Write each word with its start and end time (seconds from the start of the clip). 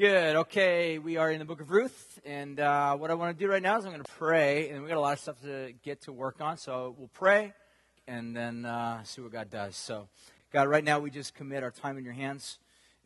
Good. 0.00 0.36
Okay, 0.36 0.98
we 0.98 1.18
are 1.18 1.30
in 1.30 1.40
the 1.40 1.44
book 1.44 1.60
of 1.60 1.70
Ruth, 1.70 2.20
and 2.24 2.58
uh, 2.58 2.96
what 2.96 3.10
I 3.10 3.14
want 3.14 3.38
to 3.38 3.44
do 3.44 3.50
right 3.50 3.62
now 3.62 3.76
is 3.76 3.84
I'm 3.84 3.92
going 3.92 4.02
to 4.02 4.10
pray, 4.12 4.70
and 4.70 4.82
we 4.82 4.88
got 4.88 4.96
a 4.96 4.98
lot 4.98 5.12
of 5.12 5.18
stuff 5.18 5.38
to 5.42 5.74
get 5.82 6.00
to 6.04 6.12
work 6.12 6.40
on. 6.40 6.56
So 6.56 6.94
we'll 6.96 7.10
pray, 7.12 7.52
and 8.08 8.34
then 8.34 8.64
uh, 8.64 9.04
see 9.04 9.20
what 9.20 9.30
God 9.30 9.50
does. 9.50 9.76
So, 9.76 10.08
God, 10.54 10.68
right 10.68 10.82
now 10.82 11.00
we 11.00 11.10
just 11.10 11.34
commit 11.34 11.62
our 11.62 11.70
time 11.70 11.98
in 11.98 12.04
Your 12.04 12.14
hands, 12.14 12.60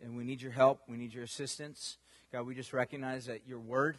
and 0.05 0.17
we 0.17 0.23
need 0.23 0.41
Your 0.41 0.53
help. 0.53 0.83
We 0.87 0.97
need 0.97 1.13
Your 1.13 1.25
assistance. 1.25 1.99
God, 2.31 2.47
we 2.47 2.55
just 2.55 2.73
recognize 2.73 3.27
that 3.27 3.41
Your 3.45 3.59
Word 3.59 3.97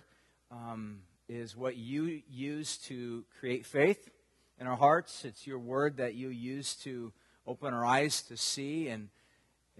um, 0.50 1.00
is 1.27 1.54
what 1.54 1.75
You 1.75 2.21
use 2.32 2.77
to 2.86 3.25
create 3.41 3.66
faith 3.66 4.09
in 4.57 4.68
our 4.68 4.77
hearts. 4.77 5.25
It's 5.25 5.46
Your 5.46 5.59
Word 5.59 5.98
that 5.98 6.16
You 6.16 6.30
use 6.30 6.75
to 6.86 7.12
open 7.46 7.73
our 7.73 7.84
eyes 7.84 8.21
to 8.30 8.38
see, 8.38 8.88
and 8.88 9.09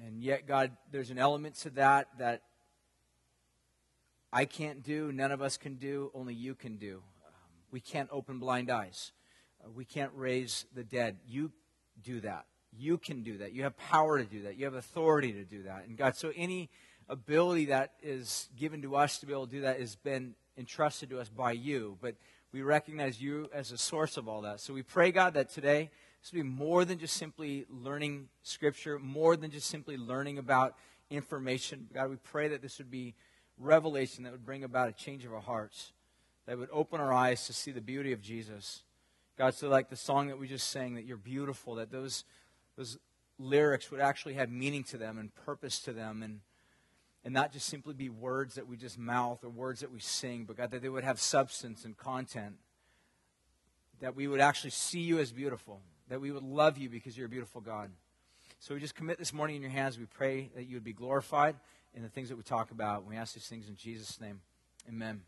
and 0.05 0.21
yet, 0.21 0.45
God, 0.45 0.71
there's 0.91 1.11
an 1.11 1.18
element 1.18 1.55
to 1.59 1.70
that 1.70 2.09
that 2.20 2.41
I 4.35 4.44
can't 4.44 4.84
do, 4.84 5.13
none 5.13 5.31
of 5.31 5.41
us 5.41 5.55
can 5.55 5.75
do, 5.75 6.12
only 6.13 6.34
you 6.34 6.55
can 6.55 6.76
do. 6.76 7.02
Um, 7.26 7.31
we 7.71 7.80
can't 7.80 8.09
open 8.12 8.38
blind 8.38 8.70
eyes. 8.70 9.13
Uh, 9.63 9.70
we 9.73 9.85
can't 9.85 10.12
raise 10.13 10.66
the 10.76 10.84
dead. 10.84 11.16
You 11.26 11.53
do 12.03 12.20
that. 12.20 12.45
You 12.77 12.98
can 12.98 13.23
do 13.23 13.38
that. 13.38 13.53
You 13.53 13.63
have 13.63 13.77
power 13.77 14.17
to 14.17 14.26
do 14.26 14.43
that. 14.43 14.57
You 14.57 14.66
have 14.66 14.73
authority 14.73 15.31
to 15.31 15.45
do 15.45 15.63
that. 15.63 15.85
And 15.88 15.95
God, 15.95 16.17
so 16.17 16.34
any 16.35 16.70
ability 17.07 17.67
that 17.67 17.93
is 18.03 18.49
given 18.57 18.81
to 18.81 18.98
us 18.98 19.20
to 19.20 19.26
be 19.26 19.31
able 19.31 19.45
to 19.45 19.52
do 19.53 19.62
that 19.62 19.79
has 19.79 19.95
been 19.95 20.35
entrusted 20.57 21.12
to 21.12 21.21
us 21.21 21.29
by 21.29 21.54
you. 21.54 21.98
But 22.02 22.15
we 22.52 22.62
recognize 22.62 23.21
you 23.21 23.49
as 23.54 23.71
a 23.71 23.77
source 23.77 24.17
of 24.17 24.27
all 24.27 24.41
that. 24.41 24.59
So 24.59 24.73
we 24.73 24.84
pray, 24.84 25.13
God, 25.13 25.35
that 25.35 25.49
today 25.49 25.90
this 26.21 26.34
will 26.34 26.40
be 26.40 26.49
more 26.49 26.84
than 26.84 26.99
just 26.99 27.15
simply 27.15 27.65
learning 27.70 28.27
Scripture, 28.43 28.99
more 28.99 29.38
than 29.38 29.49
just 29.49 29.70
simply 29.70 29.95
learning 29.95 30.40
about 30.40 30.76
information. 31.09 31.88
God, 31.93 32.09
we 32.09 32.17
pray 32.17 32.49
that 32.49 32.62
this 32.62 32.79
would 32.79 32.91
be 32.91 33.15
revelation 33.59 34.23
that 34.23 34.32
would 34.32 34.45
bring 34.45 34.64
about 34.64 34.90
a 34.90 34.91
change 34.91 35.26
of 35.26 35.34
our 35.34 35.41
hearts, 35.41 35.94
that 36.46 36.57
would 36.57 36.70
open 36.71 36.99
our 36.99 37.13
eyes 37.13 37.46
to 37.48 37.54
see 37.54 37.71
the 37.71 37.82
beauty 37.82 38.12
of 38.12 38.21
Jesus. 38.21 38.84
God, 39.38 39.54
so 39.54 39.68
like 39.70 39.90
the 39.90 39.96
song 39.96 40.27
that 40.27 40.38
we 40.38 40.48
just 40.48 40.70
sang, 40.70 40.96
that 40.96 41.05
you're 41.05 41.18
beautiful, 41.18 41.76
that 41.76 41.91
those, 41.91 42.24
those 42.77 42.98
lyrics 43.38 43.91
would 43.91 43.99
actually 43.99 44.35
have 44.35 44.49
meaning 44.49 44.84
to 44.85 44.98
them 44.98 45.18
and 45.18 45.34
purpose 45.35 45.79
to 45.79 45.94
them 45.94 46.24
and, 46.24 46.40
and 47.24 47.34
not 47.34 47.52
just 47.52 47.68
simply 47.68 47.94
be 47.94 48.10
words 48.10 48.55
that 48.55 48.68
we 48.68 48.77
just 48.77 48.98
mouth 48.98 49.44
or 49.44 49.49
words 49.49 49.82
that 49.82 49.91
we 49.91 49.99
sing, 49.99 50.46
but 50.46 50.57
God, 50.57 50.72
that 50.72 50.82
they 50.82 50.90
would 50.90 51.04
have 51.04 51.20
substance 51.20 51.84
and 51.84 51.98
content. 51.98 52.55
That 54.01 54.16
we 54.16 54.27
would 54.27 54.41
actually 54.41 54.72
see 54.72 54.99
you 54.99 55.20
as 55.20 55.32
beautiful, 55.32 55.79
that 56.10 56.20
we 56.22 56.32
would 56.32 56.44
love 56.44 56.77
you 56.77 56.90
because 56.90 57.18
you're 57.18 57.27
a 57.27 57.29
beautiful 57.29 57.62
God. 57.62 57.90
So 58.60 58.74
we 58.74 58.79
just 58.79 58.96
commit 58.96 59.18
this 59.18 59.34
morning 59.34 59.57
in 59.57 59.62
your 59.62 59.72
hands. 59.72 59.98
We 59.98 60.05
pray 60.05 60.49
that 60.55 60.66
you 60.66 60.76
would 60.76 60.84
be 60.84 60.94
glorified 60.94 61.55
in 61.96 62.04
the 62.04 62.10
things 62.10 62.29
that 62.29 62.35
we 62.35 62.43
talk 62.43 62.71
about. 62.71 63.07
We 63.07 63.15
ask 63.15 63.34
these 63.34 63.48
things 63.48 63.70
in 63.70 63.76
Jesus' 63.76 64.19
name. 64.19 64.41
Amen. 64.88 65.22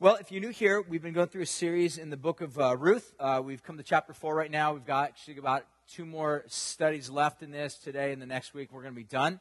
Well, 0.00 0.16
if 0.16 0.32
you're 0.32 0.40
new 0.40 0.50
here, 0.50 0.82
we've 0.82 1.00
been 1.00 1.12
going 1.12 1.28
through 1.28 1.42
a 1.42 1.46
series 1.46 1.96
in 1.96 2.10
the 2.10 2.16
book 2.16 2.40
of 2.40 2.58
uh, 2.58 2.76
Ruth. 2.76 3.14
Uh, 3.20 3.40
we've 3.44 3.62
come 3.62 3.76
to 3.76 3.84
chapter 3.84 4.12
four 4.12 4.34
right 4.34 4.50
now. 4.50 4.72
We've 4.72 4.84
got 4.84 5.10
actually 5.10 5.38
about 5.38 5.64
two 5.88 6.04
more 6.04 6.42
studies 6.48 7.08
left 7.08 7.44
in 7.44 7.52
this 7.52 7.76
today, 7.76 8.12
and 8.12 8.20
the 8.20 8.26
next 8.26 8.52
week 8.54 8.72
we're 8.72 8.82
going 8.82 8.94
to 8.94 9.00
be 9.00 9.04
done. 9.04 9.38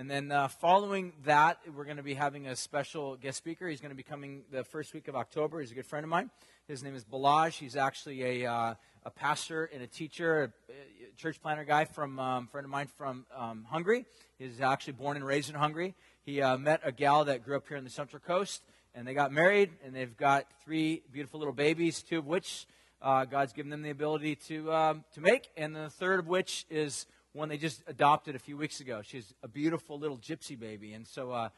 And 0.00 0.10
then 0.10 0.32
uh, 0.32 0.48
following 0.48 1.12
that, 1.26 1.58
we're 1.76 1.84
going 1.84 1.98
to 1.98 2.02
be 2.02 2.14
having 2.14 2.46
a 2.46 2.56
special 2.56 3.16
guest 3.16 3.36
speaker. 3.36 3.68
He's 3.68 3.82
going 3.82 3.90
to 3.90 3.94
be 3.94 4.02
coming 4.02 4.44
the 4.50 4.64
first 4.64 4.94
week 4.94 5.08
of 5.08 5.14
October. 5.14 5.60
He's 5.60 5.72
a 5.72 5.74
good 5.74 5.84
friend 5.84 6.04
of 6.04 6.08
mine. 6.08 6.30
His 6.66 6.82
name 6.82 6.94
is 6.94 7.04
Balaj. 7.04 7.58
He's 7.58 7.76
actually 7.76 8.44
a, 8.44 8.50
uh, 8.50 8.74
a 9.04 9.10
pastor 9.10 9.66
and 9.66 9.82
a 9.82 9.86
teacher, 9.86 10.54
a, 10.70 11.16
church 11.18 11.42
planner 11.42 11.64
guy 11.66 11.84
from 11.84 12.18
um, 12.18 12.46
friend 12.46 12.64
of 12.64 12.70
mine 12.70 12.88
from 12.96 13.26
um, 13.36 13.66
Hungary. 13.68 14.06
He's 14.38 14.62
actually 14.62 14.94
born 14.94 15.18
and 15.18 15.26
raised 15.26 15.50
in 15.50 15.54
Hungary. 15.54 15.94
He 16.24 16.40
uh, 16.40 16.56
met 16.56 16.80
a 16.82 16.92
gal 16.92 17.26
that 17.26 17.44
grew 17.44 17.58
up 17.58 17.68
here 17.68 17.76
on 17.76 17.84
the 17.84 17.90
Central 17.90 18.20
Coast, 18.20 18.62
and 18.94 19.06
they 19.06 19.12
got 19.12 19.32
married, 19.32 19.68
and 19.84 19.94
they've 19.94 20.16
got 20.16 20.46
three 20.64 21.02
beautiful 21.12 21.40
little 21.40 21.52
babies, 21.52 22.02
two 22.02 22.20
of 22.20 22.26
which 22.26 22.66
uh, 23.02 23.26
God's 23.26 23.52
given 23.52 23.68
them 23.68 23.82
the 23.82 23.90
ability 23.90 24.36
to 24.48 24.72
um, 24.72 25.04
to 25.12 25.20
make, 25.20 25.50
and 25.58 25.76
the 25.76 25.90
third 25.90 26.20
of 26.20 26.26
which 26.26 26.64
is 26.70 27.04
one 27.32 27.48
they 27.48 27.58
just 27.58 27.82
adopted 27.86 28.34
a 28.34 28.38
few 28.38 28.56
weeks 28.56 28.80
ago. 28.80 29.02
She's 29.02 29.32
a 29.42 29.48
beautiful 29.48 29.98
little 29.98 30.18
gypsy 30.18 30.58
baby, 30.58 30.94
and 30.94 31.06
so 31.06 31.30
uh, 31.30 31.48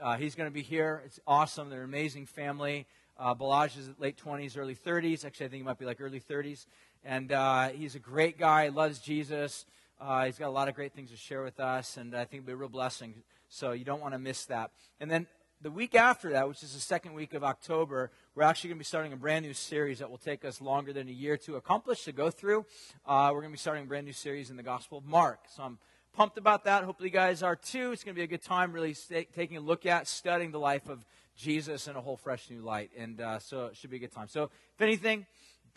uh 0.00 0.16
he's 0.16 0.34
going 0.34 0.48
to 0.48 0.54
be 0.54 0.62
here. 0.62 1.02
It's 1.04 1.20
awesome. 1.26 1.70
They're 1.70 1.80
an 1.80 1.84
amazing 1.84 2.26
family. 2.26 2.86
Uh, 3.18 3.34
Balaj 3.34 3.76
is 3.76 3.90
late 3.98 4.16
20s, 4.16 4.56
early 4.56 4.76
30s. 4.76 5.24
Actually, 5.24 5.46
I 5.46 5.48
think 5.48 5.60
he 5.60 5.66
might 5.66 5.78
be 5.78 5.84
like 5.84 6.00
early 6.00 6.20
30s. 6.20 6.66
And 7.04 7.32
uh, 7.32 7.70
he's 7.70 7.94
a 7.94 7.98
great 7.98 8.38
guy, 8.38 8.68
loves 8.68 9.00
Jesus. 9.00 9.66
Uh, 10.00 10.26
he's 10.26 10.38
got 10.38 10.46
a 10.46 10.50
lot 10.50 10.68
of 10.68 10.74
great 10.76 10.92
things 10.92 11.10
to 11.10 11.16
share 11.16 11.42
with 11.42 11.58
us, 11.58 11.96
and 11.96 12.14
I 12.14 12.24
think 12.24 12.42
it'll 12.42 12.46
be 12.46 12.52
a 12.52 12.56
real 12.56 12.68
blessing. 12.68 13.14
So 13.48 13.72
you 13.72 13.84
don't 13.84 14.00
want 14.00 14.14
to 14.14 14.18
miss 14.18 14.44
that. 14.46 14.70
And 15.00 15.10
then 15.10 15.26
the 15.60 15.70
week 15.70 15.94
after 15.94 16.30
that, 16.30 16.48
which 16.48 16.62
is 16.62 16.72
the 16.72 16.80
second 16.80 17.14
week 17.14 17.34
of 17.34 17.42
October, 17.42 18.12
we're 18.34 18.44
actually 18.44 18.68
going 18.68 18.78
to 18.78 18.80
be 18.80 18.84
starting 18.84 19.12
a 19.12 19.16
brand 19.16 19.44
new 19.44 19.52
series 19.52 19.98
that 19.98 20.08
will 20.08 20.18
take 20.18 20.44
us 20.44 20.60
longer 20.60 20.92
than 20.92 21.08
a 21.08 21.12
year 21.12 21.36
to 21.38 21.56
accomplish, 21.56 22.04
to 22.04 22.12
go 22.12 22.30
through. 22.30 22.64
Uh, 23.04 23.30
we're 23.32 23.40
going 23.40 23.50
to 23.50 23.56
be 23.56 23.58
starting 23.58 23.84
a 23.84 23.86
brand 23.86 24.06
new 24.06 24.12
series 24.12 24.50
in 24.50 24.56
the 24.56 24.62
Gospel 24.62 24.98
of 24.98 25.04
Mark. 25.04 25.40
So 25.48 25.64
I'm 25.64 25.78
pumped 26.12 26.38
about 26.38 26.64
that. 26.64 26.84
Hopefully, 26.84 27.08
you 27.08 27.12
guys 27.12 27.42
are 27.42 27.56
too. 27.56 27.90
It's 27.90 28.04
going 28.04 28.14
to 28.14 28.18
be 28.18 28.22
a 28.22 28.28
good 28.28 28.42
time 28.42 28.72
really 28.72 28.94
taking 29.34 29.56
a 29.56 29.60
look 29.60 29.84
at, 29.84 30.06
studying 30.06 30.52
the 30.52 30.60
life 30.60 30.88
of 30.88 31.04
Jesus 31.36 31.88
in 31.88 31.96
a 31.96 32.00
whole 32.00 32.16
fresh 32.16 32.50
new 32.50 32.60
light. 32.60 32.92
And 32.96 33.20
uh, 33.20 33.40
so 33.40 33.66
it 33.66 33.76
should 33.76 33.90
be 33.90 33.96
a 33.96 34.00
good 34.00 34.12
time. 34.12 34.28
So, 34.28 34.44
if 34.44 34.80
anything, 34.80 35.26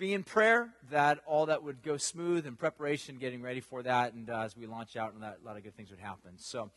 be 0.02 0.16
in 0.16 0.24
prayer 0.24 0.68
that 0.90 1.20
all 1.28 1.46
that 1.46 1.62
would 1.62 1.84
go 1.84 1.96
smooth 1.96 2.48
in 2.48 2.56
preparation, 2.56 3.18
getting 3.20 3.40
ready 3.40 3.60
for 3.60 3.84
that. 3.84 4.14
And 4.14 4.32
uh, 4.32 4.40
as 4.40 4.58
we 4.58 4.66
launch 4.66 4.96
out, 4.96 5.14
and 5.14 5.22
that, 5.22 5.38
a 5.44 5.46
lot 5.46 5.58
of 5.58 5.64
good 5.64 5.78
things 5.78 5.92
would 5.92 6.00
happen. 6.00 6.32
So, 6.38 6.72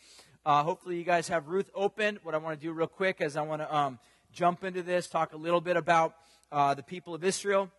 uh, 0.45 0.63
hopefully, 0.63 0.99
you 0.99 1.05
guys 1.05 1.29
have 1.29 1.49
Ruth 1.49 1.71
open. 1.75 2.19
What 2.23 2.35
I 2.35 2.39
want 2.39 2.61
to 2.61 2.67
do 2.67 2.71
real 2.75 2.87
quick 2.87 3.23
is 3.23 3.35
I 3.35 3.41
want 3.41 3.63
to 3.63 3.75
um, 3.75 3.99
jump 4.31 4.63
into 4.63 4.83
this, 4.83 5.09
talk 5.09 5.33
a 5.33 5.39
little 5.39 5.63
bit 5.63 5.79
about 5.79 6.15
uh, 6.53 6.75
the 6.75 6.83
people 6.83 7.15
of 7.15 7.25
Israel 7.25 7.71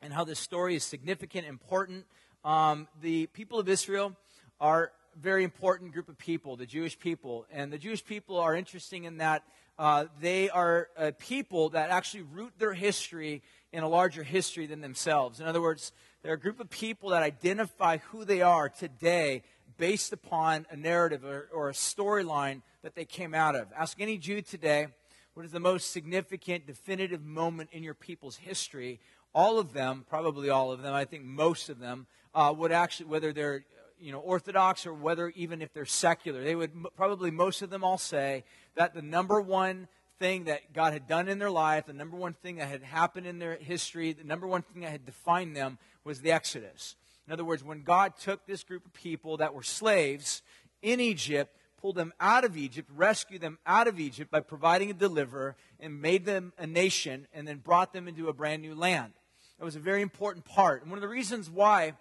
and 0.00 0.12
how 0.12 0.24
this 0.24 0.40
story 0.40 0.74
is 0.74 0.82
significant, 0.82 1.46
important. 1.46 2.04
Um, 2.44 2.88
the 3.00 3.26
people 3.26 3.60
of 3.60 3.68
Israel 3.68 4.16
are 4.60 4.90
a 5.14 5.18
very 5.20 5.44
important 5.44 5.92
group 5.92 6.08
of 6.08 6.18
people, 6.18 6.56
the 6.56 6.66
Jewish 6.66 6.98
people. 6.98 7.46
And 7.52 7.72
the 7.72 7.78
Jewish 7.78 8.04
people 8.04 8.36
are 8.36 8.56
interesting 8.56 9.04
in 9.04 9.18
that 9.18 9.44
uh, 9.78 10.06
they 10.20 10.50
are 10.50 10.88
a 10.96 11.12
people 11.12 11.68
that 11.68 11.90
actually 11.90 12.24
root 12.24 12.52
their 12.58 12.74
history 12.74 13.42
in 13.72 13.82
a 13.82 13.88
larger 13.88 14.22
history 14.22 14.66
than 14.66 14.80
themselves. 14.80 15.40
In 15.40 15.46
other 15.46 15.60
words, 15.60 15.92
they're 16.22 16.34
a 16.34 16.38
group 16.38 16.60
of 16.60 16.70
people 16.70 17.10
that 17.10 17.22
identify 17.22 17.98
who 17.98 18.24
they 18.24 18.42
are 18.42 18.68
today 18.68 19.42
based 19.78 20.12
upon 20.12 20.66
a 20.70 20.76
narrative 20.76 21.24
or, 21.24 21.48
or 21.52 21.70
a 21.70 21.72
storyline 21.72 22.62
that 22.82 22.94
they 22.94 23.04
came 23.04 23.34
out 23.34 23.56
of. 23.56 23.68
Ask 23.76 24.00
any 24.00 24.18
Jew 24.18 24.42
today 24.42 24.88
what 25.34 25.46
is 25.46 25.52
the 25.52 25.60
most 25.60 25.90
significant, 25.90 26.66
definitive 26.66 27.24
moment 27.24 27.70
in 27.72 27.82
your 27.82 27.94
people's 27.94 28.36
history. 28.36 29.00
All 29.34 29.58
of 29.58 29.72
them, 29.72 30.04
probably 30.08 30.50
all 30.50 30.70
of 30.70 30.82
them, 30.82 30.92
I 30.92 31.06
think 31.06 31.24
most 31.24 31.70
of 31.70 31.78
them, 31.78 32.06
uh, 32.34 32.52
would 32.56 32.72
actually, 32.72 33.06
whether 33.06 33.32
they're 33.32 33.64
you 34.02 34.10
know, 34.10 34.18
Orthodox 34.18 34.84
or 34.84 34.92
whether 34.92 35.28
even 35.30 35.62
if 35.62 35.72
they're 35.72 35.86
secular, 35.86 36.42
they 36.42 36.56
would 36.56 36.72
probably 36.96 37.30
most 37.30 37.62
of 37.62 37.70
them 37.70 37.84
all 37.84 37.98
say 37.98 38.44
that 38.74 38.94
the 38.94 39.02
number 39.02 39.40
one 39.40 39.86
thing 40.22 40.44
that 40.44 40.72
God 40.72 40.92
had 40.92 41.08
done 41.08 41.28
in 41.28 41.40
their 41.40 41.50
life, 41.50 41.86
the 41.86 41.92
number 41.92 42.16
one 42.16 42.34
thing 42.34 42.56
that 42.56 42.68
had 42.68 42.84
happened 42.84 43.26
in 43.26 43.40
their 43.40 43.56
history, 43.56 44.12
the 44.12 44.22
number 44.22 44.46
one 44.46 44.62
thing 44.62 44.82
that 44.82 44.92
had 44.92 45.04
defined 45.04 45.56
them 45.56 45.78
was 46.04 46.20
the 46.20 46.30
Exodus. 46.30 46.94
In 47.26 47.32
other 47.32 47.44
words, 47.44 47.64
when 47.64 47.82
God 47.82 48.12
took 48.16 48.46
this 48.46 48.62
group 48.62 48.86
of 48.86 48.92
people 48.92 49.38
that 49.38 49.52
were 49.52 49.64
slaves 49.64 50.42
in 50.80 51.00
Egypt, 51.00 51.52
pulled 51.76 51.96
them 51.96 52.12
out 52.20 52.44
of 52.44 52.56
Egypt, 52.56 52.88
rescued 52.94 53.40
them 53.40 53.58
out 53.66 53.88
of 53.88 53.98
Egypt 53.98 54.30
by 54.30 54.38
providing 54.38 54.90
a 54.90 54.94
deliverer, 54.94 55.56
and 55.80 56.00
made 56.00 56.24
them 56.24 56.52
a 56.56 56.68
nation, 56.68 57.26
and 57.34 57.48
then 57.48 57.56
brought 57.56 57.92
them 57.92 58.06
into 58.06 58.28
a 58.28 58.32
brand 58.32 58.62
new 58.62 58.76
land. 58.76 59.14
That 59.58 59.64
was 59.64 59.74
a 59.74 59.80
very 59.80 60.02
important 60.02 60.44
part. 60.44 60.82
And 60.82 60.90
one 60.92 60.98
of 60.98 61.02
the 61.02 61.08
reasons 61.08 61.50
why 61.50 61.94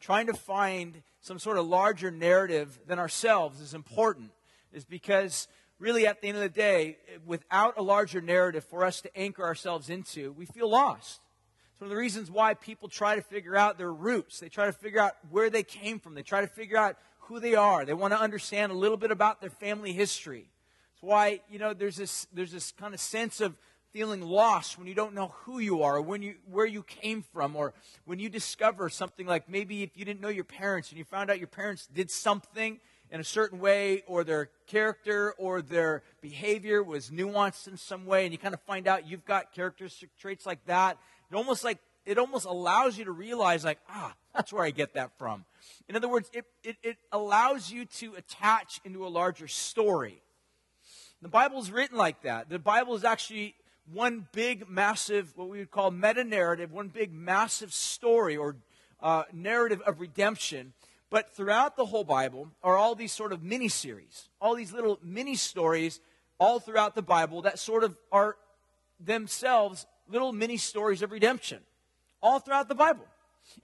trying 0.00 0.28
to 0.28 0.34
find 0.34 1.02
some 1.20 1.38
sort 1.38 1.58
of 1.58 1.66
larger 1.66 2.10
narrative 2.10 2.78
than 2.86 2.98
ourselves 2.98 3.60
is 3.60 3.74
important 3.74 4.30
is 4.72 4.86
because 4.86 5.46
really 5.78 6.06
at 6.06 6.20
the 6.20 6.28
end 6.28 6.36
of 6.36 6.42
the 6.42 6.48
day 6.48 6.98
without 7.24 7.74
a 7.76 7.82
larger 7.82 8.20
narrative 8.20 8.64
for 8.64 8.84
us 8.84 9.00
to 9.02 9.16
anchor 9.16 9.44
ourselves 9.44 9.90
into 9.90 10.32
we 10.32 10.46
feel 10.46 10.68
lost. 10.68 11.20
It's 11.72 11.80
one 11.80 11.86
of 11.86 11.90
the 11.90 12.00
reasons 12.00 12.30
why 12.30 12.54
people 12.54 12.88
try 12.88 13.16
to 13.16 13.22
figure 13.22 13.54
out 13.56 13.76
their 13.76 13.92
roots. 13.92 14.40
They 14.40 14.48
try 14.48 14.66
to 14.66 14.72
figure 14.72 15.00
out 15.00 15.12
where 15.30 15.50
they 15.50 15.62
came 15.62 15.98
from. 15.98 16.14
They 16.14 16.22
try 16.22 16.40
to 16.40 16.46
figure 16.46 16.78
out 16.78 16.96
who 17.18 17.40
they 17.40 17.54
are. 17.54 17.84
They 17.84 17.92
want 17.92 18.14
to 18.14 18.20
understand 18.20 18.72
a 18.72 18.74
little 18.74 18.96
bit 18.96 19.10
about 19.10 19.40
their 19.40 19.50
family 19.50 19.92
history. 19.92 20.48
It's 20.94 21.02
why 21.02 21.40
you 21.50 21.58
know 21.58 21.74
there's 21.74 21.96
this 21.96 22.26
there's 22.32 22.52
this 22.52 22.72
kind 22.72 22.94
of 22.94 23.00
sense 23.00 23.42
of 23.42 23.56
feeling 23.92 24.20
lost 24.20 24.78
when 24.78 24.86
you 24.86 24.94
don't 24.94 25.14
know 25.14 25.32
who 25.44 25.58
you 25.58 25.82
are, 25.82 25.96
or 25.96 26.02
when 26.02 26.20
you, 26.20 26.34
where 26.50 26.66
you 26.66 26.82
came 26.82 27.22
from, 27.22 27.56
or 27.56 27.72
when 28.04 28.18
you 28.18 28.28
discover 28.28 28.90
something 28.90 29.26
like 29.26 29.48
maybe 29.48 29.82
if 29.82 29.96
you 29.96 30.04
didn't 30.04 30.20
know 30.20 30.28
your 30.28 30.44
parents 30.44 30.90
and 30.90 30.98
you 30.98 31.04
found 31.04 31.30
out 31.30 31.38
your 31.38 31.48
parents 31.48 31.86
did 31.86 32.10
something 32.10 32.78
in 33.10 33.20
a 33.20 33.24
certain 33.24 33.58
way, 33.58 34.02
or 34.06 34.24
their 34.24 34.50
character 34.66 35.32
or 35.38 35.62
their 35.62 36.02
behavior 36.20 36.82
was 36.82 37.10
nuanced 37.10 37.68
in 37.68 37.76
some 37.76 38.06
way, 38.06 38.24
and 38.24 38.32
you 38.32 38.38
kind 38.38 38.54
of 38.54 38.60
find 38.62 38.88
out 38.88 39.06
you've 39.06 39.24
got 39.24 39.52
characteristic 39.52 40.10
traits 40.18 40.44
like 40.46 40.64
that. 40.66 40.98
It 41.30 41.36
almost 41.36 41.64
like 41.64 41.78
it 42.04 42.18
almost 42.18 42.46
allows 42.46 42.96
you 42.96 43.04
to 43.04 43.12
realize, 43.12 43.64
like, 43.64 43.80
ah, 43.90 44.14
that's 44.34 44.52
where 44.52 44.64
I 44.64 44.70
get 44.70 44.94
that 44.94 45.18
from. 45.18 45.44
In 45.88 45.96
other 45.96 46.08
words, 46.08 46.30
it, 46.32 46.44
it, 46.62 46.76
it 46.82 46.96
allows 47.10 47.70
you 47.70 47.84
to 47.84 48.14
attach 48.14 48.80
into 48.84 49.04
a 49.04 49.08
larger 49.08 49.48
story. 49.48 50.22
The 51.20 51.28
Bible 51.28 51.58
is 51.58 51.72
written 51.72 51.98
like 51.98 52.22
that. 52.22 52.48
The 52.48 52.60
Bible 52.60 52.94
is 52.94 53.02
actually 53.02 53.56
one 53.92 54.28
big, 54.32 54.68
massive, 54.68 55.32
what 55.36 55.48
we 55.48 55.58
would 55.58 55.70
call 55.70 55.90
meta 55.90 56.22
narrative, 56.22 56.72
one 56.72 56.88
big, 56.88 57.12
massive 57.12 57.72
story 57.72 58.36
or 58.36 58.56
uh, 59.00 59.24
narrative 59.32 59.80
of 59.86 60.00
redemption. 60.00 60.74
But 61.10 61.34
throughout 61.34 61.76
the 61.76 61.86
whole 61.86 62.04
Bible 62.04 62.50
are 62.62 62.76
all 62.76 62.94
these 62.94 63.12
sort 63.12 63.32
of 63.32 63.42
mini 63.42 63.68
series, 63.68 64.28
all 64.40 64.54
these 64.54 64.72
little 64.72 64.98
mini 65.02 65.36
stories 65.36 66.00
all 66.38 66.60
throughout 66.60 66.94
the 66.94 67.02
Bible 67.02 67.42
that 67.42 67.58
sort 67.58 67.84
of 67.84 67.96
are 68.12 68.36
themselves 69.00 69.86
little 70.08 70.32
mini 70.32 70.56
stories 70.56 71.02
of 71.02 71.12
redemption, 71.12 71.60
all 72.22 72.38
throughout 72.38 72.68
the 72.68 72.74
Bible. 72.74 73.06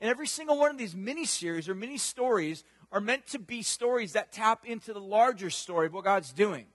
And 0.00 0.10
every 0.10 0.26
single 0.26 0.58
one 0.58 0.70
of 0.70 0.78
these 0.78 0.94
mini 0.94 1.24
series 1.24 1.68
or 1.68 1.74
mini 1.74 1.98
stories 1.98 2.64
are 2.90 3.00
meant 3.00 3.26
to 3.28 3.38
be 3.38 3.62
stories 3.62 4.12
that 4.12 4.32
tap 4.32 4.64
into 4.64 4.92
the 4.92 5.00
larger 5.00 5.50
story 5.50 5.86
of 5.86 5.94
what 5.94 6.04
God's 6.04 6.32
doing. 6.32 6.66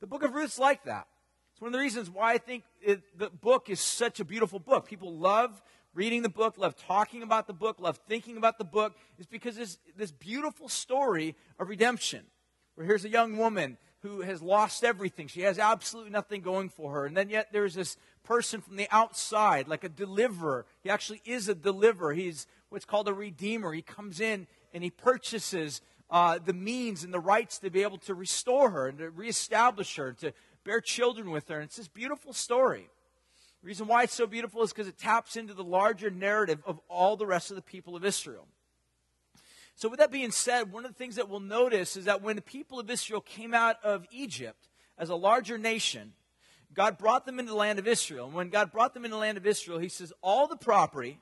The 0.00 0.06
book 0.06 0.22
of 0.22 0.34
Ruth's 0.34 0.58
like 0.58 0.84
that. 0.84 1.06
It's 1.52 1.60
one 1.60 1.68
of 1.68 1.72
the 1.72 1.80
reasons 1.80 2.08
why 2.08 2.34
I 2.34 2.38
think 2.38 2.64
it, 2.80 3.02
the 3.18 3.30
book 3.30 3.68
is 3.68 3.80
such 3.80 4.20
a 4.20 4.24
beautiful 4.24 4.58
book. 4.58 4.88
People 4.88 5.14
love 5.14 5.60
reading 5.94 6.22
the 6.22 6.28
book, 6.28 6.58
love 6.58 6.76
talking 6.76 7.22
about 7.22 7.46
the 7.46 7.52
book, 7.52 7.80
love 7.80 7.98
thinking 8.08 8.36
about 8.36 8.58
the 8.58 8.64
book, 8.64 8.96
is 9.18 9.26
because 9.26 9.58
it's 9.58 9.78
this 9.96 10.10
beautiful 10.10 10.68
story 10.68 11.34
of 11.58 11.68
redemption. 11.68 12.24
Where 12.74 12.86
here's 12.86 13.04
a 13.04 13.10
young 13.10 13.36
woman 13.36 13.76
who 14.02 14.20
has 14.20 14.40
lost 14.40 14.84
everything. 14.84 15.26
She 15.26 15.40
has 15.40 15.58
absolutely 15.58 16.12
nothing 16.12 16.40
going 16.40 16.68
for 16.68 16.92
her. 16.92 17.06
And 17.06 17.16
then 17.16 17.30
yet 17.30 17.48
there's 17.52 17.74
this 17.74 17.96
person 18.22 18.60
from 18.60 18.76
the 18.76 18.86
outside, 18.90 19.66
like 19.66 19.82
a 19.82 19.88
deliverer. 19.88 20.66
He 20.82 20.90
actually 20.90 21.20
is 21.24 21.48
a 21.48 21.54
deliverer. 21.54 22.12
He's 22.12 22.46
what's 22.68 22.84
called 22.84 23.08
a 23.08 23.14
redeemer. 23.14 23.72
He 23.72 23.82
comes 23.82 24.20
in 24.20 24.46
and 24.72 24.84
he 24.84 24.90
purchases 24.90 25.80
uh, 26.10 26.38
the 26.42 26.52
means 26.52 27.04
and 27.04 27.12
the 27.12 27.20
rights 27.20 27.58
to 27.58 27.70
be 27.70 27.82
able 27.82 27.98
to 27.98 28.14
restore 28.14 28.70
her 28.70 28.86
and 28.88 28.98
to 28.98 29.10
reestablish 29.10 29.96
her, 29.96 30.08
and 30.08 30.18
to 30.18 30.32
bear 30.64 30.80
children 30.80 31.30
with 31.30 31.48
her. 31.48 31.56
And 31.56 31.64
it's 31.64 31.76
this 31.76 31.88
beautiful 31.88 32.32
story. 32.32 32.88
The 33.62 33.66
reason 33.66 33.86
why 33.86 34.04
it's 34.04 34.14
so 34.14 34.26
beautiful 34.26 34.62
is 34.62 34.72
because 34.72 34.88
it 34.88 34.98
taps 34.98 35.36
into 35.36 35.54
the 35.54 35.64
larger 35.64 36.10
narrative 36.10 36.62
of 36.64 36.80
all 36.88 37.16
the 37.16 37.26
rest 37.26 37.50
of 37.50 37.56
the 37.56 37.62
people 37.62 37.96
of 37.96 38.04
Israel. 38.04 38.46
So, 39.74 39.88
with 39.88 39.98
that 40.00 40.10
being 40.10 40.30
said, 40.30 40.72
one 40.72 40.84
of 40.84 40.90
the 40.90 40.98
things 40.98 41.16
that 41.16 41.28
we'll 41.28 41.40
notice 41.40 41.96
is 41.96 42.06
that 42.06 42.22
when 42.22 42.36
the 42.36 42.42
people 42.42 42.80
of 42.80 42.90
Israel 42.90 43.20
came 43.20 43.54
out 43.54 43.76
of 43.84 44.06
Egypt 44.10 44.68
as 44.96 45.08
a 45.08 45.14
larger 45.14 45.56
nation, 45.56 46.12
God 46.74 46.98
brought 46.98 47.26
them 47.26 47.38
into 47.38 47.52
the 47.52 47.56
land 47.56 47.78
of 47.78 47.86
Israel. 47.86 48.26
And 48.26 48.34
when 48.34 48.50
God 48.50 48.72
brought 48.72 48.94
them 48.94 49.04
into 49.04 49.14
the 49.14 49.20
land 49.20 49.38
of 49.38 49.46
Israel, 49.46 49.78
He 49.78 49.88
says, 49.88 50.12
All 50.22 50.48
the 50.48 50.56
property 50.56 51.20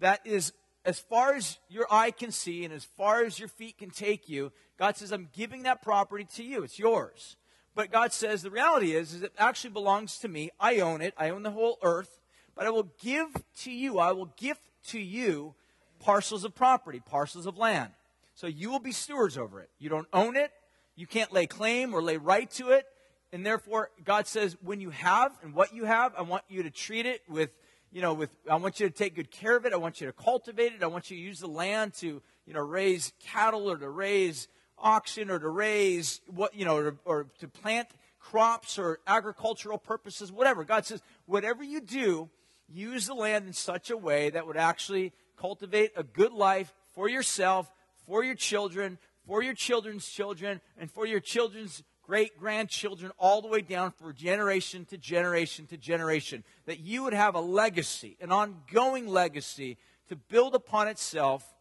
that 0.00 0.20
is 0.24 0.52
as 0.84 1.00
far 1.00 1.34
as 1.34 1.58
your 1.68 1.86
eye 1.90 2.12
can 2.12 2.30
see 2.30 2.64
and 2.64 2.72
as 2.72 2.84
far 2.84 3.24
as 3.24 3.38
your 3.40 3.48
feet 3.48 3.78
can 3.78 3.90
take 3.90 4.28
you, 4.28 4.52
God 4.78 4.96
says, 4.96 5.12
I'm 5.12 5.28
giving 5.32 5.64
that 5.64 5.82
property 5.82 6.26
to 6.36 6.44
you. 6.44 6.62
It's 6.62 6.78
yours. 6.78 7.36
But 7.76 7.92
God 7.92 8.14
says, 8.14 8.40
the 8.40 8.50
reality 8.50 8.94
is, 8.94 9.12
is 9.12 9.22
it 9.22 9.34
actually 9.36 9.70
belongs 9.70 10.16
to 10.20 10.28
me. 10.28 10.50
I 10.58 10.80
own 10.80 11.02
it. 11.02 11.12
I 11.18 11.28
own 11.28 11.42
the 11.42 11.50
whole 11.50 11.78
earth. 11.82 12.18
But 12.56 12.66
I 12.66 12.70
will 12.70 12.88
give 13.02 13.28
to 13.58 13.70
you, 13.70 13.98
I 13.98 14.12
will 14.12 14.32
gift 14.38 14.62
to 14.88 14.98
you 14.98 15.54
parcels 16.00 16.42
of 16.42 16.54
property, 16.54 17.02
parcels 17.04 17.44
of 17.44 17.58
land. 17.58 17.90
So 18.34 18.46
you 18.46 18.70
will 18.70 18.80
be 18.80 18.92
stewards 18.92 19.36
over 19.36 19.60
it. 19.60 19.68
You 19.78 19.90
don't 19.90 20.08
own 20.14 20.36
it. 20.36 20.52
You 20.94 21.06
can't 21.06 21.32
lay 21.34 21.46
claim 21.46 21.92
or 21.92 22.02
lay 22.02 22.16
right 22.16 22.50
to 22.52 22.70
it. 22.70 22.86
And 23.30 23.44
therefore, 23.44 23.90
God 24.02 24.26
says, 24.26 24.56
when 24.62 24.80
you 24.80 24.88
have 24.88 25.32
and 25.42 25.52
what 25.52 25.74
you 25.74 25.84
have, 25.84 26.14
I 26.16 26.22
want 26.22 26.44
you 26.48 26.62
to 26.62 26.70
treat 26.70 27.04
it 27.04 27.20
with, 27.28 27.50
you 27.92 28.00
know, 28.00 28.14
with, 28.14 28.34
I 28.50 28.56
want 28.56 28.80
you 28.80 28.88
to 28.88 28.94
take 28.94 29.14
good 29.14 29.30
care 29.30 29.54
of 29.54 29.66
it. 29.66 29.74
I 29.74 29.76
want 29.76 30.00
you 30.00 30.06
to 30.06 30.14
cultivate 30.14 30.72
it. 30.72 30.82
I 30.82 30.86
want 30.86 31.10
you 31.10 31.18
to 31.18 31.22
use 31.22 31.40
the 31.40 31.46
land 31.46 31.92
to, 31.94 32.22
you 32.46 32.54
know, 32.54 32.60
raise 32.60 33.12
cattle 33.20 33.70
or 33.70 33.76
to 33.76 33.90
raise 33.90 34.48
oxen 34.78 35.30
or 35.30 35.38
to 35.38 35.48
raise 35.48 36.20
what, 36.26 36.54
you 36.54 36.64
know, 36.64 36.76
or, 36.76 36.96
or 37.04 37.26
to 37.40 37.48
plant 37.48 37.88
crops 38.20 38.78
or 38.78 38.98
agricultural 39.06 39.78
purposes, 39.78 40.32
whatever. 40.32 40.64
God 40.64 40.84
says, 40.84 41.02
whatever 41.26 41.62
you 41.62 41.80
do, 41.80 42.28
use 42.68 43.06
the 43.06 43.14
land 43.14 43.46
in 43.46 43.52
such 43.52 43.90
a 43.90 43.96
way 43.96 44.30
that 44.30 44.46
would 44.46 44.56
actually 44.56 45.12
cultivate 45.36 45.92
a 45.96 46.02
good 46.02 46.32
life 46.32 46.72
for 46.92 47.08
yourself, 47.08 47.70
for 48.06 48.24
your 48.24 48.34
children, 48.34 48.98
for 49.26 49.42
your 49.42 49.54
children's 49.54 50.08
children, 50.08 50.60
and 50.78 50.90
for 50.90 51.06
your 51.06 51.20
children's 51.20 51.82
great 52.02 52.38
grandchildren, 52.38 53.12
all 53.18 53.42
the 53.42 53.48
way 53.48 53.60
down 53.60 53.90
for 53.90 54.12
generation 54.12 54.84
to 54.86 54.96
generation 54.96 55.66
to 55.66 55.76
generation. 55.76 56.44
That 56.66 56.80
you 56.80 57.02
would 57.02 57.14
have 57.14 57.34
a 57.34 57.40
legacy, 57.40 58.16
an 58.20 58.30
ongoing 58.30 59.08
legacy 59.08 59.76
to 60.08 60.16
build 60.16 60.54
upon 60.54 60.88
itself, 60.88 61.54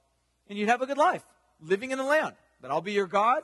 and 0.47 0.57
you'd 0.57 0.69
have 0.69 0.81
a 0.81 0.85
good 0.85 0.97
life 0.97 1.25
living 1.61 1.91
in 1.91 1.97
the 1.97 2.03
land. 2.03 2.35
That 2.65 2.71
I'll 2.71 2.81
be 2.81 2.93
your 2.93 3.05
God. 3.05 3.43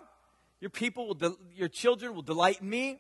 Your 0.62 0.71
people 0.71 1.06
will, 1.06 1.13
de- 1.13 1.38
your 1.56 1.68
children 1.68 2.15
will 2.15 2.23
delight 2.23 2.62
in 2.62 2.68
me. 2.71 3.00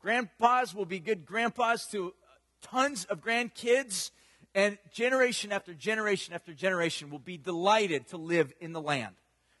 Grandpas 0.00 0.72
will 0.72 0.84
be 0.84 1.00
good 1.00 1.26
grandpas 1.26 1.86
to 1.86 2.14
tons 2.62 3.04
of 3.06 3.20
grandkids. 3.20 4.12
And 4.54 4.78
generation 4.92 5.50
after 5.50 5.74
generation 5.74 6.34
after 6.34 6.54
generation 6.54 7.10
will 7.10 7.18
be 7.18 7.36
delighted 7.36 8.06
to 8.10 8.16
live 8.16 8.52
in 8.60 8.72
the 8.72 8.80
land. 8.80 9.16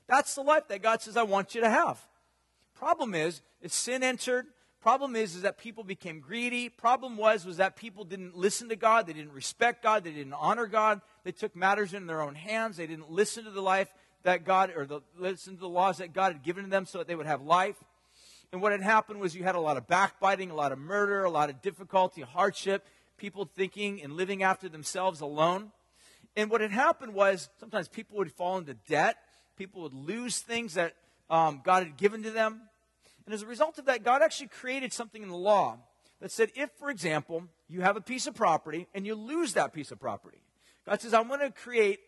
That's 0.06 0.36
the 0.36 0.42
life 0.42 0.68
that 0.68 0.80
God 0.80 1.02
says, 1.02 1.16
I 1.16 1.24
want 1.24 1.56
you 1.56 1.60
to 1.60 1.68
have. 1.68 2.00
Problem 2.76 3.12
is, 3.12 3.42
is 3.60 3.74
sin 3.74 4.04
entered. 4.04 4.46
Problem 4.80 5.16
is, 5.16 5.34
is 5.34 5.42
that 5.42 5.58
people 5.58 5.82
became 5.82 6.20
greedy. 6.20 6.68
Problem 6.68 7.16
was, 7.16 7.44
was 7.44 7.56
that 7.56 7.74
people 7.74 8.04
didn't 8.04 8.36
listen 8.36 8.68
to 8.68 8.76
God. 8.76 9.08
They 9.08 9.12
didn't 9.12 9.32
respect 9.32 9.82
God. 9.82 10.04
They 10.04 10.12
didn't 10.12 10.34
honor 10.34 10.66
God. 10.66 11.00
They 11.24 11.32
took 11.32 11.56
matters 11.56 11.94
in 11.94 12.06
their 12.06 12.22
own 12.22 12.36
hands. 12.36 12.76
They 12.76 12.86
didn't 12.86 13.10
listen 13.10 13.42
to 13.42 13.50
the 13.50 13.60
life 13.60 13.92
that 14.22 14.44
God, 14.44 14.72
or 14.76 14.86
the, 14.86 15.00
listen 15.18 15.54
to 15.54 15.60
the 15.60 15.68
laws 15.68 15.98
that 15.98 16.12
God 16.12 16.32
had 16.32 16.42
given 16.42 16.64
to 16.64 16.70
them 16.70 16.86
so 16.86 16.98
that 16.98 17.06
they 17.06 17.14
would 17.14 17.26
have 17.26 17.42
life. 17.42 17.76
And 18.52 18.60
what 18.60 18.72
had 18.72 18.82
happened 18.82 19.20
was 19.20 19.34
you 19.34 19.44
had 19.44 19.54
a 19.54 19.60
lot 19.60 19.76
of 19.76 19.86
backbiting, 19.86 20.50
a 20.50 20.54
lot 20.54 20.72
of 20.72 20.78
murder, 20.78 21.24
a 21.24 21.30
lot 21.30 21.50
of 21.50 21.62
difficulty, 21.62 22.22
hardship, 22.22 22.86
people 23.16 23.48
thinking 23.56 24.02
and 24.02 24.14
living 24.14 24.42
after 24.42 24.68
themselves 24.68 25.20
alone. 25.20 25.70
And 26.36 26.50
what 26.50 26.60
had 26.60 26.72
happened 26.72 27.14
was 27.14 27.48
sometimes 27.58 27.88
people 27.88 28.18
would 28.18 28.32
fall 28.32 28.58
into 28.58 28.74
debt 28.88 29.16
people 29.60 29.82
would 29.82 29.92
lose 29.92 30.38
things 30.38 30.72
that 30.72 30.94
um, 31.28 31.60
God 31.62 31.82
had 31.82 31.98
given 31.98 32.22
to 32.22 32.30
them. 32.30 32.62
And 33.26 33.34
as 33.34 33.42
a 33.42 33.46
result 33.46 33.78
of 33.78 33.84
that, 33.84 34.02
God 34.02 34.22
actually 34.22 34.48
created 34.48 34.90
something 34.90 35.22
in 35.22 35.28
the 35.28 35.36
law 35.36 35.76
that 36.22 36.32
said 36.32 36.50
if, 36.56 36.70
for 36.78 36.88
example, 36.88 37.44
you 37.68 37.82
have 37.82 37.94
a 37.94 38.00
piece 38.00 38.26
of 38.26 38.34
property 38.34 38.88
and 38.94 39.04
you 39.06 39.14
lose 39.14 39.52
that 39.52 39.74
piece 39.74 39.92
of 39.92 40.00
property, 40.00 40.38
God 40.86 41.02
says, 41.02 41.12
I'm 41.12 41.28
going 41.28 41.40
to 41.40 41.50
create 41.50 42.00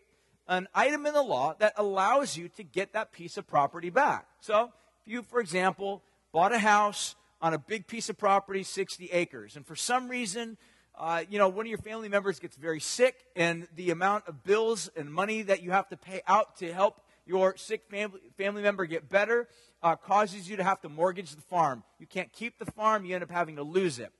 an 0.47 0.67
item 0.73 1.05
in 1.05 1.13
the 1.13 1.21
law 1.21 1.55
that 1.59 1.73
allows 1.77 2.37
you 2.37 2.49
to 2.49 2.63
get 2.63 2.93
that 2.93 3.11
piece 3.11 3.37
of 3.37 3.47
property 3.47 3.89
back. 3.89 4.27
So, 4.41 4.71
if 5.05 5.11
you, 5.11 5.21
for 5.23 5.39
example, 5.39 6.01
bought 6.31 6.53
a 6.53 6.59
house 6.59 7.15
on 7.41 7.53
a 7.53 7.57
big 7.57 7.87
piece 7.87 8.09
of 8.09 8.17
property, 8.17 8.63
60 8.63 9.09
acres, 9.11 9.55
and 9.55 9.65
for 9.65 9.75
some 9.75 10.07
reason, 10.09 10.57
uh, 10.97 11.23
you 11.29 11.39
know, 11.39 11.49
one 11.49 11.65
of 11.65 11.69
your 11.69 11.79
family 11.79 12.07
members 12.07 12.39
gets 12.39 12.55
very 12.55 12.79
sick, 12.79 13.15
and 13.35 13.67
the 13.75 13.91
amount 13.91 14.27
of 14.27 14.43
bills 14.43 14.89
and 14.95 15.11
money 15.11 15.41
that 15.41 15.61
you 15.61 15.71
have 15.71 15.89
to 15.89 15.97
pay 15.97 16.21
out 16.27 16.57
to 16.57 16.71
help 16.71 17.01
your 17.25 17.55
sick 17.57 17.83
family, 17.89 18.19
family 18.37 18.61
member 18.61 18.85
get 18.85 19.09
better 19.09 19.47
uh, 19.81 19.95
causes 19.95 20.49
you 20.49 20.57
to 20.57 20.63
have 20.63 20.81
to 20.81 20.89
mortgage 20.89 21.35
the 21.35 21.41
farm. 21.41 21.83
You 21.99 22.07
can't 22.07 22.31
keep 22.31 22.59
the 22.59 22.71
farm, 22.71 23.05
you 23.05 23.15
end 23.15 23.23
up 23.23 23.31
having 23.31 23.55
to 23.55 23.63
lose 23.63 23.99
it. 23.99 24.11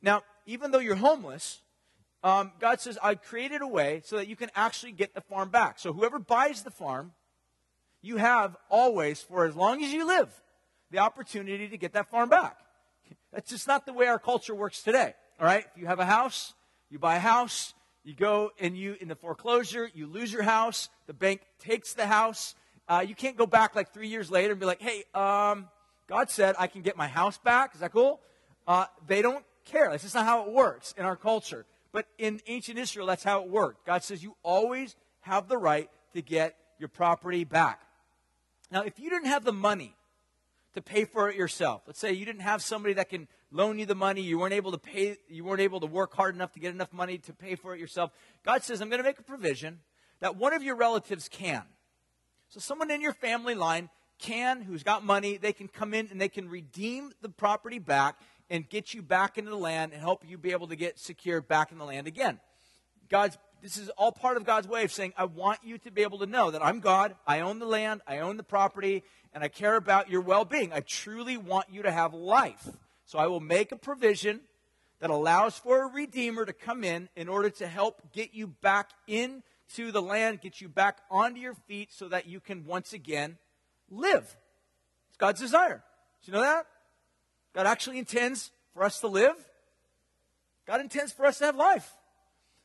Now, 0.00 0.22
even 0.46 0.70
though 0.70 0.78
you're 0.78 0.96
homeless, 0.96 1.60
um, 2.22 2.52
God 2.58 2.80
says, 2.80 2.98
I 3.02 3.14
created 3.14 3.62
a 3.62 3.66
way 3.66 4.02
so 4.04 4.16
that 4.16 4.28
you 4.28 4.36
can 4.36 4.50
actually 4.56 4.92
get 4.92 5.14
the 5.14 5.20
farm 5.20 5.50
back. 5.50 5.78
So 5.78 5.92
whoever 5.92 6.18
buys 6.18 6.62
the 6.62 6.70
farm, 6.70 7.12
you 8.02 8.16
have 8.16 8.56
always, 8.68 9.22
for 9.22 9.46
as 9.46 9.54
long 9.54 9.82
as 9.84 9.92
you 9.92 10.06
live, 10.06 10.30
the 10.90 10.98
opportunity 10.98 11.68
to 11.68 11.78
get 11.78 11.92
that 11.92 12.10
farm 12.10 12.28
back. 12.28 12.58
That's 13.32 13.50
just 13.50 13.68
not 13.68 13.86
the 13.86 13.92
way 13.92 14.06
our 14.06 14.18
culture 14.18 14.54
works 14.54 14.82
today. 14.82 15.14
All 15.38 15.46
right? 15.46 15.64
If 15.74 15.80
you 15.80 15.86
have 15.86 16.00
a 16.00 16.06
house, 16.06 16.54
you 16.90 16.98
buy 16.98 17.16
a 17.16 17.20
house, 17.20 17.74
you 18.04 18.14
go 18.14 18.50
and 18.58 18.76
you, 18.76 18.96
in 19.00 19.08
the 19.08 19.14
foreclosure, 19.14 19.88
you 19.94 20.06
lose 20.06 20.32
your 20.32 20.42
house. 20.42 20.88
The 21.06 21.12
bank 21.12 21.42
takes 21.60 21.92
the 21.94 22.06
house. 22.06 22.54
Uh, 22.88 23.04
you 23.06 23.14
can't 23.14 23.36
go 23.36 23.46
back 23.46 23.76
like 23.76 23.92
three 23.92 24.08
years 24.08 24.30
later 24.30 24.52
and 24.52 24.60
be 24.60 24.66
like, 24.66 24.80
hey, 24.80 25.04
um, 25.14 25.68
God 26.08 26.30
said 26.30 26.54
I 26.58 26.66
can 26.68 26.82
get 26.82 26.96
my 26.96 27.06
house 27.06 27.38
back. 27.38 27.74
Is 27.74 27.80
that 27.80 27.92
cool? 27.92 28.20
Uh, 28.66 28.86
they 29.06 29.22
don't 29.22 29.44
care. 29.66 29.90
That's 29.90 30.02
just 30.02 30.14
not 30.14 30.24
how 30.24 30.46
it 30.46 30.52
works 30.52 30.94
in 30.96 31.04
our 31.04 31.16
culture. 31.16 31.66
But 31.98 32.06
in 32.16 32.40
ancient 32.46 32.78
Israel, 32.78 33.08
that's 33.08 33.24
how 33.24 33.42
it 33.42 33.48
worked. 33.48 33.84
God 33.84 34.04
says 34.04 34.22
you 34.22 34.36
always 34.44 34.94
have 35.22 35.48
the 35.48 35.58
right 35.58 35.90
to 36.12 36.22
get 36.22 36.54
your 36.78 36.88
property 36.88 37.42
back. 37.42 37.80
Now, 38.70 38.82
if 38.82 39.00
you 39.00 39.10
didn't 39.10 39.26
have 39.26 39.44
the 39.44 39.52
money 39.52 39.96
to 40.74 40.80
pay 40.80 41.04
for 41.04 41.28
it 41.28 41.34
yourself, 41.34 41.82
let's 41.88 41.98
say 41.98 42.12
you 42.12 42.24
didn't 42.24 42.42
have 42.42 42.62
somebody 42.62 42.94
that 42.94 43.08
can 43.08 43.26
loan 43.50 43.80
you 43.80 43.84
the 43.84 43.96
money, 43.96 44.20
you 44.20 44.38
weren't 44.38 44.54
able 44.54 44.70
to 44.70 44.78
pay, 44.78 45.16
you 45.28 45.42
weren't 45.42 45.60
able 45.60 45.80
to 45.80 45.88
work 45.88 46.14
hard 46.14 46.36
enough 46.36 46.52
to 46.52 46.60
get 46.60 46.72
enough 46.72 46.92
money 46.92 47.18
to 47.18 47.32
pay 47.32 47.56
for 47.56 47.74
it 47.74 47.80
yourself. 47.80 48.12
God 48.44 48.62
says, 48.62 48.80
I'm 48.80 48.88
going 48.88 49.02
to 49.02 49.08
make 49.08 49.18
a 49.18 49.24
provision 49.24 49.80
that 50.20 50.36
one 50.36 50.54
of 50.54 50.62
your 50.62 50.76
relatives 50.76 51.28
can. 51.28 51.64
So 52.48 52.60
someone 52.60 52.92
in 52.92 53.00
your 53.00 53.12
family 53.12 53.56
line 53.56 53.90
can, 54.20 54.62
who's 54.62 54.84
got 54.84 55.04
money, 55.04 55.36
they 55.36 55.52
can 55.52 55.66
come 55.66 55.94
in 55.94 56.06
and 56.12 56.20
they 56.20 56.28
can 56.28 56.48
redeem 56.48 57.10
the 57.22 57.28
property 57.28 57.80
back 57.80 58.20
and 58.50 58.68
get 58.68 58.94
you 58.94 59.02
back 59.02 59.38
into 59.38 59.50
the 59.50 59.56
land 59.56 59.92
and 59.92 60.00
help 60.00 60.24
you 60.26 60.38
be 60.38 60.52
able 60.52 60.68
to 60.68 60.76
get 60.76 60.98
secure 60.98 61.40
back 61.40 61.72
in 61.72 61.78
the 61.78 61.84
land 61.84 62.06
again. 62.06 62.40
God's 63.08 63.38
this 63.62 63.76
is 63.76 63.88
all 63.90 64.12
part 64.12 64.36
of 64.36 64.44
God's 64.44 64.68
way 64.68 64.84
of 64.84 64.92
saying, 64.92 65.14
I 65.16 65.24
want 65.24 65.60
you 65.64 65.78
to 65.78 65.90
be 65.90 66.02
able 66.02 66.18
to 66.18 66.26
know 66.26 66.50
that 66.50 66.64
I'm 66.64 66.80
God, 66.80 67.16
I 67.26 67.40
own 67.40 67.58
the 67.58 67.66
land, 67.66 68.02
I 68.06 68.18
own 68.18 68.36
the 68.36 68.44
property, 68.44 69.02
and 69.34 69.42
I 69.42 69.48
care 69.48 69.76
about 69.76 70.10
your 70.10 70.20
well 70.20 70.44
being. 70.44 70.72
I 70.72 70.80
truly 70.80 71.36
want 71.36 71.66
you 71.70 71.82
to 71.82 71.90
have 71.90 72.14
life. 72.14 72.68
So 73.04 73.18
I 73.18 73.26
will 73.26 73.40
make 73.40 73.72
a 73.72 73.76
provision 73.76 74.40
that 75.00 75.10
allows 75.10 75.58
for 75.58 75.84
a 75.84 75.92
redeemer 75.92 76.44
to 76.44 76.52
come 76.52 76.84
in 76.84 77.08
in 77.16 77.28
order 77.28 77.50
to 77.50 77.66
help 77.66 78.12
get 78.12 78.34
you 78.34 78.46
back 78.46 78.90
into 79.06 79.92
the 79.92 80.02
land, 80.02 80.40
get 80.40 80.60
you 80.60 80.68
back 80.68 80.98
onto 81.10 81.40
your 81.40 81.54
feet 81.54 81.92
so 81.92 82.08
that 82.08 82.26
you 82.26 82.40
can 82.40 82.64
once 82.64 82.92
again 82.92 83.38
live. 83.90 84.36
It's 85.08 85.16
God's 85.18 85.40
desire. 85.40 85.82
Do 86.22 86.30
you 86.30 86.36
know 86.36 86.42
that? 86.42 86.66
God 87.54 87.66
actually 87.66 87.98
intends 87.98 88.50
for 88.74 88.84
us 88.84 89.00
to 89.00 89.08
live. 89.08 89.34
God 90.66 90.80
intends 90.80 91.12
for 91.12 91.26
us 91.26 91.38
to 91.38 91.46
have 91.46 91.56
life. 91.56 91.94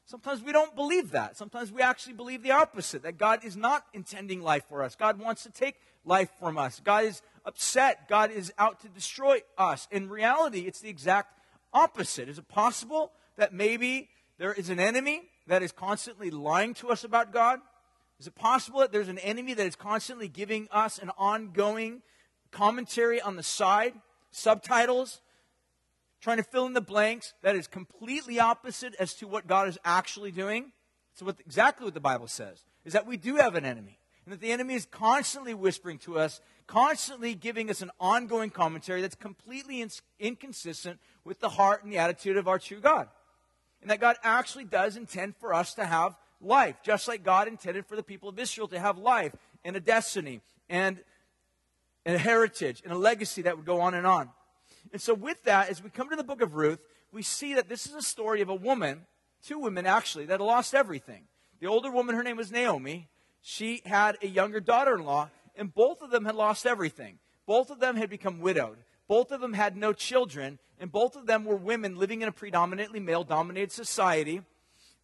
Sometimes 0.05 0.43
we 0.43 0.51
don't 0.51 0.75
believe 0.75 1.11
that. 1.11 1.37
Sometimes 1.37 1.71
we 1.71 1.81
actually 1.81 2.13
believe 2.13 2.43
the 2.43 2.51
opposite 2.51 3.03
that 3.03 3.17
God 3.17 3.43
is 3.45 3.55
not 3.55 3.85
intending 3.93 4.41
life 4.41 4.63
for 4.67 4.83
us. 4.83 4.95
God 4.95 5.17
wants 5.17 5.43
to 5.43 5.49
take 5.49 5.75
life 6.03 6.29
from 6.39 6.57
us. 6.57 6.81
God 6.83 7.05
is 7.05 7.21
upset. 7.45 8.09
God 8.09 8.31
is 8.31 8.51
out 8.57 8.81
to 8.81 8.89
destroy 8.89 9.41
us. 9.57 9.87
In 9.91 10.09
reality, 10.09 10.61
it's 10.61 10.81
the 10.81 10.89
exact 10.89 11.39
opposite. 11.73 12.27
Is 12.27 12.37
it 12.37 12.47
possible 12.49 13.11
that 13.37 13.53
maybe 13.53 14.09
there 14.37 14.53
is 14.53 14.69
an 14.69 14.79
enemy 14.79 15.21
that 15.47 15.63
is 15.63 15.71
constantly 15.71 16.29
lying 16.29 16.73
to 16.75 16.89
us 16.89 17.03
about 17.03 17.31
God? 17.31 17.59
Is 18.19 18.27
it 18.27 18.35
possible 18.35 18.81
that 18.81 18.91
there's 18.91 19.07
an 19.07 19.19
enemy 19.19 19.53
that 19.53 19.65
is 19.65 19.75
constantly 19.75 20.27
giving 20.27 20.67
us 20.71 20.99
an 20.99 21.11
ongoing 21.17 22.01
commentary 22.51 23.19
on 23.19 23.35
the 23.35 23.43
side, 23.43 23.93
subtitles, 24.33 25.21
trying 26.21 26.37
to 26.37 26.43
fill 26.43 26.65
in 26.65 26.73
the 26.73 26.81
blanks 26.81 27.33
that 27.41 27.55
is 27.55 27.67
completely 27.67 28.39
opposite 28.39 28.95
as 28.99 29.13
to 29.15 29.27
what 29.27 29.47
God 29.47 29.67
is 29.67 29.77
actually 29.85 30.31
doing? 30.31 30.71
So, 31.13 31.25
what, 31.25 31.39
exactly 31.45 31.85
what 31.85 31.93
the 31.93 31.99
Bible 31.99 32.27
says 32.27 32.63
is 32.85 32.93
that 32.93 33.07
we 33.07 33.17
do 33.17 33.35
have 33.35 33.55
an 33.55 33.65
enemy, 33.65 33.99
and 34.25 34.33
that 34.33 34.41
the 34.41 34.51
enemy 34.51 34.73
is 34.73 34.85
constantly 34.85 35.53
whispering 35.53 35.97
to 35.99 36.17
us, 36.17 36.41
constantly 36.67 37.35
giving 37.35 37.69
us 37.69 37.81
an 37.81 37.91
ongoing 37.99 38.49
commentary 38.49 39.01
that's 39.01 39.15
completely 39.15 39.81
in, 39.81 39.89
inconsistent 40.19 40.99
with 41.23 41.39
the 41.39 41.49
heart 41.49 41.83
and 41.83 41.91
the 41.91 41.97
attitude 41.97 42.37
of 42.37 42.47
our 42.47 42.59
true 42.59 42.79
God. 42.79 43.07
And 43.81 43.91
that 43.91 43.99
God 43.99 44.15
actually 44.23 44.65
does 44.65 44.95
intend 44.95 45.35
for 45.35 45.53
us 45.53 45.73
to 45.75 45.85
have 45.85 46.15
life, 46.41 46.77
just 46.83 47.07
like 47.07 47.23
God 47.23 47.47
intended 47.47 47.85
for 47.85 47.95
the 47.95 48.03
people 48.03 48.29
of 48.29 48.39
Israel 48.39 48.67
to 48.69 48.79
have 48.79 48.97
life 48.97 49.35
and 49.63 49.75
a 49.75 49.81
destiny 49.81 50.41
and, 50.69 50.99
and 52.05 52.15
a 52.15 52.19
heritage 52.19 52.81
and 52.83 52.93
a 52.93 52.97
legacy 52.97 53.43
that 53.43 53.57
would 53.57 53.65
go 53.65 53.81
on 53.81 53.93
and 53.93 54.05
on. 54.05 54.29
And 54.91 55.01
so, 55.01 55.13
with 55.13 55.43
that, 55.43 55.69
as 55.69 55.83
we 55.83 55.89
come 55.89 56.09
to 56.09 56.15
the 56.15 56.23
book 56.23 56.41
of 56.41 56.55
Ruth, 56.55 56.79
we 57.11 57.23
see 57.23 57.53
that 57.53 57.69
this 57.69 57.85
is 57.85 57.93
a 57.93 58.01
story 58.01 58.41
of 58.41 58.49
a 58.49 58.55
woman, 58.55 59.05
two 59.43 59.59
women 59.59 59.85
actually, 59.85 60.25
that 60.25 60.41
lost 60.41 60.73
everything. 60.73 61.23
The 61.59 61.67
older 61.67 61.91
woman, 61.91 62.15
her 62.15 62.23
name 62.23 62.37
was 62.37 62.51
Naomi. 62.51 63.07
She 63.41 63.81
had 63.85 64.17
a 64.21 64.27
younger 64.27 64.59
daughter 64.59 64.95
in 64.95 65.05
law, 65.05 65.29
and 65.55 65.73
both 65.73 66.01
of 66.01 66.11
them 66.11 66.25
had 66.25 66.35
lost 66.35 66.65
everything. 66.65 67.19
Both 67.45 67.69
of 67.69 67.79
them 67.79 67.95
had 67.95 68.09
become 68.09 68.39
widowed. 68.39 68.77
Both 69.07 69.31
of 69.31 69.41
them 69.41 69.53
had 69.53 69.75
no 69.75 69.93
children, 69.93 70.59
and 70.79 70.91
both 70.91 71.15
of 71.15 71.25
them 71.25 71.45
were 71.45 71.55
women 71.55 71.95
living 71.95 72.21
in 72.21 72.27
a 72.27 72.33
predominantly 72.33 72.99
male 72.99 73.23
dominated 73.23 73.71
society. 73.71 74.41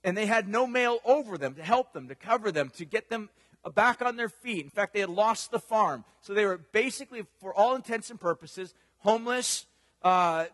And 0.03 0.15
they 0.15 0.25
had 0.25 0.47
no 0.47 0.65
male 0.65 0.99
over 1.03 1.37
them 1.37 1.55
to 1.55 1.63
help 1.63 1.91
them, 1.91 2.07
to 2.07 2.15
cover 2.15 2.51
them, 2.51 2.69
to 2.77 2.85
get 2.85 3.09
them 3.09 3.29
back 3.73 4.01
on 4.01 4.15
their 4.15 4.29
feet. 4.29 4.63
In 4.63 4.69
fact, 4.69 4.93
they 4.93 5.01
had 5.01 5.09
lost 5.09 5.51
the 5.51 5.59
farm. 5.59 6.05
So 6.21 6.33
they 6.33 6.45
were 6.45 6.57
basically, 6.57 7.25
for 7.39 7.53
all 7.53 7.75
intents 7.75 8.09
and 8.09 8.19
purposes, 8.19 8.73
homeless, 8.99 9.65
uh, 10.01 10.45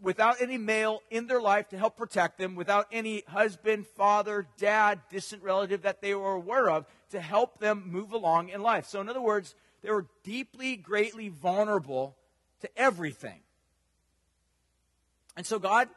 without 0.00 0.40
any 0.40 0.58
male 0.58 1.00
in 1.10 1.26
their 1.26 1.40
life 1.40 1.68
to 1.68 1.78
help 1.78 1.96
protect 1.96 2.38
them, 2.38 2.54
without 2.54 2.86
any 2.92 3.22
husband, 3.28 3.86
father, 3.86 4.46
dad, 4.58 5.00
distant 5.10 5.42
relative 5.42 5.82
that 5.82 6.02
they 6.02 6.14
were 6.14 6.32
aware 6.32 6.68
of 6.68 6.86
to 7.10 7.20
help 7.20 7.58
them 7.60 7.84
move 7.86 8.12
along 8.12 8.48
in 8.48 8.60
life. 8.62 8.86
So, 8.86 9.00
in 9.00 9.08
other 9.08 9.20
words, 9.20 9.54
they 9.82 9.90
were 9.90 10.06
deeply, 10.24 10.76
greatly 10.76 11.28
vulnerable 11.28 12.16
to 12.60 12.68
everything. 12.76 13.40
And 15.36 15.46
so, 15.46 15.58
God 15.58 15.88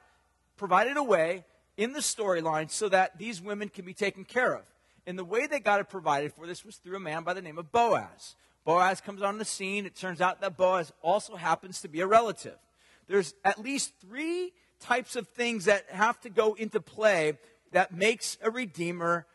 provided 0.56 0.98
a 0.98 1.04
way 1.04 1.44
in 1.78 1.94
the 1.94 2.00
storyline 2.00 2.70
so 2.70 2.88
that 2.90 3.18
these 3.18 3.42
women 3.42 3.70
can 3.70 3.86
be 3.86 3.94
taken 3.94 4.24
care 4.24 4.54
of. 4.54 4.64
And 5.08 5.18
the 5.20 5.26
way 5.26 5.48
they 5.48 5.60
got 5.60 5.80
it 5.80 5.90
provided 5.90 6.34
for 6.34 6.48
this 6.48 6.66
was 6.66 6.78
through 6.78 6.98
a 6.98 7.00
man 7.00 7.24
by 7.24 7.34
the 7.34 7.42
name 7.42 7.58
of 7.58 7.72
Boaz. 7.72 8.36
Boaz 8.64 9.02
comes 9.02 9.22
on 9.22 9.38
the 9.38 9.46
scene. 9.46 9.86
It 9.86 9.96
turns 9.96 10.22
out 10.22 10.42
that 10.42 10.58
Boaz 10.58 10.92
also 11.02 11.36
happens 11.36 11.82
to 11.82 11.88
be 11.88 12.02
a 12.02 12.08
relative 12.08 12.58
there's 13.08 13.34
at 13.44 13.60
least 13.60 13.94
three 14.02 14.54
types 14.80 15.16
of 15.16 15.28
things 15.30 15.66
that 15.66 15.86
have 15.90 16.20
to 16.22 16.30
go 16.30 16.54
into 16.54 16.80
play 16.80 17.38
that 17.72 17.94
makes 17.94 18.38
a 18.42 18.50
redeemer 18.50 19.26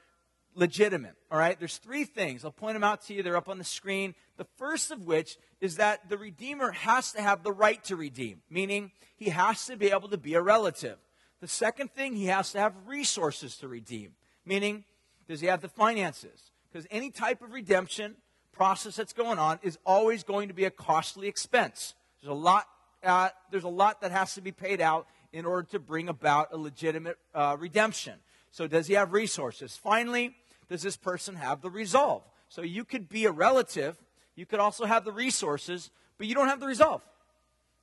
legitimate. 0.55 1.15
All 1.31 1.39
right? 1.39 1.59
There's 1.59 1.79
three 1.79 2.05
things. 2.05 2.45
I'll 2.45 2.51
point 2.51 2.75
them 2.75 2.85
out 2.85 3.03
to 3.07 3.15
you. 3.15 3.23
They're 3.23 3.37
up 3.37 3.49
on 3.49 3.59
the 3.59 3.65
screen. 3.65 4.15
The 4.37 4.47
first 4.57 4.91
of 4.91 5.07
which 5.07 5.37
is 5.61 5.77
that 5.77 6.09
the 6.09 6.19
redeemer 6.19 6.73
has 6.73 7.13
to 7.13 7.23
have 7.23 7.43
the 7.43 7.53
right 7.53 7.83
to 7.85 7.97
redeem, 7.97 8.43
meaning 8.51 8.93
he 9.17 9.31
has 9.31 9.67
to 9.67 9.77
be 9.77 9.91
able 9.91 10.09
to 10.09 10.19
be 10.19 10.35
a 10.35 10.43
relative. 10.43 10.99
The 11.41 11.49
second 11.49 11.93
thing, 11.93 12.15
he 12.15 12.27
has 12.27 12.53
to 12.53 12.59
have 12.59 12.75
resources 12.87 13.57
to 13.59 13.69
redeem, 13.69 14.13
meaning 14.45 14.85
does 15.31 15.41
he 15.41 15.47
have 15.47 15.61
the 15.61 15.69
finances? 15.69 16.51
Because 16.71 16.89
any 16.91 17.11
type 17.11 17.41
of 17.41 17.53
redemption 17.53 18.17
process 18.51 18.97
that's 18.97 19.13
going 19.13 19.39
on 19.39 19.61
is 19.63 19.79
always 19.87 20.25
going 20.25 20.49
to 20.49 20.55
be 20.55 20.65
a 20.65 20.71
costly 20.71 21.29
expense. 21.29 21.95
There's 22.21 22.33
a 22.33 22.35
lot 22.35 22.67
uh, 23.05 23.29
there's 23.51 23.65
a 23.65 23.69
lot 23.69 24.01
that 24.01 24.11
has 24.11 24.35
to 24.35 24.41
be 24.41 24.51
paid 24.51 24.81
out 24.81 25.07
in 25.33 25.47
order 25.47 25.63
to 25.71 25.79
bring 25.79 26.09
about 26.09 26.49
a 26.53 26.57
legitimate 26.57 27.17
uh, 27.33 27.57
redemption. 27.59 28.15
So, 28.51 28.67
does 28.67 28.89
he 28.89 28.95
have 28.95 29.13
resources? 29.13 29.77
Finally, 29.77 30.35
does 30.69 30.83
this 30.83 30.97
person 30.97 31.37
have 31.37 31.63
the 31.63 31.71
resolve? 31.71 32.23
So, 32.49 32.63
you 32.63 32.85
could 32.85 33.09
be 33.09 33.25
a 33.25 33.31
relative, 33.31 33.97
you 34.35 34.45
could 34.47 34.59
also 34.59 34.85
have 34.85 35.05
the 35.05 35.13
resources, 35.13 35.91
but 36.19 36.27
you 36.27 36.35
don't 36.35 36.49
have 36.49 36.61
the 36.61 36.67
resolve. 36.67 37.03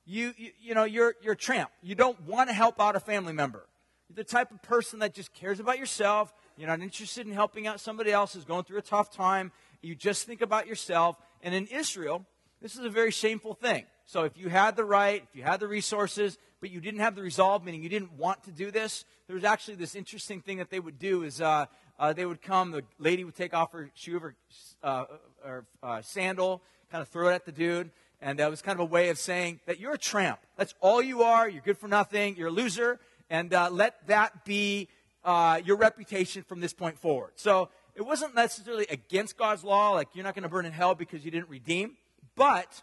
You, 0.04 0.34
you, 0.36 0.50
you 0.60 0.74
know, 0.74 0.84
you're, 0.84 1.14
you're 1.22 1.32
a 1.32 1.36
tramp. 1.36 1.70
You 1.82 1.94
don't 1.94 2.20
want 2.22 2.50
to 2.50 2.54
help 2.54 2.78
out 2.78 2.94
a 2.94 3.00
family 3.00 3.32
member. 3.32 3.66
You're 4.08 4.16
the 4.16 4.24
type 4.24 4.52
of 4.52 4.62
person 4.62 5.00
that 5.00 5.14
just 5.14 5.32
cares 5.32 5.58
about 5.58 5.78
yourself. 5.78 6.32
You're 6.58 6.68
not 6.68 6.80
interested 6.80 7.24
in 7.24 7.32
helping 7.32 7.68
out 7.68 7.78
somebody 7.78 8.10
else 8.10 8.34
who's 8.34 8.44
going 8.44 8.64
through 8.64 8.78
a 8.78 8.82
tough 8.82 9.12
time. 9.12 9.52
You 9.80 9.94
just 9.94 10.26
think 10.26 10.40
about 10.40 10.66
yourself. 10.66 11.16
And 11.40 11.54
in 11.54 11.68
Israel, 11.68 12.26
this 12.60 12.74
is 12.74 12.84
a 12.84 12.90
very 12.90 13.12
shameful 13.12 13.54
thing. 13.54 13.84
So 14.06 14.24
if 14.24 14.36
you 14.36 14.48
had 14.48 14.74
the 14.74 14.84
right, 14.84 15.22
if 15.22 15.36
you 15.36 15.44
had 15.44 15.60
the 15.60 15.68
resources, 15.68 16.36
but 16.60 16.70
you 16.70 16.80
didn't 16.80 16.98
have 16.98 17.14
the 17.14 17.22
resolve, 17.22 17.64
meaning 17.64 17.84
you 17.84 17.88
didn't 17.88 18.14
want 18.14 18.42
to 18.44 18.50
do 18.50 18.72
this, 18.72 19.04
there 19.28 19.34
was 19.34 19.44
actually 19.44 19.76
this 19.76 19.94
interesting 19.94 20.40
thing 20.40 20.58
that 20.58 20.68
they 20.68 20.80
would 20.80 20.98
do 20.98 21.22
is 21.22 21.40
uh, 21.40 21.66
uh, 21.96 22.12
they 22.12 22.26
would 22.26 22.42
come, 22.42 22.72
the 22.72 22.82
lady 22.98 23.22
would 23.22 23.36
take 23.36 23.54
off 23.54 23.70
her 23.70 23.90
shoe 23.94 24.18
or, 24.18 24.34
uh, 24.82 25.04
or 25.44 25.64
uh, 25.82 26.02
sandal, 26.02 26.60
kind 26.90 27.02
of 27.02 27.08
throw 27.08 27.28
it 27.28 27.34
at 27.34 27.46
the 27.46 27.52
dude, 27.52 27.90
and 28.20 28.40
that 28.40 28.50
was 28.50 28.62
kind 28.62 28.74
of 28.74 28.80
a 28.80 28.90
way 28.90 29.10
of 29.10 29.18
saying 29.18 29.60
that 29.66 29.78
you're 29.78 29.92
a 29.92 29.98
tramp. 29.98 30.40
That's 30.56 30.74
all 30.80 31.00
you 31.00 31.22
are. 31.22 31.48
You're 31.48 31.62
good 31.62 31.78
for 31.78 31.86
nothing. 31.86 32.36
You're 32.36 32.48
a 32.48 32.50
loser, 32.50 32.98
and 33.30 33.54
uh, 33.54 33.68
let 33.70 34.04
that 34.08 34.44
be 34.44 34.88
uh, 35.28 35.60
your 35.62 35.76
reputation 35.76 36.42
from 36.42 36.58
this 36.58 36.72
point 36.72 36.98
forward. 36.98 37.32
So 37.36 37.68
it 37.94 38.00
wasn't 38.00 38.34
necessarily 38.34 38.86
against 38.88 39.36
God's 39.36 39.62
law, 39.62 39.90
like 39.90 40.08
you're 40.14 40.24
not 40.24 40.34
going 40.34 40.44
to 40.44 40.48
burn 40.48 40.64
in 40.64 40.72
hell 40.72 40.94
because 40.94 41.22
you 41.22 41.30
didn't 41.30 41.50
redeem, 41.50 41.98
but 42.34 42.82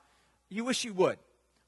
you 0.49 0.63
wish 0.63 0.85
you 0.85 0.93
would. 0.93 1.17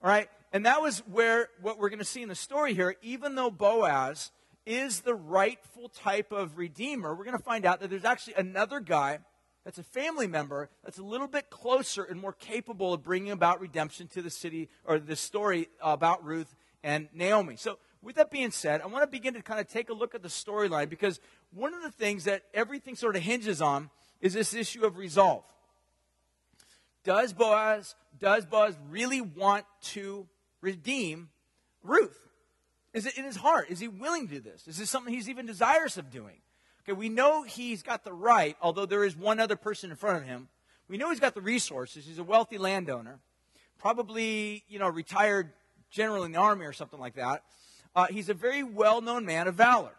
All 0.04 0.10
right? 0.12 0.30
And 0.54 0.68
that 0.68 0.80
was 0.80 1.00
where 1.12 1.50
what 1.62 1.80
we're 1.80 1.90
going 1.90 1.98
to 1.98 2.06
see 2.06 2.22
in 2.22 2.30
the 2.30 2.36
story 2.36 2.76
here, 2.76 2.96
even 3.02 3.34
though 3.34 3.50
Boaz 3.50 4.30
is 4.68 5.00
the 5.00 5.16
rightful 5.16 5.90
type 5.90 6.32
of 6.32 6.60
redeemer, 6.60 7.16
we're 7.16 7.26
going 7.26 7.36
to 7.36 7.44
find 7.44 7.66
out 7.66 7.80
that 7.80 7.90
there's 7.90 8.06
actually 8.06 8.36
another 8.36 8.80
guy 8.80 9.18
that's 9.66 9.80
a 9.80 9.84
family 9.84 10.28
member 10.28 10.70
that's 10.84 11.00
a 11.00 11.04
little 11.04 11.28
bit 11.28 11.50
closer 11.50 12.04
and 12.04 12.22
more 12.22 12.34
capable 12.34 12.94
of 12.94 13.04
bringing 13.04 13.32
about 13.32 13.62
redemption 13.62 14.08
to 14.10 14.22
the 14.22 14.30
city 14.30 14.70
or 14.86 15.00
the 15.00 15.16
story 15.16 15.70
about 15.82 16.24
Ruth 16.24 16.56
and 16.84 17.10
Naomi. 17.16 17.56
So, 17.56 17.80
with 18.08 18.16
that 18.16 18.32
being 18.32 18.52
said, 18.52 18.80
I 18.80 18.86
want 18.86 19.04
to 19.04 19.08
begin 19.08 19.34
to 19.34 19.42
kind 19.42 19.60
of 19.60 19.68
take 19.68 19.90
a 19.90 19.94
look 19.94 20.16
at 20.16 20.24
the 20.24 20.30
storyline 20.30 20.90
because 20.90 21.20
one 21.52 21.74
of 21.74 21.84
the 21.84 21.92
things 21.92 22.24
that 22.24 22.44
everything 22.54 22.96
sort 22.96 23.18
of 23.18 23.22
hinges 23.22 23.62
on 23.62 23.90
is 24.22 24.34
this 24.34 24.54
issue 24.54 24.86
of 24.86 24.98
resolve. 24.98 25.44
Does 27.04 27.34
Boaz, 27.34 27.96
does 28.18 28.46
Boaz 28.46 28.78
really 28.90 29.20
want 29.20 29.66
to 29.82 30.26
redeem 30.62 31.28
Ruth? 31.84 32.18
Is 32.94 33.06
it 33.06 33.18
in 33.18 33.26
his 33.26 33.36
heart? 33.36 33.70
Is 33.70 33.82
he 33.82 33.90
willing 33.90 34.30
to 34.30 34.36
do 34.36 34.40
this? 34.40 34.70
Is 34.70 34.78
this 34.78 34.90
something 34.90 35.14
he's 35.14 35.30
even 35.30 35.46
desirous 35.46 35.98
of 35.98 36.10
doing? 36.10 36.38
Okay, 36.84 36.94
we 36.94 37.10
know 37.10 37.44
he's 37.44 37.84
got 37.84 38.06
the 38.06 38.14
right, 38.14 38.56
although 38.62 38.86
there 38.86 39.04
is 39.04 39.18
one 39.18 39.42
other 39.42 39.58
person 39.58 39.90
in 39.90 39.98
front 39.98 40.16
of 40.16 40.24
him. 40.24 40.48
We 40.88 40.98
know 40.98 41.10
he's 41.10 41.20
got 41.20 41.36
the 41.36 41.42
resources. 41.42 42.06
He's 42.06 42.20
a 42.20 42.24
wealthy 42.24 42.58
landowner, 42.58 43.20
probably, 43.78 44.64
you 44.70 44.80
know, 44.80 44.88
retired 44.88 45.52
general 45.92 46.24
in 46.24 46.32
the 46.32 46.38
army 46.38 46.66
or 46.66 46.72
something 46.72 47.02
like 47.02 47.16
that. 47.16 47.44
Uh, 47.98 48.06
he's 48.12 48.30
a 48.30 48.34
very 48.36 48.62
well 48.62 49.02
known 49.02 49.26
man 49.26 49.48
of 49.48 49.56
valor. 49.56 49.90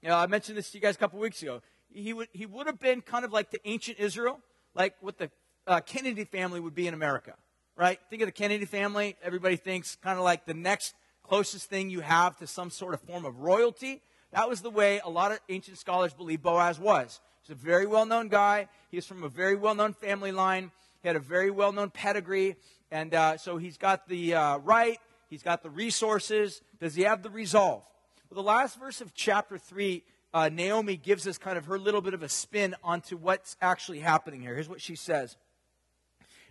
You 0.00 0.10
know, 0.10 0.16
I 0.16 0.28
mentioned 0.28 0.56
this 0.56 0.70
to 0.70 0.78
you 0.78 0.80
guys 0.80 0.94
a 0.94 0.98
couple 0.98 1.18
weeks 1.18 1.42
ago. 1.42 1.60
He 1.92 2.12
would, 2.12 2.28
he 2.32 2.46
would 2.46 2.68
have 2.68 2.78
been 2.78 3.00
kind 3.00 3.24
of 3.24 3.32
like 3.32 3.50
the 3.50 3.58
ancient 3.64 3.98
Israel, 3.98 4.38
like 4.76 4.94
what 5.00 5.18
the 5.18 5.28
uh, 5.66 5.80
Kennedy 5.80 6.24
family 6.24 6.60
would 6.60 6.74
be 6.76 6.86
in 6.86 6.94
America, 6.94 7.34
right? 7.76 7.98
Think 8.08 8.22
of 8.22 8.28
the 8.28 8.32
Kennedy 8.32 8.64
family. 8.64 9.16
Everybody 9.24 9.56
thinks 9.56 9.96
kind 9.96 10.18
of 10.20 10.24
like 10.24 10.46
the 10.46 10.54
next 10.54 10.94
closest 11.24 11.68
thing 11.68 11.90
you 11.90 11.98
have 11.98 12.36
to 12.36 12.46
some 12.46 12.70
sort 12.70 12.94
of 12.94 13.00
form 13.00 13.24
of 13.24 13.40
royalty. 13.40 14.02
That 14.30 14.48
was 14.48 14.60
the 14.60 14.70
way 14.70 15.00
a 15.04 15.10
lot 15.10 15.32
of 15.32 15.40
ancient 15.48 15.78
scholars 15.78 16.14
believe 16.14 16.42
Boaz 16.42 16.78
was. 16.78 17.20
He's 17.42 17.50
a 17.50 17.54
very 17.56 17.86
well 17.86 18.06
known 18.06 18.28
guy. 18.28 18.68
He's 18.88 19.04
from 19.04 19.24
a 19.24 19.28
very 19.28 19.56
well 19.56 19.74
known 19.74 19.94
family 19.94 20.30
line. 20.30 20.70
He 21.02 21.08
had 21.08 21.16
a 21.16 21.20
very 21.20 21.50
well 21.50 21.72
known 21.72 21.90
pedigree. 21.90 22.54
And 22.92 23.12
uh, 23.12 23.36
so 23.36 23.56
he's 23.56 23.78
got 23.78 24.06
the 24.06 24.34
uh, 24.34 24.58
right, 24.58 25.00
He's 25.32 25.42
got 25.42 25.62
the 25.62 25.70
resources. 25.70 26.60
Does 26.78 26.94
he 26.94 27.04
have 27.04 27.22
the 27.22 27.30
resolve? 27.30 27.82
Well, 28.28 28.42
the 28.42 28.46
last 28.46 28.78
verse 28.78 29.00
of 29.00 29.14
chapter 29.14 29.56
3, 29.56 30.04
uh, 30.34 30.50
Naomi 30.52 30.98
gives 30.98 31.26
us 31.26 31.38
kind 31.38 31.56
of 31.56 31.64
her 31.64 31.78
little 31.78 32.02
bit 32.02 32.12
of 32.12 32.22
a 32.22 32.28
spin 32.28 32.74
onto 32.84 33.16
what's 33.16 33.56
actually 33.62 34.00
happening 34.00 34.42
here. 34.42 34.52
Here's 34.52 34.68
what 34.68 34.82
she 34.82 34.94
says. 34.94 35.38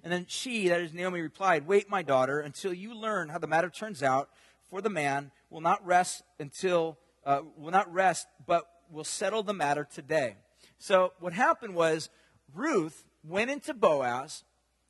And 0.03 0.11
then 0.11 0.25
she, 0.27 0.67
that 0.69 0.81
is 0.81 0.95
Naomi, 0.95 1.21
replied, 1.21 1.67
Wait, 1.67 1.91
my 1.91 2.01
daughter, 2.01 2.39
until 2.39 2.73
you 2.73 2.95
learn 2.95 3.29
how 3.29 3.37
the 3.37 3.45
matter 3.45 3.69
turns 3.69 4.01
out, 4.01 4.29
for 4.67 4.81
the 4.81 4.89
man 4.89 5.29
will 5.51 5.61
not 5.61 5.85
rest 5.85 6.23
until, 6.39 6.97
uh, 7.23 7.41
will 7.55 7.69
not 7.69 7.93
rest, 7.93 8.25
but 8.47 8.65
will 8.89 9.03
settle 9.03 9.43
the 9.43 9.53
matter 9.53 9.87
today. 9.93 10.37
So 10.79 11.13
what 11.19 11.33
happened 11.33 11.75
was 11.75 12.09
Ruth 12.51 13.03
went 13.23 13.51
into 13.51 13.75
Boaz, 13.75 14.43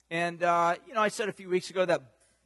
and, 0.10 0.42
uh, 0.44 0.76
you 0.88 0.94
know, 0.94 1.02
I 1.02 1.10
said 1.10 1.28
a 1.28 1.34
few 1.34 1.50
weeks 1.50 1.70
ago 1.70 1.84
that 1.84 2.02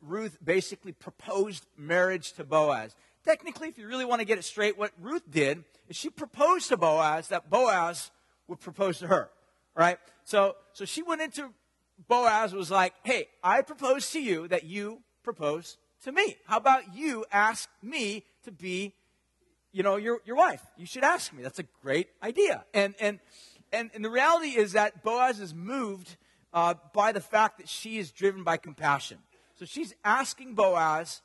Ruth 0.06 0.38
basically 0.44 0.92
proposed 0.92 1.66
marriage 1.78 2.34
to 2.34 2.44
Boaz. 2.44 2.96
Technically, 3.24 3.70
if 3.70 3.78
you 3.78 3.88
really 3.88 4.06
want 4.06 4.20
to 4.20 4.26
get 4.26 4.38
it 4.38 4.44
straight, 4.44 4.78
what 4.78 4.92
Ruth 5.02 5.24
did 5.30 5.64
is 5.90 5.96
she 5.96 6.10
proposed 6.10 6.70
to 6.70 6.78
Boaz 6.78 7.30
that 7.30 7.50
Boaz 7.50 8.12
would 8.48 8.60
propose 8.60 9.00
to 9.00 9.08
her. 9.08 9.30
Right? 9.76 9.98
So, 10.24 10.56
so 10.74 10.86
she 10.86 11.02
went 11.02 11.22
into 11.22 11.50
Boaz 12.08 12.54
was 12.54 12.70
like, 12.70 12.94
hey, 13.04 13.28
I 13.44 13.62
propose 13.62 14.12
to 14.12 14.22
you 14.22 14.48
that 14.50 14.64
you 14.66 15.02
propose 15.24 15.78
to 16.04 16.12
me. 16.12 16.38
How 16.46 16.58
about 16.58 16.96
you 16.96 17.26
ask 17.32 17.70
me 17.82 18.24
to 18.44 18.52
be, 18.52 18.94
you 19.72 19.84
know, 19.84 19.96
your, 19.96 20.20
your 20.26 20.36
wife? 20.36 20.62
You 20.78 20.86
should 20.86 21.04
ask 21.04 21.34
me. 21.34 21.42
That's 21.42 21.60
a 21.60 21.66
great 21.82 22.10
idea. 22.22 22.66
And, 22.74 22.96
and, 23.00 23.20
and, 23.72 23.92
and 23.94 24.04
the 24.04 24.10
reality 24.10 24.50
is 24.50 24.74
that 24.74 25.04
Boaz 25.04 25.40
is 25.40 25.54
moved 25.54 26.18
uh, 26.54 26.76
by 26.94 27.12
the 27.12 27.22
fact 27.22 27.58
that 27.58 27.70
she 27.70 27.98
is 27.98 28.12
driven 28.12 28.44
by 28.44 28.58
compassion. 28.58 29.20
So 29.58 29.66
she's 29.66 29.94
asking 30.04 30.56
Boaz 30.56 31.22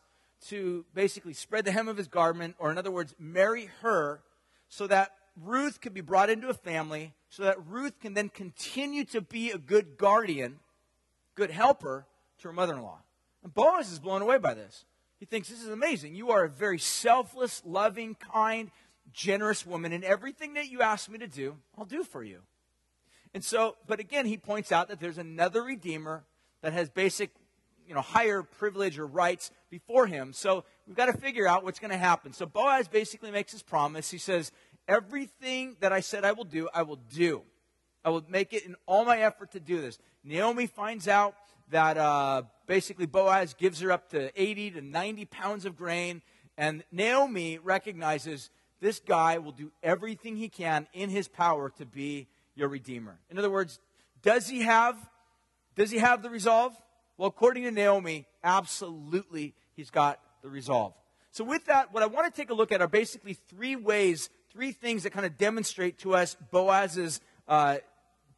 to 0.49 0.85
basically 0.95 1.35
spread 1.35 1.65
the 1.65 1.73
hem 1.73 1.89
of 1.89 1.97
his 1.97 2.09
garment, 2.09 2.55
or 2.59 2.71
in 2.71 2.79
other 2.79 2.91
words, 2.91 3.15
marry 3.19 3.71
her 3.83 4.23
so 4.69 4.87
that 4.87 5.13
Ruth 5.37 5.81
could 5.81 5.95
be 5.95 6.01
brought 6.01 6.31
into 6.31 6.49
a 6.49 6.55
family, 6.55 7.15
so 7.29 7.45
that 7.45 7.65
Ruth 7.67 7.99
can 8.01 8.15
then 8.15 8.29
continue 8.29 9.05
to 9.07 9.21
be 9.21 9.51
a 9.51 9.59
good 9.59 9.97
guardian, 9.97 10.61
good 11.35 11.51
helper 11.51 12.07
to 12.39 12.49
her 12.49 12.53
mother 12.53 12.75
in 12.75 12.83
law. 12.83 13.01
And 13.43 13.53
Boaz 13.53 13.91
is 13.91 13.99
blown 13.99 14.23
away 14.23 14.39
by 14.39 14.55
this. 14.55 14.85
He 15.19 15.27
thinks, 15.27 15.49
This 15.49 15.63
is 15.63 15.69
amazing. 15.69 16.15
You 16.15 16.31
are 16.31 16.45
a 16.45 16.49
very 16.49 16.79
selfless, 16.79 17.63
loving, 17.65 18.15
kind, 18.15 18.71
generous 19.13 19.67
woman, 19.67 19.93
and 19.93 20.05
everything 20.05 20.55
that 20.55 20.71
you 20.71 20.83
ask 20.83 21.09
me 21.11 21.19
to 21.19 21.27
do, 21.27 21.57
I'll 21.77 21.85
do 21.85 22.05
for 22.05 22.23
you. 22.23 22.41
And 23.35 23.45
so, 23.45 23.77
but 23.87 24.01
again, 24.01 24.27
he 24.27 24.37
points 24.37 24.73
out 24.73 24.89
that 24.89 25.01
there's 25.01 25.19
another 25.19 25.63
Redeemer 25.63 26.25
that 26.63 26.73
has 26.73 26.89
basic, 26.89 27.31
you 27.91 27.95
know, 27.97 28.03
higher 28.03 28.45
privilege 28.45 29.01
or 29.01 29.07
rights 29.07 29.51
before 29.69 30.07
him. 30.07 30.33
So 30.33 30.65
we've 30.87 30.97
got 30.97 31.07
to 31.07 31.13
figure 31.13 31.49
out 31.49 31.65
what's 31.65 31.81
going 31.81 31.91
to 31.91 31.99
happen. 31.99 32.33
So 32.33 32.47
Boaz 32.47 32.87
basically 32.87 33.33
makes 33.33 33.51
his 33.51 33.65
promise. 33.65 34.09
He 34.09 34.17
says, 34.17 34.53
Everything 34.87 35.77
that 35.81 35.93
I 35.93 35.99
said 35.99 36.25
I 36.25 36.31
will 36.31 36.45
do, 36.45 36.69
I 36.73 36.83
will 36.83 37.01
do. 37.13 37.43
I 38.05 38.11
will 38.11 38.25
make 38.29 38.53
it 38.53 38.65
in 38.65 38.77
all 38.87 39.05
my 39.05 39.19
effort 39.19 39.51
to 39.53 39.61
do 39.61 39.81
this. 39.81 39.99
Naomi 40.23 40.69
finds 40.69 41.09
out 41.09 41.35
that 41.71 41.99
uh, 41.99 42.43
basically 42.69 43.07
Boaz 43.07 43.55
gives 43.55 43.81
her 43.81 43.91
up 43.91 44.09
to 44.11 44.31
80 44.41 44.71
to 44.73 44.83
90 44.83 45.25
pounds 45.25 45.65
of 45.65 45.77
grain, 45.77 46.23
and 46.57 46.85
Naomi 46.93 47.59
recognizes 47.59 48.51
this 48.81 49.01
guy 49.01 49.39
will 49.39 49.51
do 49.51 49.73
everything 49.83 50.37
he 50.37 50.49
can 50.49 50.87
in 50.93 51.11
his 51.11 51.27
power 51.27 51.71
to 51.71 51.85
be 51.85 52.29
your 52.55 52.69
redeemer. 52.69 53.19
In 53.31 53.39
other 53.39 53.51
words, 53.51 53.81
does 54.23 54.49
he 54.49 54.61
have 54.61 54.97
does 55.75 55.91
he 55.91 55.99
have 55.99 56.23
the 56.23 56.31
resolve? 56.31 56.73
Well, 57.21 57.29
according 57.29 57.65
to 57.65 57.71
Naomi, 57.71 58.25
absolutely 58.43 59.53
he's 59.77 59.91
got 59.91 60.21
the 60.43 60.49
resolve. 60.49 60.95
So 61.33 61.45
with 61.45 61.67
that, 61.67 61.93
what 61.93 62.03
I 62.03 62.07
want 62.07 62.35
to 62.35 62.41
take 62.41 62.49
a 62.49 62.55
look 62.55 62.73
at 62.73 62.81
are 62.81 62.89
basically 62.89 63.35
three 63.35 63.77
ways 63.77 64.31
three 64.51 64.73
things 64.73 65.03
that 65.03 65.11
kind 65.11 65.27
of 65.27 65.37
demonstrate 65.37 65.99
to 65.99 66.15
us 66.15 66.35
Boaz's 66.51 67.21
uh, 67.47 67.77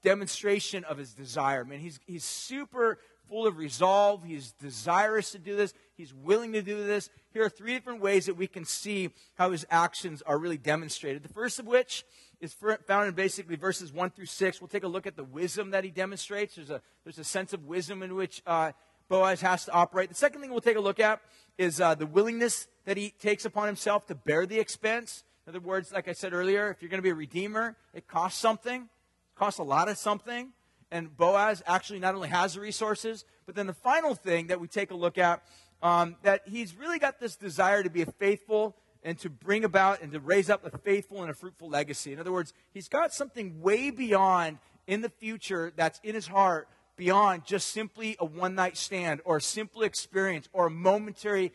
demonstration 0.02 0.82
of 0.82 0.98
his 0.98 1.14
desire. 1.14 1.64
Man, 1.64 1.78
he's, 1.78 2.00
he's 2.06 2.24
super 2.24 2.98
full 3.28 3.46
of 3.46 3.56
resolve. 3.56 4.24
He's 4.24 4.50
desirous 4.50 5.30
to 5.30 5.38
do 5.38 5.54
this. 5.54 5.74
He's 5.94 6.12
willing 6.12 6.52
to 6.54 6.60
do 6.60 6.84
this. 6.84 7.08
Here 7.32 7.44
are 7.44 7.48
three 7.48 7.74
different 7.74 8.00
ways 8.00 8.26
that 8.26 8.34
we 8.34 8.48
can 8.48 8.64
see 8.64 9.10
how 9.36 9.52
his 9.52 9.64
actions 9.70 10.22
are 10.22 10.38
really 10.38 10.58
demonstrated. 10.58 11.22
The 11.22 11.32
first 11.32 11.60
of 11.60 11.66
which 11.66 12.04
is 12.42 12.52
found 12.86 13.08
in 13.08 13.14
basically 13.14 13.54
verses 13.54 13.92
1 13.92 14.10
through 14.10 14.26
6. 14.26 14.60
We'll 14.60 14.66
take 14.66 14.82
a 14.82 14.88
look 14.88 15.06
at 15.06 15.14
the 15.14 15.22
wisdom 15.22 15.70
that 15.70 15.84
he 15.84 15.90
demonstrates. 15.90 16.56
There's 16.56 16.70
a, 16.70 16.82
there's 17.04 17.18
a 17.18 17.24
sense 17.24 17.52
of 17.52 17.66
wisdom 17.66 18.02
in 18.02 18.16
which 18.16 18.42
uh, 18.44 18.72
Boaz 19.08 19.40
has 19.42 19.64
to 19.66 19.72
operate. 19.72 20.08
The 20.08 20.16
second 20.16 20.40
thing 20.40 20.50
we'll 20.50 20.60
take 20.60 20.76
a 20.76 20.80
look 20.80 20.98
at 20.98 21.20
is 21.56 21.80
uh, 21.80 21.94
the 21.94 22.04
willingness 22.04 22.66
that 22.84 22.96
he 22.96 23.10
takes 23.10 23.44
upon 23.44 23.68
himself 23.68 24.06
to 24.08 24.16
bear 24.16 24.44
the 24.44 24.58
expense. 24.58 25.22
In 25.46 25.52
other 25.52 25.60
words, 25.60 25.92
like 25.92 26.08
I 26.08 26.12
said 26.12 26.32
earlier, 26.32 26.68
if 26.68 26.82
you're 26.82 26.88
going 26.88 26.98
to 26.98 27.02
be 27.02 27.10
a 27.10 27.14
redeemer, 27.14 27.76
it 27.94 28.08
costs 28.08 28.40
something. 28.40 28.82
It 28.82 29.38
costs 29.38 29.60
a 29.60 29.64
lot 29.64 29.88
of 29.88 29.96
something. 29.96 30.52
And 30.90 31.16
Boaz 31.16 31.62
actually 31.64 32.00
not 32.00 32.16
only 32.16 32.28
has 32.28 32.54
the 32.54 32.60
resources, 32.60 33.24
but 33.46 33.54
then 33.54 33.68
the 33.68 33.72
final 33.72 34.16
thing 34.16 34.48
that 34.48 34.60
we 34.60 34.66
take 34.66 34.90
a 34.90 34.96
look 34.96 35.16
at, 35.16 35.44
um, 35.80 36.16
that 36.22 36.42
he's 36.46 36.76
really 36.76 36.98
got 36.98 37.20
this 37.20 37.36
desire 37.36 37.84
to 37.84 37.90
be 37.90 38.02
a 38.02 38.06
faithful 38.06 38.76
and 39.02 39.18
to 39.18 39.30
bring 39.30 39.64
about 39.64 40.00
and 40.02 40.12
to 40.12 40.20
raise 40.20 40.48
up 40.48 40.64
a 40.64 40.78
faithful 40.78 41.22
and 41.22 41.30
a 41.30 41.34
fruitful 41.34 41.68
legacy. 41.68 42.12
In 42.12 42.20
other 42.20 42.32
words, 42.32 42.52
he's 42.72 42.88
got 42.88 43.12
something 43.12 43.60
way 43.60 43.90
beyond 43.90 44.58
in 44.86 45.00
the 45.00 45.08
future 45.08 45.72
that's 45.76 46.00
in 46.02 46.14
his 46.14 46.26
heart 46.26 46.68
beyond 46.96 47.44
just 47.44 47.68
simply 47.68 48.16
a 48.18 48.24
one 48.24 48.54
night 48.54 48.76
stand 48.76 49.20
or 49.24 49.38
a 49.38 49.40
simple 49.40 49.82
experience 49.82 50.48
or 50.52 50.66
a 50.66 50.70
momentary 50.70 51.52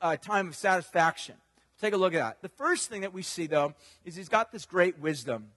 uh, 0.00 0.16
time 0.16 0.48
of 0.48 0.56
satisfaction. 0.56 1.36
Take 1.80 1.94
a 1.94 1.96
look 1.96 2.14
at 2.14 2.18
that. 2.18 2.42
The 2.42 2.48
first 2.48 2.88
thing 2.88 3.00
that 3.00 3.12
we 3.12 3.22
see, 3.22 3.46
though, 3.46 3.74
is 4.04 4.14
he's 4.14 4.28
got 4.28 4.52
this 4.52 4.66
great 4.66 4.98
wisdom. 4.98 5.48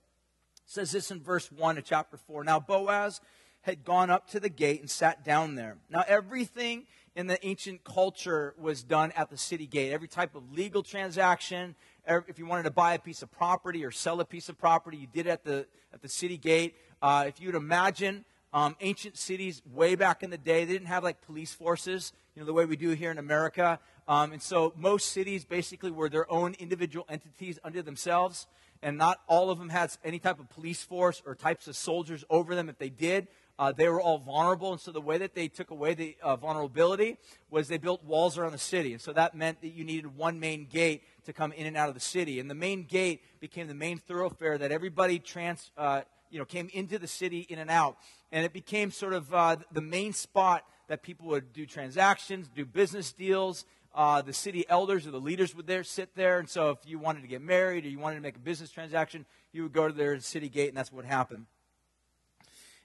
It 0.66 0.72
says 0.72 0.92
this 0.92 1.12
in 1.12 1.22
verse 1.22 1.52
1 1.52 1.78
of 1.78 1.84
chapter 1.84 2.18
4. 2.18 2.44
Now, 2.44 2.60
Boaz 2.60 3.22
had 3.62 3.84
gone 3.84 4.10
up 4.10 4.30
to 4.30 4.40
the 4.40 4.50
gate 4.50 4.80
and 4.80 4.90
sat 4.90 5.24
down 5.24 5.56
there. 5.56 5.78
Now, 5.90 6.04
everything 6.08 6.86
in 7.16 7.28
the 7.28 7.44
ancient 7.46 7.84
culture 7.84 8.54
was 8.58 8.84
done 8.84 9.12
at 9.16 9.30
the 9.30 9.38
city 9.38 9.66
gate. 9.66 9.94
Every 9.94 10.08
type 10.08 10.36
of 10.36 10.52
legal 10.52 10.84
transaction, 10.84 11.76
if 12.06 12.38
you 12.38 12.46
wanted 12.46 12.64
to 12.64 12.72
buy 12.72 12.94
a 12.94 13.00
piece 13.00 13.22
of 13.22 13.32
property 13.32 13.86
or 13.86 13.92
sell 13.92 14.20
a 14.20 14.26
piece 14.26 14.50
of 14.50 14.58
property, 14.58 14.98
you 14.98 15.08
did 15.08 15.26
it 15.26 15.30
at 15.30 15.44
the, 15.44 15.66
at 15.94 16.02
the 16.02 16.10
city 16.10 16.38
gate. 16.38 16.76
Uh, 17.02 17.26
if 17.28 17.40
you 17.40 17.48
would 17.48 17.56
imagine 17.56 18.26
um, 18.52 18.76
ancient 18.82 19.18
cities 19.18 19.62
way 19.74 19.96
back 19.96 20.24
in 20.24 20.30
the 20.30 20.38
day, 20.38 20.66
they 20.66 20.74
didn't 20.74 20.88
have 20.88 21.04
like 21.04 21.22
police 21.22 21.54
forces, 21.54 22.12
you 22.36 22.42
know, 22.42 22.46
the 22.46 22.54
way 22.54 22.66
we 22.66 22.76
do 22.76 22.90
here 22.90 23.12
in 23.12 23.18
America. 23.18 23.80
Um, 24.08 24.34
and 24.34 24.42
so 24.42 24.74
most 24.76 25.12
cities 25.14 25.46
basically 25.46 25.92
were 25.92 26.10
their 26.10 26.30
own 26.32 26.54
individual 26.60 27.06
entities 27.10 27.60
unto 27.64 27.82
themselves, 27.82 28.46
and 28.84 28.98
not 28.98 29.22
all 29.28 29.50
of 29.50 29.58
them 29.58 29.70
had 29.70 29.92
any 30.04 30.20
type 30.20 30.40
of 30.40 30.50
police 30.50 30.84
force 30.84 31.24
or 31.26 31.34
types 31.34 31.68
of 31.68 31.76
soldiers 31.76 32.26
over 32.30 32.56
them. 32.56 32.70
If 32.70 32.78
they 32.78 32.90
did, 32.90 33.28
uh, 33.58 33.72
they 33.72 33.88
were 33.88 34.02
all 34.02 34.18
vulnerable. 34.18 34.72
And 34.72 34.82
so 34.82 34.92
the 34.92 35.02
way 35.02 35.18
that 35.18 35.34
they 35.34 35.48
took 35.48 35.72
away 35.72 35.94
the 35.94 36.18
uh, 36.22 36.36
vulnerability 36.36 37.18
was 37.50 37.68
they 37.68 37.78
built 37.78 38.04
walls 38.04 38.38
around 38.38 38.52
the 38.52 38.58
city. 38.58 38.94
And 38.94 39.02
so 39.02 39.14
that 39.14 39.36
meant 39.36 39.62
that 39.62 39.70
you 39.70 39.84
needed 39.84 40.16
one 40.18 40.40
main 40.40 40.66
gate 40.66 41.04
to 41.26 41.34
come 41.34 41.52
in 41.54 41.66
and 41.66 41.78
out 41.78 41.88
of 41.88 41.96
the 41.96 42.02
city. 42.02 42.40
And 42.40 42.50
the 42.50 42.56
main 42.56 42.84
gate 42.84 43.22
became 43.40 43.68
the 43.68 43.74
main 43.74 43.98
thoroughfare 43.98 44.58
that 44.58 44.72
everybody 44.72 45.20
trans, 45.20 45.72
uh, 45.78 46.02
you 46.30 46.40
know, 46.40 46.46
came 46.46 46.70
into 46.74 47.00
the 47.00 47.08
city 47.08 47.46
in 47.50 47.60
and 47.60 47.70
out. 47.70 47.98
And 48.32 48.46
it 48.46 48.54
became 48.54 48.92
sort 48.92 49.14
of 49.14 49.34
uh, 49.34 49.58
the 49.72 49.82
main 49.82 50.12
spot 50.14 50.66
that 50.88 51.02
people 51.02 51.28
would 51.28 51.54
do 51.54 51.66
transactions, 51.66 52.50
do 52.54 52.66
business 52.66 53.12
deals, 53.14 53.66
uh, 53.96 54.22
the 54.22 54.34
city 54.34 54.66
elders 54.68 55.08
or 55.08 55.12
the 55.12 55.20
leaders 55.20 55.56
would 55.56 55.66
there 55.66 55.84
sit 55.84 56.16
there. 56.16 56.40
And 56.40 56.50
so 56.50 56.72
if 56.72 56.80
you 56.86 57.00
wanted 57.00 57.22
to 57.22 57.28
get 57.28 57.42
married 57.42 57.86
or 57.86 57.90
you 57.90 57.98
wanted 57.98 58.16
to 58.16 58.22
make 58.22 58.36
a 58.36 58.40
business 58.40 58.70
transaction, 58.70 59.26
you 59.54 59.64
would 59.64 59.74
go 59.74 59.88
to 59.88 59.94
their 59.94 60.20
city 60.20 60.50
gate, 60.50 60.68
and 60.68 60.78
that's 60.78 60.92
what 60.92 61.06
happened. 61.06 61.46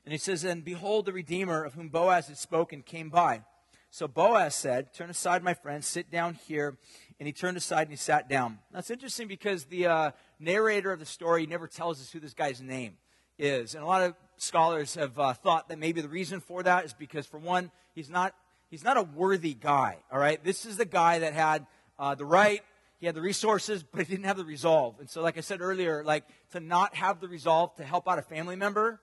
And 0.04 0.12
he 0.12 0.18
says, 0.18 0.44
And 0.44 0.64
behold, 0.64 1.06
the 1.06 1.12
Redeemer 1.12 1.64
of 1.64 1.74
whom 1.74 1.88
Boaz 1.88 2.28
had 2.28 2.38
spoken 2.38 2.82
came 2.82 3.10
by. 3.10 3.42
So 3.90 4.06
Boaz 4.06 4.54
said, 4.54 4.94
Turn 4.94 5.10
aside, 5.10 5.42
my 5.42 5.54
friend, 5.54 5.84
sit 5.84 6.10
down 6.10 6.34
here. 6.46 6.78
And 7.18 7.26
he 7.26 7.32
turned 7.32 7.58
aside 7.58 7.82
and 7.82 7.90
he 7.90 7.96
sat 7.96 8.28
down. 8.28 8.58
It's 8.74 8.90
interesting 8.90 9.28
because 9.28 9.64
the 9.64 9.86
uh, 9.86 10.10
narrator 10.38 10.90
of 10.90 11.00
the 11.00 11.06
story 11.06 11.46
never 11.46 11.66
tells 11.66 12.00
us 12.00 12.10
who 12.10 12.18
this 12.18 12.32
guy's 12.32 12.62
name 12.62 12.96
is. 13.38 13.74
And 13.74 13.84
a 13.84 13.86
lot 13.86 14.02
of 14.02 14.14
scholars 14.38 14.94
have 14.94 15.18
uh, 15.18 15.34
thought 15.34 15.68
that 15.68 15.78
maybe 15.78 16.00
the 16.00 16.08
reason 16.08 16.40
for 16.40 16.62
that 16.62 16.86
is 16.86 16.94
because, 16.94 17.26
for 17.26 17.38
one, 17.38 17.70
he's 17.94 18.08
not 18.08 18.34
he's 18.70 18.84
not 18.84 18.96
a 18.96 19.02
worthy 19.02 19.52
guy, 19.52 19.98
all 20.10 20.18
right? 20.18 20.42
This 20.42 20.64
is 20.64 20.76
the 20.76 20.84
guy 20.86 21.18
that 21.18 21.34
had 21.34 21.66
uh, 21.98 22.14
the 22.14 22.24
right, 22.24 22.62
he 22.98 23.06
had 23.06 23.14
the 23.14 23.20
resources, 23.20 23.82
but 23.82 24.06
he 24.06 24.14
didn't 24.14 24.26
have 24.26 24.36
the 24.36 24.44
resolve. 24.44 24.94
And 25.00 25.10
so, 25.10 25.20
like 25.22 25.36
I 25.36 25.40
said 25.40 25.60
earlier, 25.60 26.04
like 26.04 26.24
to 26.52 26.60
not 26.60 26.94
have 26.94 27.20
the 27.20 27.28
resolve 27.28 27.74
to 27.76 27.84
help 27.84 28.08
out 28.08 28.18
a 28.18 28.22
family 28.22 28.56
member 28.56 29.00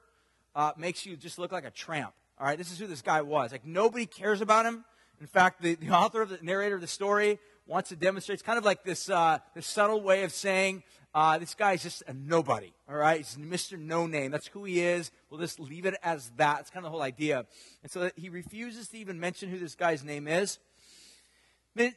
uh, 0.58 0.72
makes 0.76 1.06
you 1.06 1.16
just 1.16 1.38
look 1.38 1.52
like 1.52 1.64
a 1.64 1.72
tramp. 1.72 2.14
All 2.40 2.48
right, 2.48 2.58
this 2.58 2.72
is 2.72 2.80
who 2.80 2.88
this 2.88 3.02
guy 3.02 3.22
was. 3.22 3.52
Like 3.52 3.66
nobody 3.66 4.08
cares 4.08 4.42
about 4.42 4.66
him. 4.66 4.84
In 5.22 5.28
fact, 5.28 5.62
the, 5.62 5.76
the 5.76 5.90
author 5.92 6.22
of 6.22 6.30
the 6.30 6.40
narrator 6.42 6.76
of 6.76 6.82
the 6.82 6.88
story 6.88 7.40
wants 7.68 7.90
to 7.90 7.96
demonstrate. 7.96 8.34
It's 8.34 8.44
kind 8.44 8.58
of 8.58 8.66
like 8.66 8.84
this 8.84 9.10
uh, 9.10 9.38
this 9.56 9.68
subtle 9.68 10.02
way 10.02 10.24
of 10.24 10.34
saying 10.34 10.84
uh, 11.14 11.38
this 11.38 11.54
guy's 11.54 11.84
just 11.84 12.04
a 12.08 12.14
nobody, 12.14 12.74
all 12.90 12.96
right? 12.96 13.18
He's 13.18 13.38
Mr. 13.38 13.80
No 13.80 14.08
Name. 14.08 14.32
That's 14.32 14.48
who 14.48 14.66
he 14.66 14.82
is. 14.82 15.12
We'll 15.30 15.40
just 15.40 15.60
leave 15.60 15.86
it 15.86 15.96
as 16.04 16.32
that. 16.38 16.62
It's 16.62 16.70
kind 16.70 16.86
of 16.86 16.92
the 16.92 16.96
whole 16.96 17.02
idea. 17.02 17.46
And 17.84 17.92
so 17.92 18.10
he 18.16 18.30
refuses 18.30 18.88
to 18.90 18.98
even 18.98 19.20
mention 19.20 19.50
who 19.50 19.60
this 19.60 19.76
guy's 19.76 20.04
name 20.04 20.28
is. 20.28 20.60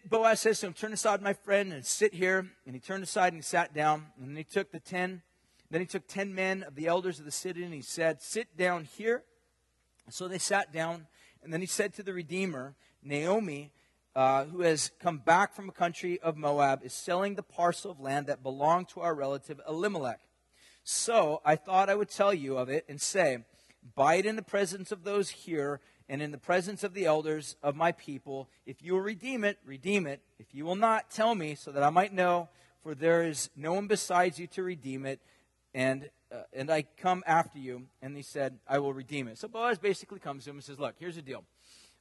Boaz 0.09 0.40
says 0.40 0.61
to 0.61 0.66
him, 0.66 0.75
Turn 0.75 0.92
aside, 0.92 1.23
my 1.23 1.33
friend, 1.33 1.73
and 1.73 1.85
sit 1.85 2.12
here. 2.12 2.46
And 2.66 2.75
he 2.75 2.81
turned 2.81 3.03
aside 3.03 3.33
and 3.33 3.42
sat 3.42 3.75
down. 3.75 4.07
And 4.18 4.29
then 4.29 4.37
he 4.37 4.44
took 4.44 4.70
the 4.70 4.81
ten. 4.81 5.23
Then 5.71 5.81
he 5.81 5.87
took 5.87 6.07
ten 6.07 6.35
men 6.35 6.63
of 6.65 6.75
the 6.75 6.87
elders 6.87 7.19
of 7.19 7.25
the 7.25 7.31
city 7.31 7.63
and 7.63 7.73
he 7.73 7.83
said, 7.83 8.21
Sit 8.21 8.57
down 8.57 8.85
here. 8.85 9.23
So 10.09 10.27
they 10.27 10.39
sat 10.39 10.73
down. 10.73 11.07
And 11.43 11.53
then 11.53 11.61
he 11.61 11.67
said 11.67 11.95
to 11.95 12.03
the 12.03 12.13
Redeemer, 12.13 12.75
Naomi, 13.03 13.71
uh, 14.15 14.45
who 14.47 14.63
has 14.63 14.91
come 15.01 15.19
back 15.19 15.55
from 15.55 15.69
a 15.69 15.73
country 15.73 16.19
of 16.21 16.37
Moab, 16.37 16.81
is 16.85 16.93
selling 16.93 17.35
the 17.35 17.43
parcel 17.43 17.93
of 17.93 18.01
land 18.01 18.27
that 18.27 18.43
belonged 18.43 18.89
to 18.89 19.01
our 19.01 19.15
relative 19.15 19.61
Elimelech. 19.67 20.21
So 20.83 21.41
I 21.45 21.57
thought 21.57 21.89
I 21.89 21.95
would 21.95 22.11
tell 22.11 22.35
you 22.35 22.59
of 22.59 22.69
it 22.69 22.85
and 22.89 23.01
say, 23.01 23.45
Buy 23.95 24.17
it 24.17 24.27
in 24.27 24.37
the 24.37 24.43
presence 24.43 24.93
of 24.93 25.05
those 25.05 25.31
here 25.31 25.81
and 26.09 26.21
in 26.21 26.33
the 26.33 26.39
presence 26.39 26.83
of 26.83 26.93
the 26.93 27.07
elders 27.07 27.57
of 27.63 27.77
my 27.77 27.93
people. 27.93 28.49
If 28.67 28.83
you 28.83 28.95
will 28.95 29.01
redeem 29.01 29.45
it, 29.45 29.59
redeem 29.65 30.07
it. 30.07 30.21
If 30.39 30.53
you 30.53 30.65
will 30.65 30.77
not, 30.77 31.11
tell 31.11 31.35
me 31.35 31.55
so 31.55 31.71
that 31.71 31.85
I 31.85 31.91
might 31.91 32.13
know, 32.13 32.49
for 32.83 32.95
there 32.95 33.23
is 33.23 33.49
no 33.57 33.73
one 33.75 33.87
besides 33.87 34.39
you 34.39 34.47
to 34.49 34.63
redeem 34.63 35.07
it. 35.07 35.21
And, 35.75 36.09
uh, 36.33 36.43
and 36.53 36.71
I 36.71 36.85
come 36.97 37.23
after 37.27 37.59
you. 37.59 37.87
And 38.03 38.17
he 38.17 38.23
said, 38.23 38.59
I 38.69 38.79
will 38.79 38.93
redeem 38.93 39.29
it. 39.29 39.39
So 39.39 39.49
Boaz 39.49 39.79
basically 39.79 40.19
comes 40.19 40.45
to 40.45 40.51
him 40.51 40.57
and 40.57 40.65
says, 40.65 40.79
Look, 40.79 40.95
here's 40.99 41.17
the 41.17 41.23
deal. 41.23 41.45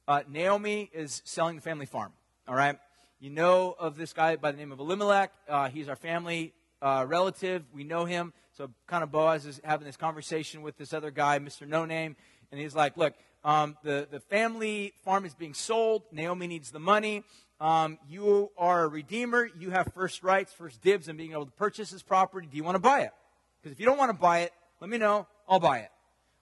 Uh, 0.08 0.22
Naomi 0.28 0.90
is 0.92 1.22
selling 1.24 1.56
the 1.56 1.62
family 1.62 1.86
farm, 1.86 2.12
all 2.48 2.54
right? 2.54 2.76
You 3.20 3.30
know 3.30 3.76
of 3.78 3.96
this 3.96 4.12
guy 4.12 4.36
by 4.36 4.50
the 4.50 4.58
name 4.58 4.72
of 4.72 4.80
Elimelech. 4.80 5.32
Uh, 5.48 5.68
he's 5.68 5.88
our 5.88 5.96
family 5.96 6.54
uh, 6.82 7.04
relative. 7.06 7.62
We 7.72 7.84
know 7.84 8.06
him. 8.06 8.32
So, 8.56 8.70
kind 8.86 9.04
of 9.04 9.12
Boaz 9.12 9.46
is 9.46 9.60
having 9.62 9.86
this 9.86 9.96
conversation 9.96 10.62
with 10.62 10.76
this 10.76 10.92
other 10.92 11.10
guy, 11.10 11.38
Mr. 11.38 11.68
No 11.68 11.84
Name. 11.84 12.16
And 12.50 12.60
he's 12.60 12.74
like, 12.74 12.96
Look, 12.96 13.14
um, 13.44 13.76
the, 13.82 14.08
the 14.10 14.20
family 14.20 14.92
farm 15.04 15.24
is 15.24 15.34
being 15.34 15.54
sold. 15.54 16.02
Naomi 16.12 16.46
needs 16.46 16.70
the 16.70 16.80
money. 16.80 17.22
Um, 17.60 17.98
you 18.08 18.50
are 18.56 18.84
a 18.84 18.88
redeemer. 18.88 19.48
You 19.58 19.70
have 19.70 19.92
first 19.92 20.22
rights, 20.22 20.52
first 20.52 20.80
dibs 20.80 21.08
on 21.08 21.16
being 21.16 21.32
able 21.32 21.46
to 21.46 21.52
purchase 21.52 21.90
this 21.90 22.02
property. 22.02 22.48
Do 22.50 22.56
you 22.56 22.64
want 22.64 22.76
to 22.76 22.80
buy 22.80 23.02
it? 23.02 23.12
Because 23.60 23.72
if 23.72 23.80
you 23.80 23.86
don't 23.86 23.98
want 23.98 24.10
to 24.10 24.16
buy 24.16 24.40
it, 24.40 24.52
let 24.80 24.90
me 24.90 24.98
know. 24.98 25.26
I'll 25.48 25.60
buy 25.60 25.80
it. 25.80 25.90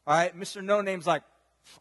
All 0.07 0.17
right. 0.17 0.39
Mr. 0.39 0.63
No 0.63 0.81
Name's 0.81 1.07
like, 1.07 1.23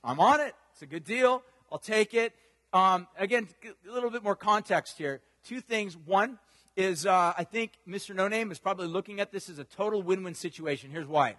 I'm 0.04 0.19
on 0.19 0.39
it. 0.39 0.54
It's 0.73 0.82
a 0.82 0.86
good 0.86 1.04
deal. 1.04 1.43
I'll 1.71 1.80
take 1.80 2.13
it. 2.13 2.34
Um, 2.73 3.08
again, 3.17 3.47
a 3.88 3.91
little 3.91 4.10
bit 4.10 4.23
more 4.23 4.36
context 4.36 4.97
here. 4.97 5.21
Two 5.43 5.62
things. 5.62 5.95
One 5.95 6.39
is 6.76 7.06
uh, 7.06 7.34
I 7.38 7.43
think 7.43 7.71
Mr. 7.88 8.13
No 8.13 8.28
Name 8.28 8.52
is 8.52 8.60
probably 8.60 8.88
looking 8.88 9.19
at 9.19 9.32
this 9.32 9.50
as 9.50 9.60
a 9.60 9.63
total 9.63 10.02
win 10.02 10.23
win 10.23 10.36
situation. 10.36 10.91
Here's 10.91 11.08
why. 11.08 11.36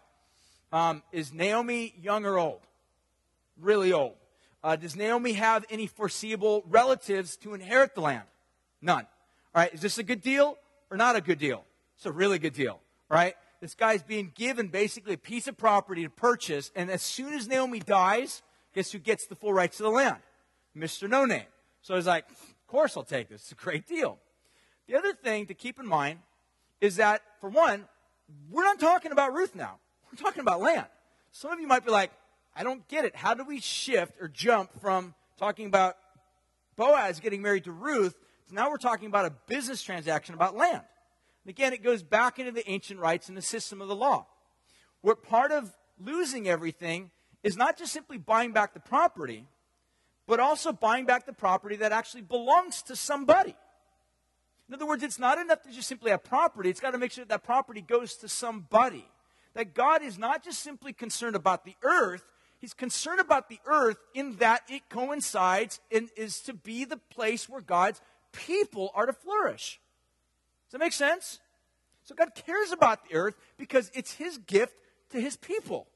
Um, 0.73 1.03
is 1.13 1.33
Naomi 1.33 1.95
young 2.01 2.25
or 2.25 2.39
old? 2.39 2.61
really 3.61 3.93
old. 3.93 4.15
Uh, 4.63 4.77
does 4.77 4.97
Naomi 4.97 5.35
have 5.35 5.65
any 5.71 5.87
foreseeable 5.87 6.65
relatives 6.69 7.37
to 7.39 7.55
inherit 7.55 7.95
the 7.95 8.01
land? 8.01 8.25
None. 8.83 9.07
All 9.55 9.63
right, 9.63 9.73
is 9.73 9.81
this 9.81 9.99
a 9.99 10.03
good 10.03 10.21
deal 10.21 10.57
or 10.91 10.97
not 10.97 11.17
a 11.17 11.21
good 11.21 11.39
deal? 11.39 11.65
It's 11.97 12.07
a 12.07 12.13
really 12.13 12.39
good 12.39 12.53
deal, 12.53 12.81
right? 13.09 13.35
This 13.61 13.75
guy's 13.75 14.03
being 14.03 14.33
given 14.35 14.69
basically 14.69 15.15
a 15.15 15.19
piece 15.19 15.49
of 15.49 15.57
property 15.57 16.05
to 16.05 16.11
purchase, 16.11 16.71
and 16.77 16.91
as 16.91 17.03
soon 17.03 17.35
as 17.35 17.49
Naomi 17.49 17.81
dies, 17.81 18.43
guess 18.75 18.93
who 18.93 18.99
gets 18.99 19.27
the 19.27 19.35
full 19.35 19.53
rights 19.53 19.79
to 19.79 19.83
the 19.83 19.91
land? 19.91 20.19
Mr. 20.77 21.09
No 21.09 21.25
Name. 21.25 21.47
So 21.83 21.97
he's 21.97 22.07
like, 22.07 22.29
Of 22.31 22.67
course 22.69 22.97
I'll 22.97 23.03
take 23.03 23.29
this. 23.29 23.43
It's 23.43 23.53
a 23.53 23.57
great 23.57 23.87
deal. 23.87 24.19
The 24.87 24.97
other 24.97 25.13
thing 25.13 25.47
to 25.47 25.55
keep 25.55 25.81
in 25.81 25.87
mind 25.87 26.21
is 26.81 26.97
that, 26.97 27.23
for 27.41 27.51
one, 27.51 27.87
we're 28.51 28.65
not 28.65 28.79
talking 28.79 29.11
about 29.11 29.35
Ruth 29.35 29.55
now. 29.55 29.79
We're 30.11 30.23
talking 30.23 30.41
about 30.41 30.61
land. 30.61 30.87
Some 31.33 31.51
of 31.51 31.61
you 31.61 31.67
might 31.67 31.85
be 31.85 31.91
like, 31.91 32.11
I 32.55 32.63
don't 32.63 32.87
get 32.89 33.05
it. 33.05 33.15
How 33.15 33.35
do 33.35 33.45
we 33.45 33.61
shift 33.61 34.15
or 34.21 34.29
jump 34.29 34.71
from 34.81 35.15
talking 35.39 35.67
about 35.67 35.97
Boaz 36.77 37.21
getting 37.21 37.43
married 37.43 37.65
to 37.65 37.73
Ruth 37.73 38.17
to 38.49 38.55
now 38.55 38.71
we're 38.71 38.79
talking 38.79 39.09
about 39.09 39.27
a 39.27 39.33
business 39.47 39.83
transaction 39.83 40.35
about 40.35 40.57
land? 40.57 40.83
Again, 41.47 41.73
it 41.73 41.83
goes 41.83 42.03
back 42.03 42.39
into 42.39 42.53
the 42.53 42.69
ancient 42.71 43.01
rights 43.01 43.29
and 43.29 43.37
the 43.37 43.43
system 43.43 43.81
of 43.81 43.89
the 43.89 43.97
law. 43.97 44.27
Where 45.01 45.15
part 45.15 45.53
of 45.53 45.75
losing 45.99 46.49
everything 46.49 47.11
is 47.43 47.57
not 47.57 47.79
just 47.79 47.93
simply 47.93 48.19
buying 48.19 48.53
back 48.53 48.75
the 48.75 48.81
property, 48.81 49.47
but 50.27 50.41
also 50.41 50.73
buying 50.73 51.07
back 51.07 51.25
the 51.25 51.33
property 51.33 51.77
that 51.77 51.93
actually 51.93 52.23
belongs 52.23 52.83
to 52.83 52.97
somebody. 52.97 53.57
In 54.69 54.75
other 54.75 54.87
words, 54.87 55.03
it's 55.03 55.19
not 55.19 55.39
enough 55.39 55.63
to 55.63 55.73
just 55.73 55.89
simply 55.89 56.11
have 56.11 56.23
property, 56.23 56.69
it's 56.69 56.81
got 56.81 56.91
to 56.91 56.99
make 56.99 57.13
sure 57.13 57.25
that, 57.25 57.31
that 57.31 57.45
property 57.45 57.81
goes 57.81 58.15
to 58.17 58.29
somebody. 58.29 59.07
That 59.55 59.75
God 59.75 60.03
is 60.03 60.19
not 60.19 60.45
just 60.45 60.61
simply 60.61 60.93
concerned 60.93 61.35
about 61.35 61.65
the 61.65 61.75
earth, 61.83 62.33
He's 62.61 62.75
concerned 62.75 63.21
about 63.21 63.49
the 63.49 63.61
earth 63.67 63.99
in 64.15 64.37
that 64.37 64.63
it 64.69 64.89
coincides 64.89 65.81
and 65.93 66.09
is 66.17 66.41
to 66.41 66.53
be 66.53 66.85
the 66.85 66.97
place 66.97 67.49
where 67.49 67.61
God's 67.61 68.01
people 68.33 68.91
are 68.95 69.07
to 69.07 69.13
flourish. 69.13 69.81
Does 70.69 70.73
that 70.73 70.81
make 70.81 70.93
sense? 70.93 71.41
So 72.05 72.15
God 72.15 72.35
cares 72.35 72.73
about 72.73 73.09
the 73.09 73.17
earth 73.17 73.35
because 73.57 73.91
it's 73.95 74.13
his 74.13 74.39
gift 74.39 74.75
to 75.11 75.21
his 75.21 75.37
people. 75.37 75.87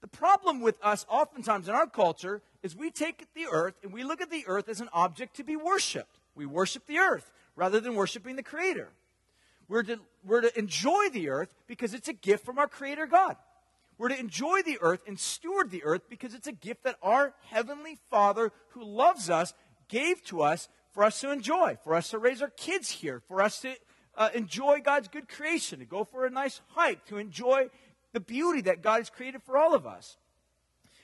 The 0.00 0.06
problem 0.08 0.60
with 0.60 0.78
us, 0.84 1.04
oftentimes 1.08 1.68
in 1.68 1.74
our 1.74 1.88
culture, 1.88 2.42
is 2.62 2.76
we 2.76 2.90
take 2.90 3.26
the 3.34 3.46
earth 3.50 3.74
and 3.82 3.92
we 3.92 4.04
look 4.04 4.20
at 4.20 4.30
the 4.30 4.44
earth 4.46 4.68
as 4.68 4.80
an 4.80 4.88
object 4.92 5.36
to 5.36 5.44
be 5.44 5.56
worshiped. 5.56 6.18
We 6.36 6.46
worship 6.46 6.86
the 6.86 6.98
earth 6.98 7.32
rather 7.56 7.80
than 7.80 7.96
worshiping 7.96 8.36
the 8.36 8.42
Creator. 8.42 8.88
We're 9.68 9.82
to, 9.84 9.98
we're 10.24 10.42
to 10.42 10.56
enjoy 10.56 11.08
the 11.12 11.28
earth 11.28 11.52
because 11.66 11.92
it's 11.92 12.06
a 12.06 12.12
gift 12.12 12.44
from 12.44 12.58
our 12.58 12.68
Creator 12.68 13.06
God. 13.06 13.36
We're 13.98 14.10
to 14.10 14.18
enjoy 14.18 14.62
the 14.62 14.78
earth 14.80 15.00
and 15.08 15.18
steward 15.18 15.70
the 15.70 15.82
earth 15.82 16.02
because 16.08 16.34
it's 16.34 16.46
a 16.46 16.52
gift 16.52 16.84
that 16.84 16.96
our 17.02 17.34
Heavenly 17.46 17.98
Father, 18.10 18.52
who 18.70 18.84
loves 18.84 19.30
us, 19.30 19.54
gave 19.88 20.22
to 20.24 20.42
us 20.42 20.68
for 20.96 21.04
us 21.04 21.20
to 21.20 21.30
enjoy, 21.30 21.76
for 21.84 21.94
us 21.94 22.08
to 22.08 22.18
raise 22.18 22.40
our 22.40 22.48
kids 22.48 22.90
here, 22.90 23.20
for 23.28 23.42
us 23.42 23.60
to 23.60 23.74
uh, 24.16 24.30
enjoy 24.34 24.80
God's 24.80 25.08
good 25.08 25.28
creation, 25.28 25.80
to 25.80 25.84
go 25.84 26.04
for 26.04 26.24
a 26.24 26.30
nice 26.30 26.62
hike, 26.68 27.04
to 27.08 27.18
enjoy 27.18 27.68
the 28.14 28.20
beauty 28.20 28.62
that 28.62 28.80
God 28.80 29.00
has 29.00 29.10
created 29.10 29.42
for 29.42 29.58
all 29.58 29.74
of 29.74 29.86
us. 29.86 30.16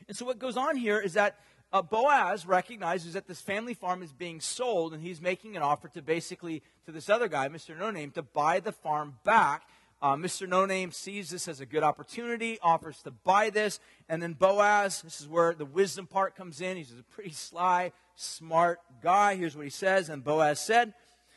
And 0.08 0.16
so, 0.16 0.24
what 0.24 0.38
goes 0.38 0.56
on 0.56 0.76
here 0.76 0.98
is 0.98 1.12
that 1.12 1.38
uh, 1.74 1.82
Boaz 1.82 2.46
recognizes 2.46 3.12
that 3.12 3.28
this 3.28 3.42
family 3.42 3.74
farm 3.74 4.02
is 4.02 4.14
being 4.14 4.40
sold, 4.40 4.94
and 4.94 5.02
he's 5.02 5.20
making 5.20 5.56
an 5.56 5.62
offer 5.62 5.88
to 5.88 6.00
basically 6.00 6.62
to 6.86 6.92
this 6.92 7.10
other 7.10 7.28
guy, 7.28 7.48
Mr. 7.50 7.78
No 7.78 7.90
Name, 7.90 8.12
to 8.12 8.22
buy 8.22 8.60
the 8.60 8.72
farm 8.72 9.18
back 9.24 9.64
uh, 10.02 10.16
Mr. 10.16 10.48
No 10.48 10.66
Name 10.66 10.90
sees 10.90 11.30
this 11.30 11.46
as 11.46 11.60
a 11.60 11.66
good 11.66 11.84
opportunity, 11.84 12.58
offers 12.60 13.00
to 13.04 13.12
buy 13.12 13.50
this. 13.50 13.78
And 14.08 14.20
then 14.20 14.32
Boaz, 14.32 15.00
this 15.00 15.20
is 15.20 15.28
where 15.28 15.54
the 15.54 15.64
wisdom 15.64 16.08
part 16.08 16.34
comes 16.34 16.60
in. 16.60 16.76
He's 16.76 16.90
a 16.90 17.04
pretty 17.04 17.30
sly, 17.30 17.92
smart 18.16 18.80
guy. 19.02 19.36
Here's 19.36 19.56
what 19.56 19.64
he 19.64 19.70
says. 19.70 20.08
And 20.08 20.24
Boaz 20.24 20.60
said, 20.60 20.94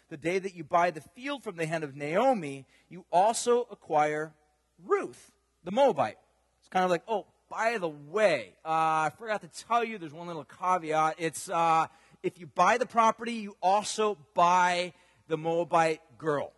The 0.09 0.17
day 0.17 0.39
that 0.39 0.55
you 0.55 0.63
buy 0.63 0.91
the 0.91 1.01
field 1.01 1.43
from 1.43 1.55
the 1.55 1.65
hand 1.65 1.83
of 1.83 1.95
Naomi, 1.95 2.65
you 2.89 3.05
also 3.11 3.67
acquire 3.71 4.33
Ruth, 4.85 5.31
the 5.63 5.71
Moabite. 5.71 6.17
It's 6.59 6.69
kind 6.69 6.85
of 6.85 6.91
like, 6.91 7.03
oh, 7.07 7.25
by 7.49 7.77
the 7.77 7.89
way, 7.89 8.53
uh, 8.65 8.69
I 8.69 9.11
forgot 9.17 9.41
to 9.41 9.65
tell 9.67 9.83
you, 9.83 9.97
there's 9.97 10.13
one 10.13 10.27
little 10.27 10.45
caveat. 10.45 11.15
It's 11.19 11.49
uh, 11.49 11.87
if 12.23 12.39
you 12.39 12.47
buy 12.47 12.77
the 12.77 12.85
property, 12.85 13.33
you 13.33 13.55
also 13.61 14.17
buy 14.33 14.93
the 15.27 15.37
Moabite 15.37 16.01
girl. 16.17 16.51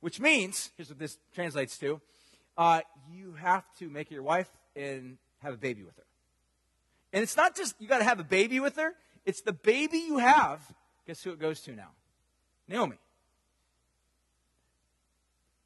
Which 0.00 0.20
means, 0.20 0.70
here's 0.76 0.90
what 0.90 0.98
this 0.98 1.18
translates 1.34 1.76
to 1.78 2.00
uh, 2.58 2.80
you 3.10 3.34
have 3.34 3.64
to 3.78 3.88
make 3.88 4.10
your 4.10 4.22
wife 4.22 4.50
and 4.74 5.16
have 5.42 5.54
a 5.54 5.56
baby 5.56 5.84
with 5.84 5.96
her. 5.96 6.02
And 7.12 7.22
it's 7.22 7.36
not 7.36 7.56
just 7.56 7.74
you 7.80 7.88
got 7.88 7.98
to 7.98 8.04
have 8.04 8.20
a 8.20 8.24
baby 8.24 8.60
with 8.60 8.76
her, 8.76 8.92
it's 9.24 9.40
the 9.40 9.52
baby 9.52 9.98
you 9.98 10.18
have. 10.18 10.60
Guess 11.06 11.22
who 11.22 11.32
it 11.32 11.38
goes 11.38 11.60
to 11.62 11.72
now? 11.72 11.90
Naomi. 12.68 12.96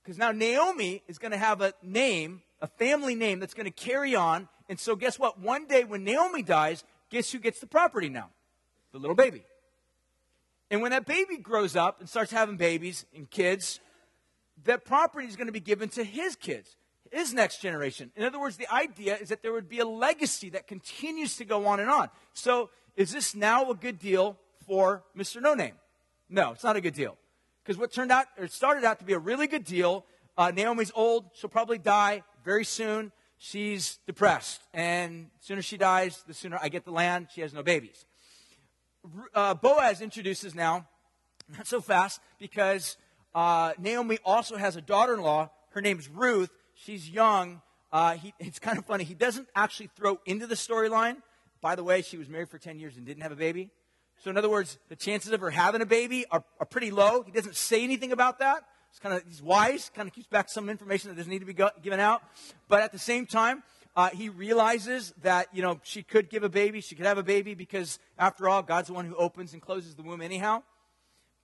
Because 0.03 0.19
now 0.19 0.33
Naomi 0.33 1.03
is 1.07 1.19
going 1.19 1.33
to 1.33 1.39
have 1.39 1.61
a 1.61 1.75
name, 1.83 2.43
a 2.61 2.67
family 2.67 3.15
name 3.15 3.41
that's 3.41 3.55
going 3.55 3.67
to 3.67 3.71
carry 3.71 4.15
on. 4.15 4.49
And 4.69 4.79
so, 4.79 4.97
guess 4.97 5.19
what? 5.19 5.39
One 5.39 5.67
day 5.67 5.85
when 5.85 6.05
Naomi 6.05 6.43
dies, 6.43 6.85
guess 7.11 7.31
who 7.31 7.39
gets 7.39 7.61
the 7.61 7.67
property 7.67 8.09
now? 8.09 8.31
The 8.93 8.99
little 8.99 9.17
baby. 9.17 9.45
And 10.71 10.81
when 10.81 10.91
that 10.91 11.07
baby 11.07 11.37
grows 11.37 11.77
up 11.77 12.01
and 12.01 12.09
starts 12.09 12.33
having 12.33 12.57
babies 12.57 13.05
and 13.15 13.31
kids, 13.31 13.81
that 14.65 14.85
property 14.85 15.27
is 15.27 15.37
going 15.37 15.47
to 15.47 15.53
be 15.53 15.61
given 15.61 15.89
to 15.91 16.05
his 16.05 16.35
kids, 16.35 16.77
his 17.11 17.35
next 17.35 17.61
generation. 17.61 18.11
In 18.17 18.25
other 18.25 18.41
words, 18.41 18.57
the 18.57 18.73
idea 18.73 19.17
is 19.17 19.29
that 19.29 19.43
there 19.43 19.53
would 19.53 19.69
be 19.69 19.81
a 19.81 19.85
legacy 19.85 20.51
that 20.51 20.67
continues 20.67 21.37
to 21.37 21.45
go 21.45 21.67
on 21.67 21.79
and 21.79 21.91
on. 21.91 22.09
So, 22.33 22.71
is 22.97 23.13
this 23.13 23.35
now 23.35 23.71
a 23.71 23.75
good 23.75 23.99
deal 23.99 24.39
for 24.67 25.05
Mr. 25.17 25.41
No 25.41 25.55
Name? 25.55 25.75
No, 26.29 26.53
it's 26.53 26.65
not 26.65 26.77
a 26.77 26.81
good 26.81 26.95
deal. 26.95 27.17
Because 27.63 27.79
what 27.79 27.93
turned 27.93 28.11
out, 28.11 28.27
or 28.39 28.49
started 28.49 28.85
out 28.85 28.99
to 28.99 29.05
be 29.05 29.13
a 29.13 29.19
really 29.19 29.47
good 29.47 29.65
deal, 29.65 30.05
uh, 30.37 30.51
Naomi's 30.51 30.93
old, 30.95 31.27
she'll 31.35 31.51
probably 31.51 31.79
die 31.79 32.23
very 32.45 32.65
soon. 32.65 33.13
She's 33.39 33.99
depressed. 34.07 34.63
And 34.73 35.27
the 35.39 35.47
sooner 35.47 35.63
she 35.63 35.77
dies, 35.77 36.25
the 36.27 36.35
sooner 36.35 36.59
I 36.61 36.69
get 36.69 36.85
the 36.85 36.91
land. 36.91 37.29
She 37.35 37.41
has 37.41 37.53
no 37.53 37.63
babies. 37.63 38.05
Uh, 39.35 39.55
Boaz 39.55 40.01
introduces 40.01 40.55
now, 40.55 40.87
not 41.57 41.67
so 41.67 41.81
fast, 41.81 42.21
because 42.39 42.97
uh, 43.35 43.73
Naomi 43.79 44.19
also 44.25 44.57
has 44.57 44.77
a 44.77 44.81
daughter 44.81 45.15
in 45.15 45.23
law. 45.23 45.51
Her 45.71 45.81
name's 45.81 46.09
Ruth. 46.09 46.51
She's 46.75 47.11
young. 47.11 47.63
Uh, 47.93 48.15
he, 48.15 48.33
it's 48.39 48.59
kind 48.59 48.79
of 48.79 48.87
funny. 48.87 49.05
He 49.05 49.15
doesn't 49.15 49.49
actually 49.55 49.91
throw 49.97 50.21
into 50.25 50.47
the 50.47 50.55
storyline. 50.55 51.17
By 51.63 51.77
the 51.77 51.85
way, 51.85 52.03
she 52.03 52.19
was 52.19 52.29
married 52.29 52.51
for 52.51 52.59
10 52.59 52.79
years 52.79 52.97
and 52.97 53.07
didn't 53.07 53.23
have 53.23 53.33
a 53.33 53.37
baby. 53.37 53.71
So, 54.23 54.31
in 54.31 54.37
other 54.37 54.51
words, 54.51 54.79
the 54.89 54.97
chances 54.97 55.33
of 55.33 55.41
her 55.41 55.51
having 55.51 55.81
a 55.81 55.87
baby 55.87 56.27
are, 56.31 56.45
are 56.61 56.67
pretty 56.67 56.91
low. 56.91 57.23
He 57.23 57.33
doesn't 57.33 57.57
say 57.57 57.83
anything 57.83 58.13
about 58.13 58.41
that. 58.41 58.65
He's 58.91 58.99
kind 58.99 59.15
of 59.15 59.23
he's 59.27 59.41
wise, 59.41 59.91
kind 59.95 60.07
of 60.07 60.15
keeps 60.15 60.27
back 60.27 60.49
some 60.49 60.69
information 60.69 61.09
that 61.09 61.17
doesn't 61.17 61.31
need 61.31 61.39
to 61.39 61.47
be 61.47 61.55
go, 61.55 61.71
given 61.83 61.99
out. 61.99 62.23
But 62.69 62.83
at 62.83 62.93
the 62.93 62.99
same 62.99 63.27
time, 63.27 63.63
uh, 63.97 64.11
he 64.11 64.29
realizes 64.29 65.15
that 65.23 65.49
you 65.53 65.63
know 65.63 65.81
she 65.83 66.03
could 66.03 66.29
give 66.29 66.43
a 66.43 66.49
baby, 66.49 66.81
she 66.81 66.95
could 66.95 67.07
have 67.07 67.17
a 67.17 67.23
baby 67.23 67.55
because 67.55 67.99
after 68.19 68.49
all, 68.49 68.63
God's 68.63 68.89
the 68.89 68.95
one 68.95 69.07
who 69.07 69.15
opens 69.17 69.55
and 69.55 69.63
closes 69.63 69.95
the 69.95 70.03
womb 70.03 70.21
anyhow. 70.21 70.63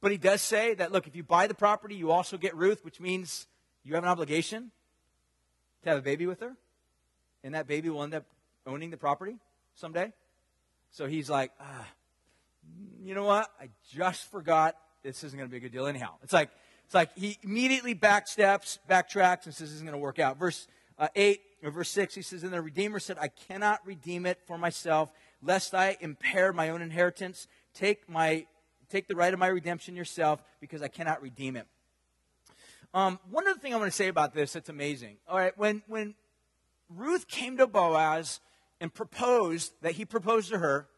But 0.00 0.12
he 0.12 0.18
does 0.18 0.42
say 0.42 0.74
that 0.74 0.92
look, 0.92 1.06
if 1.06 1.16
you 1.16 1.22
buy 1.22 1.46
the 1.46 1.54
property, 1.54 1.94
you 1.94 2.10
also 2.10 2.36
get 2.36 2.54
Ruth, 2.54 2.84
which 2.84 3.00
means 3.00 3.46
you 3.82 3.94
have 3.94 4.04
an 4.04 4.10
obligation 4.10 4.72
to 5.82 5.88
have 5.88 5.98
a 5.98 6.02
baby 6.02 6.26
with 6.26 6.40
her, 6.40 6.54
and 7.42 7.54
that 7.54 7.66
baby 7.66 7.88
will 7.88 8.02
end 8.02 8.14
up 8.14 8.24
owning 8.66 8.90
the 8.90 8.96
property 8.96 9.38
someday. 9.78 10.12
So 10.90 11.06
he's 11.06 11.30
like, 11.30 11.52
ah, 11.60 11.86
you 13.02 13.14
know 13.14 13.24
what? 13.24 13.48
I 13.60 13.68
just 13.94 14.30
forgot 14.30 14.76
this 15.02 15.22
isn't 15.24 15.38
going 15.38 15.48
to 15.48 15.50
be 15.50 15.58
a 15.58 15.60
good 15.60 15.72
deal 15.72 15.86
anyhow. 15.86 16.14
It's 16.22 16.32
like 16.32 16.50
it's 16.84 16.94
like 16.94 17.16
he 17.16 17.38
immediately 17.42 17.94
backsteps, 17.94 18.78
backtracks, 18.88 19.44
and 19.44 19.54
says 19.54 19.68
this 19.68 19.72
isn't 19.72 19.86
going 19.86 19.98
to 19.98 20.02
work 20.02 20.18
out. 20.18 20.38
Verse 20.38 20.66
uh, 20.98 21.08
eight 21.14 21.40
or 21.62 21.70
verse 21.70 21.90
six, 21.90 22.14
he 22.14 22.22
says, 22.22 22.42
"And 22.42 22.52
the 22.52 22.60
Redeemer 22.60 22.98
said, 22.98 23.18
I 23.20 23.28
cannot 23.28 23.80
redeem 23.86 24.26
it 24.26 24.40
for 24.46 24.58
myself, 24.58 25.10
lest 25.42 25.74
I 25.74 25.96
impair 26.00 26.52
my 26.52 26.70
own 26.70 26.82
inheritance. 26.82 27.46
Take 27.74 28.08
my 28.08 28.46
take 28.88 29.06
the 29.06 29.14
right 29.14 29.32
of 29.32 29.38
my 29.38 29.48
redemption 29.48 29.94
yourself, 29.94 30.42
because 30.60 30.82
I 30.82 30.88
cannot 30.88 31.22
redeem 31.22 31.56
it." 31.56 31.66
Um, 32.94 33.18
one 33.30 33.46
other 33.46 33.60
thing 33.60 33.74
I 33.74 33.76
want 33.76 33.92
to 33.92 33.96
say 33.96 34.08
about 34.08 34.34
this 34.34 34.54
that's 34.54 34.70
amazing. 34.70 35.18
All 35.28 35.36
right, 35.36 35.56
when 35.56 35.82
when 35.86 36.14
Ruth 36.88 37.28
came 37.28 37.58
to 37.58 37.66
Boaz 37.66 38.40
and 38.80 38.92
proposed 38.92 39.72
that 39.82 39.92
he 39.92 40.04
proposed 40.04 40.50
to 40.50 40.58
her, 40.58 40.88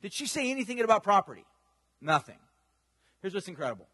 did 0.00 0.12
she 0.12 0.26
say 0.26 0.50
anything 0.50 0.80
about 0.80 1.02
property? 1.02 1.44
Nothing. 2.00 2.38
Here's 3.20 3.34
what's 3.34 3.48
incredible. 3.48 3.86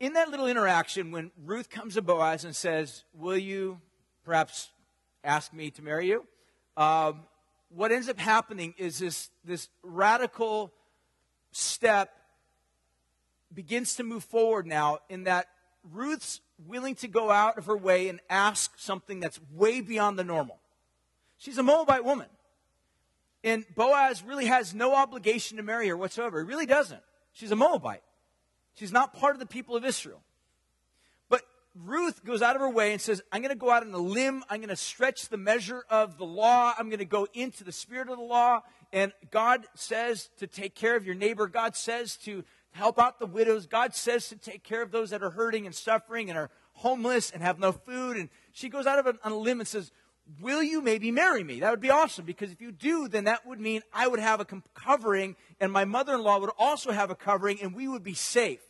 In 0.00 0.14
that 0.14 0.30
little 0.30 0.46
interaction, 0.46 1.12
when 1.12 1.30
Ruth 1.44 1.70
comes 1.70 1.94
to 1.94 2.02
Boaz 2.02 2.44
and 2.44 2.56
says, 2.56 3.04
Will 3.14 3.36
you 3.36 3.80
perhaps 4.24 4.70
ask 5.22 5.52
me 5.52 5.70
to 5.72 5.82
marry 5.82 6.08
you? 6.08 6.26
Um, 6.76 7.20
what 7.68 7.92
ends 7.92 8.08
up 8.08 8.18
happening 8.18 8.74
is 8.78 8.98
this, 8.98 9.30
this 9.44 9.68
radical 9.82 10.72
step 11.52 12.10
begins 13.52 13.94
to 13.96 14.02
move 14.02 14.24
forward 14.24 14.66
now 14.66 14.98
in 15.08 15.24
that 15.24 15.48
Ruth's 15.92 16.40
willing 16.66 16.94
to 16.96 17.08
go 17.08 17.30
out 17.30 17.58
of 17.58 17.66
her 17.66 17.76
way 17.76 18.08
and 18.08 18.20
ask 18.28 18.78
something 18.78 19.20
that's 19.20 19.40
way 19.52 19.80
beyond 19.80 20.18
the 20.18 20.24
normal. 20.24 20.59
She's 21.40 21.56
a 21.56 21.62
Moabite 21.62 22.04
woman. 22.04 22.28
And 23.42 23.64
Boaz 23.74 24.22
really 24.22 24.44
has 24.44 24.74
no 24.74 24.94
obligation 24.94 25.56
to 25.56 25.62
marry 25.62 25.88
her 25.88 25.96
whatsoever. 25.96 26.40
He 26.42 26.46
really 26.46 26.66
doesn't. 26.66 27.00
She's 27.32 27.50
a 27.50 27.56
Moabite. 27.56 28.02
She's 28.74 28.92
not 28.92 29.14
part 29.14 29.34
of 29.34 29.40
the 29.40 29.46
people 29.46 29.74
of 29.74 29.84
Israel. 29.86 30.20
But 31.30 31.42
Ruth 31.74 32.26
goes 32.26 32.42
out 32.42 32.56
of 32.56 32.60
her 32.60 32.68
way 32.68 32.92
and 32.92 33.00
says, 33.00 33.22
I'm 33.32 33.40
going 33.40 33.54
to 33.54 33.58
go 33.58 33.70
out 33.70 33.82
on 33.82 33.94
a 33.94 33.98
limb. 33.98 34.44
I'm 34.50 34.58
going 34.58 34.68
to 34.68 34.76
stretch 34.76 35.30
the 35.30 35.38
measure 35.38 35.82
of 35.88 36.18
the 36.18 36.26
law. 36.26 36.74
I'm 36.78 36.90
going 36.90 36.98
to 36.98 37.06
go 37.06 37.26
into 37.32 37.64
the 37.64 37.72
spirit 37.72 38.10
of 38.10 38.18
the 38.18 38.24
law. 38.24 38.60
And 38.92 39.10
God 39.30 39.66
says 39.74 40.28
to 40.40 40.46
take 40.46 40.74
care 40.74 40.94
of 40.94 41.06
your 41.06 41.14
neighbor. 41.14 41.46
God 41.46 41.74
says 41.74 42.18
to 42.18 42.44
help 42.72 42.98
out 42.98 43.18
the 43.18 43.26
widows. 43.26 43.66
God 43.66 43.94
says 43.94 44.28
to 44.28 44.36
take 44.36 44.62
care 44.62 44.82
of 44.82 44.90
those 44.90 45.08
that 45.08 45.22
are 45.22 45.30
hurting 45.30 45.64
and 45.64 45.74
suffering 45.74 46.28
and 46.28 46.38
are 46.38 46.50
homeless 46.74 47.30
and 47.30 47.42
have 47.42 47.58
no 47.58 47.72
food. 47.72 48.18
And 48.18 48.28
she 48.52 48.68
goes 48.68 48.86
out 48.86 48.98
of 48.98 49.06
a, 49.06 49.14
on 49.24 49.32
a 49.32 49.38
limb 49.38 49.60
and 49.60 49.68
says, 49.68 49.90
will 50.40 50.62
you 50.62 50.82
maybe 50.82 51.10
marry 51.10 51.42
me? 51.42 51.60
That 51.60 51.70
would 51.70 51.80
be 51.80 51.90
awesome 51.90 52.24
because 52.24 52.52
if 52.52 52.60
you 52.60 52.72
do, 52.72 53.08
then 53.08 53.24
that 53.24 53.46
would 53.46 53.60
mean 53.60 53.82
I 53.92 54.06
would 54.06 54.20
have 54.20 54.40
a 54.40 54.46
covering 54.74 55.36
and 55.60 55.72
my 55.72 55.84
mother 55.84 56.14
in 56.14 56.22
law 56.22 56.38
would 56.38 56.50
also 56.58 56.92
have 56.92 57.10
a 57.10 57.14
covering 57.14 57.60
and 57.62 57.74
we 57.74 57.88
would 57.88 58.02
be 58.02 58.14
safe. 58.14 58.60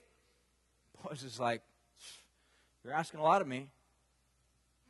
Boaz 1.02 1.22
is 1.22 1.38
like, 1.38 1.62
You're 2.84 2.94
asking 2.94 3.20
a 3.20 3.22
lot 3.22 3.42
of 3.42 3.48
me, 3.48 3.68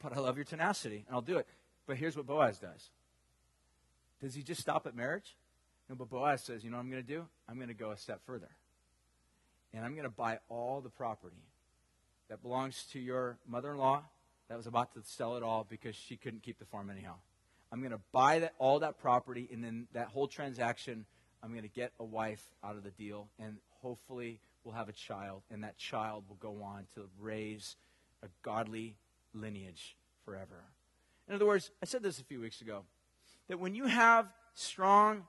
but 0.02 0.16
I 0.16 0.20
love 0.20 0.36
your 0.36 0.44
tenacity 0.44 1.04
and 1.06 1.14
I'll 1.14 1.22
do 1.22 1.38
it. 1.38 1.46
But 1.86 1.96
here's 1.96 2.16
what 2.16 2.26
Boaz 2.26 2.58
does 2.58 2.90
Does 4.20 4.34
he 4.34 4.42
just 4.42 4.60
stop 4.60 4.86
at 4.86 4.94
marriage? 4.94 5.36
No, 5.88 5.96
but 5.96 6.08
Boaz 6.08 6.42
says, 6.42 6.62
You 6.62 6.70
know 6.70 6.76
what 6.76 6.84
I'm 6.84 6.90
going 6.90 7.02
to 7.02 7.08
do? 7.08 7.26
I'm 7.48 7.56
going 7.56 7.68
to 7.68 7.74
go 7.74 7.90
a 7.90 7.96
step 7.96 8.20
further. 8.26 8.50
And 9.72 9.84
I'm 9.84 9.92
going 9.92 10.04
to 10.04 10.10
buy 10.10 10.38
all 10.48 10.80
the 10.80 10.90
property 10.90 11.44
that 12.28 12.42
belongs 12.42 12.84
to 12.92 12.98
your 12.98 13.38
mother 13.46 13.72
in 13.72 13.78
law 13.78 14.04
that 14.50 14.56
was 14.56 14.66
about 14.66 14.92
to 14.94 15.00
sell 15.04 15.36
it 15.36 15.44
all 15.44 15.64
because 15.66 15.94
she 15.94 16.16
couldn't 16.16 16.42
keep 16.42 16.58
the 16.58 16.64
farm 16.64 16.90
anyhow. 16.90 17.14
I'm 17.70 17.78
going 17.78 17.92
to 17.92 18.00
buy 18.10 18.40
that, 18.40 18.52
all 18.58 18.80
that 18.80 18.98
property, 18.98 19.48
and 19.52 19.62
then 19.62 19.86
that 19.92 20.08
whole 20.08 20.26
transaction, 20.26 21.06
I'm 21.40 21.50
going 21.50 21.62
to 21.62 21.68
get 21.68 21.92
a 22.00 22.04
wife 22.04 22.42
out 22.64 22.74
of 22.74 22.82
the 22.82 22.90
deal, 22.90 23.28
and 23.38 23.58
hopefully 23.80 24.40
we'll 24.64 24.74
have 24.74 24.88
a 24.88 24.92
child, 24.92 25.42
and 25.52 25.62
that 25.62 25.78
child 25.78 26.24
will 26.28 26.36
go 26.36 26.64
on 26.64 26.86
to 26.96 27.08
raise 27.20 27.76
a 28.24 28.26
godly 28.42 28.96
lineage 29.32 29.96
forever. 30.24 30.64
In 31.28 31.36
other 31.36 31.46
words, 31.46 31.70
I 31.80 31.86
said 31.86 32.02
this 32.02 32.18
a 32.18 32.24
few 32.24 32.40
weeks 32.40 32.60
ago 32.60 32.82
that 33.46 33.60
when 33.60 33.76
you 33.76 33.86
have 33.86 34.26
strong, 34.54 35.26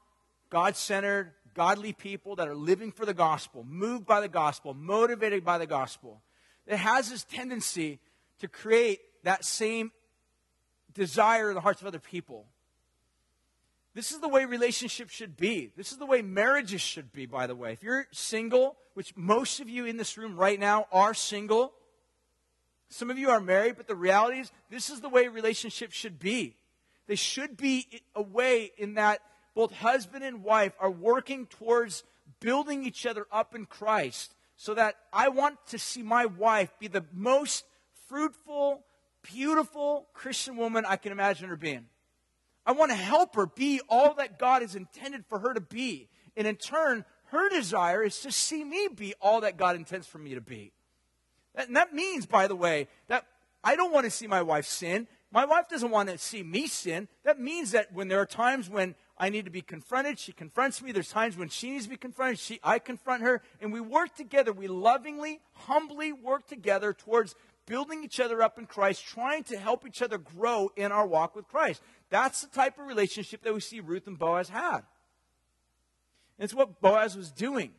God 0.49 0.75
centered, 0.75 1.33
godly 1.53 1.93
people 1.93 2.37
that 2.37 2.47
are 2.47 2.55
living 2.55 2.91
for 2.91 3.05
the 3.05 3.13
gospel, 3.13 3.63
moved 3.69 4.07
by 4.07 4.19
the 4.19 4.27
gospel, 4.27 4.73
motivated 4.73 5.45
by 5.45 5.59
the 5.59 5.67
gospel, 5.67 6.23
it 6.65 6.77
has 6.77 7.11
this 7.11 7.23
tendency 7.23 7.99
to 8.39 8.47
create 8.47 9.01
that 9.23 9.45
same 9.45 9.91
desire 10.93 11.49
in 11.49 11.55
the 11.55 11.61
hearts 11.61 11.81
of 11.81 11.87
other 11.87 11.99
people. 11.99 12.45
This 13.93 14.11
is 14.11 14.19
the 14.19 14.29
way 14.29 14.45
relationships 14.45 15.11
should 15.13 15.35
be. 15.35 15.71
This 15.75 15.91
is 15.91 15.97
the 15.97 16.05
way 16.05 16.21
marriages 16.21 16.81
should 16.81 17.11
be, 17.11 17.25
by 17.25 17.45
the 17.47 17.55
way. 17.55 17.73
If 17.73 17.83
you're 17.83 18.07
single, 18.11 18.77
which 18.93 19.15
most 19.17 19.59
of 19.59 19.69
you 19.69 19.85
in 19.85 19.97
this 19.97 20.17
room 20.17 20.37
right 20.37 20.59
now 20.59 20.87
are 20.91 21.13
single, 21.13 21.73
some 22.89 23.09
of 23.09 23.17
you 23.17 23.29
are 23.29 23.41
married, 23.41 23.75
but 23.77 23.87
the 23.87 23.95
reality 23.95 24.39
is 24.39 24.51
this 24.69 24.89
is 24.89 25.01
the 25.01 25.09
way 25.09 25.27
relationships 25.27 25.95
should 25.95 26.19
be. 26.19 26.55
They 27.07 27.15
should 27.15 27.57
be 27.57 28.01
a 28.15 28.21
way 28.21 28.71
in 28.77 28.93
that 28.93 29.21
both 29.53 29.73
husband 29.73 30.23
and 30.23 30.43
wife 30.43 30.73
are 30.79 30.91
working 30.91 31.45
towards 31.45 32.03
building 32.39 32.85
each 32.85 33.05
other 33.05 33.27
up 33.31 33.55
in 33.55 33.65
Christ 33.65 34.33
so 34.55 34.73
that 34.73 34.95
I 35.11 35.29
want 35.29 35.57
to 35.67 35.79
see 35.79 36.03
my 36.03 36.25
wife 36.25 36.71
be 36.79 36.87
the 36.87 37.05
most 37.13 37.65
fruitful, 38.07 38.83
beautiful 39.23 40.07
Christian 40.13 40.57
woman 40.57 40.85
I 40.87 40.95
can 40.95 41.11
imagine 41.11 41.49
her 41.49 41.55
being. 41.55 41.85
I 42.65 42.73
want 42.73 42.91
to 42.91 42.97
help 42.97 43.35
her 43.35 43.47
be 43.47 43.81
all 43.89 44.13
that 44.15 44.37
God 44.37 44.61
has 44.61 44.75
intended 44.75 45.25
for 45.27 45.39
her 45.39 45.53
to 45.53 45.61
be. 45.61 46.09
And 46.37 46.47
in 46.47 46.55
turn, 46.55 47.05
her 47.25 47.49
desire 47.49 48.03
is 48.03 48.19
to 48.21 48.31
see 48.31 48.63
me 48.63 48.89
be 48.95 49.13
all 49.21 49.41
that 49.41 49.57
God 49.57 49.75
intends 49.75 50.07
for 50.07 50.19
me 50.19 50.35
to 50.35 50.41
be. 50.41 50.71
And 51.55 51.75
that 51.75 51.93
means, 51.93 52.25
by 52.25 52.47
the 52.47 52.55
way, 52.55 52.87
that 53.07 53.25
I 53.63 53.75
don't 53.75 53.93
want 53.93 54.05
to 54.05 54.11
see 54.11 54.27
my 54.27 54.41
wife 54.41 54.65
sin. 54.65 55.07
My 55.31 55.45
wife 55.45 55.69
doesn't 55.69 55.91
want 55.91 56.09
to 56.09 56.17
see 56.17 56.43
me 56.43 56.67
sin. 56.67 57.07
That 57.23 57.39
means 57.39 57.71
that 57.71 57.93
when 57.93 58.09
there 58.09 58.19
are 58.19 58.25
times 58.25 58.69
when 58.69 58.95
I 59.17 59.29
need 59.29 59.45
to 59.45 59.51
be 59.51 59.61
confronted, 59.61 60.19
she 60.19 60.33
confronts 60.33 60.81
me. 60.81 60.91
There's 60.91 61.09
times 61.09 61.37
when 61.37 61.47
she 61.47 61.71
needs 61.71 61.85
to 61.85 61.89
be 61.89 61.97
confronted, 61.97 62.39
she, 62.39 62.59
I 62.63 62.79
confront 62.79 63.23
her. 63.23 63.41
And 63.61 63.71
we 63.71 63.79
work 63.79 64.15
together. 64.15 64.51
We 64.51 64.67
lovingly, 64.67 65.39
humbly 65.53 66.11
work 66.11 66.47
together 66.47 66.91
towards 66.91 67.35
building 67.71 68.03
each 68.03 68.19
other 68.19 68.43
up 68.43 68.59
in 68.59 68.65
Christ, 68.65 69.05
trying 69.05 69.45
to 69.45 69.57
help 69.57 69.87
each 69.87 70.01
other 70.01 70.17
grow 70.17 70.69
in 70.75 70.91
our 70.91 71.07
walk 71.07 71.37
with 71.37 71.47
Christ. 71.47 71.81
That's 72.09 72.41
the 72.41 72.49
type 72.49 72.77
of 72.77 72.85
relationship 72.85 73.43
that 73.43 73.53
we 73.53 73.61
see 73.61 73.79
Ruth 73.79 74.07
and 74.07 74.19
Boaz 74.19 74.49
had. 74.49 74.79
And 76.37 76.43
it's 76.43 76.53
what 76.53 76.81
Boaz 76.81 77.15
was 77.15 77.31
doing. 77.31 77.71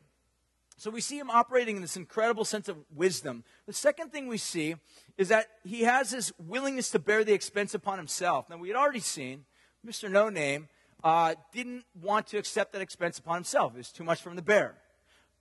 So 0.78 0.90
we 0.90 1.02
see 1.02 1.18
him 1.18 1.28
operating 1.28 1.76
in 1.76 1.82
this 1.82 1.98
incredible 1.98 2.46
sense 2.46 2.70
of 2.70 2.78
wisdom. 2.96 3.44
The 3.66 3.74
second 3.74 4.12
thing 4.12 4.28
we 4.28 4.38
see 4.38 4.76
is 5.18 5.28
that 5.28 5.48
he 5.62 5.82
has 5.82 6.10
this 6.10 6.32
willingness 6.38 6.90
to 6.92 6.98
bear 6.98 7.22
the 7.22 7.34
expense 7.34 7.74
upon 7.74 7.98
himself. 7.98 8.48
Now, 8.48 8.56
we 8.56 8.68
had 8.68 8.78
already 8.78 9.00
seen 9.00 9.44
Mr. 9.86 10.10
No 10.10 10.30
Name 10.30 10.70
uh, 11.04 11.34
didn't 11.52 11.84
want 12.00 12.28
to 12.28 12.38
accept 12.38 12.72
that 12.72 12.80
expense 12.80 13.18
upon 13.18 13.34
himself. 13.34 13.74
It 13.74 13.78
was 13.78 13.92
too 13.92 14.04
much 14.04 14.24
him 14.24 14.36
to 14.36 14.42
bear. 14.42 14.74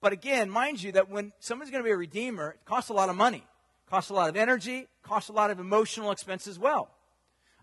But 0.01 0.11
again, 0.11 0.49
mind 0.49 0.83
you, 0.83 0.91
that 0.91 1.09
when 1.09 1.31
someone's 1.39 1.71
going 1.71 1.83
to 1.83 1.87
be 1.87 1.93
a 1.93 1.97
redeemer, 1.97 2.49
it 2.49 2.65
costs 2.65 2.89
a 2.89 2.93
lot 2.93 3.07
of 3.07 3.15
money 3.15 3.45
costs 3.91 4.09
a 4.09 4.13
lot 4.13 4.29
of 4.29 4.37
energy, 4.37 4.87
costs 5.03 5.29
a 5.29 5.33
lot 5.33 5.51
of 5.51 5.59
emotional 5.59 6.11
expense 6.11 6.47
as 6.47 6.57
well. 6.57 6.89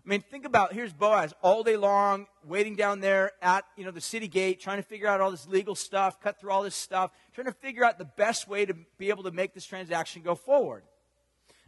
I 0.05 0.07
mean, 0.07 0.21
think 0.21 0.45
about 0.45 0.73
here's 0.73 0.93
Boaz 0.93 1.33
all 1.41 1.63
day 1.63 1.75
long 1.75 2.27
waiting 2.45 2.75
down 2.75 2.99
there 2.99 3.31
at 3.41 3.65
you 3.75 3.83
know 3.83 3.89
the 3.89 3.99
city 3.99 4.27
gate, 4.27 4.59
trying 4.59 4.77
to 4.77 4.83
figure 4.83 5.07
out 5.07 5.21
all 5.21 5.31
this 5.31 5.47
legal 5.47 5.73
stuff, 5.73 6.21
cut 6.21 6.39
through 6.39 6.51
all 6.51 6.61
this 6.61 6.75
stuff, 6.75 7.09
trying 7.33 7.47
to 7.47 7.53
figure 7.53 7.83
out 7.83 7.97
the 7.97 8.05
best 8.05 8.47
way 8.47 8.63
to 8.63 8.75
be 8.99 9.09
able 9.09 9.23
to 9.23 9.31
make 9.31 9.55
this 9.55 9.65
transaction 9.65 10.21
go 10.21 10.35
forward. 10.35 10.83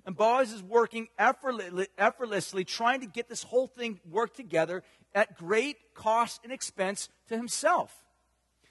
And 0.06 0.16
Boaz 0.16 0.52
is 0.52 0.62
working 0.62 1.08
effortlessly, 1.18 1.88
effortlessly 1.98 2.64
trying 2.64 3.02
to 3.02 3.08
get 3.08 3.28
this 3.28 3.42
whole 3.42 3.66
thing 3.66 4.00
work 4.08 4.36
together 4.36 4.84
at 5.16 5.36
great 5.40 5.78
cost 5.96 6.40
and 6.44 6.54
expense 6.54 7.10
to 7.30 7.36
himself. 7.36 8.06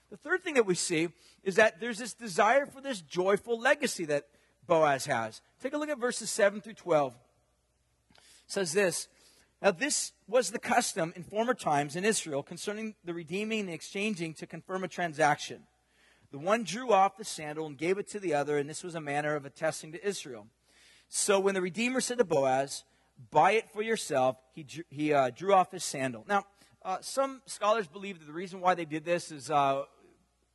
The 0.09 0.17
third 0.17 0.45
thing 0.45 0.55
that 0.55 0.67
we 0.67 0.77
see 0.77 1.09
is 1.43 1.57
that 1.57 1.81
there's 1.81 1.99
this 1.99 2.15
desire 2.15 2.67
for 2.67 2.81
this 2.81 3.01
joyful 3.01 3.59
legacy 3.59 4.05
that 4.05 4.27
Boaz 4.71 5.07
has. 5.07 5.43
Take 5.61 5.73
a 5.75 5.79
look 5.79 5.89
at 5.89 5.99
verses 5.99 6.31
7 6.31 6.61
through 6.61 6.75
12. 6.75 7.13
It 7.13 8.21
says 8.47 8.73
this 8.73 9.09
Now, 9.61 9.73
this 9.73 10.13
was 10.29 10.53
the 10.53 10.61
custom 10.61 11.13
in 11.17 11.25
former 11.25 11.55
times 11.55 11.97
in 11.97 12.05
Israel 12.05 12.45
concerning 12.45 12.95
the 13.05 13.13
redeeming 13.13 13.63
and 13.63 13.71
exchanging 13.71 14.33
to 14.35 14.47
confirm 14.47 14.85
a 14.85 14.89
transaction. 14.89 15.63
The 16.31 16.39
one 16.39 16.63
drew 16.63 16.93
off 16.93 17.17
the 17.17 17.25
sandal 17.25 17.67
and 17.67 17.77
gave 17.77 17.99
it 17.99 18.07
to 18.11 18.21
the 18.21 18.33
other, 18.33 18.59
and 18.59 18.71
this 18.71 18.85
was 18.85 18.95
a 18.95 19.01
manner 19.01 19.35
of 19.35 19.45
attesting 19.45 19.91
to 19.91 20.07
Israel. 20.07 20.47
So 21.09 21.41
when 21.41 21.55
the 21.55 21.61
Redeemer 21.61 22.01
said 22.01 22.19
to 22.19 22.25
Boaz, 22.25 22.85
Buy 23.33 23.53
it 23.53 23.69
for 23.73 23.83
yourself, 23.83 24.37
he, 24.55 24.63
drew, 24.63 24.85
he 24.89 25.13
uh, 25.13 25.31
drew 25.31 25.53
off 25.53 25.73
his 25.73 25.83
sandal. 25.83 26.25
Now, 26.29 26.45
uh, 26.85 26.99
some 27.01 27.43
scholars 27.45 27.89
believe 27.89 28.21
that 28.21 28.27
the 28.27 28.33
reason 28.33 28.61
why 28.61 28.75
they 28.77 28.85
did 28.85 29.05
this 29.05 29.33
is 29.33 29.51
uh, 29.51 29.83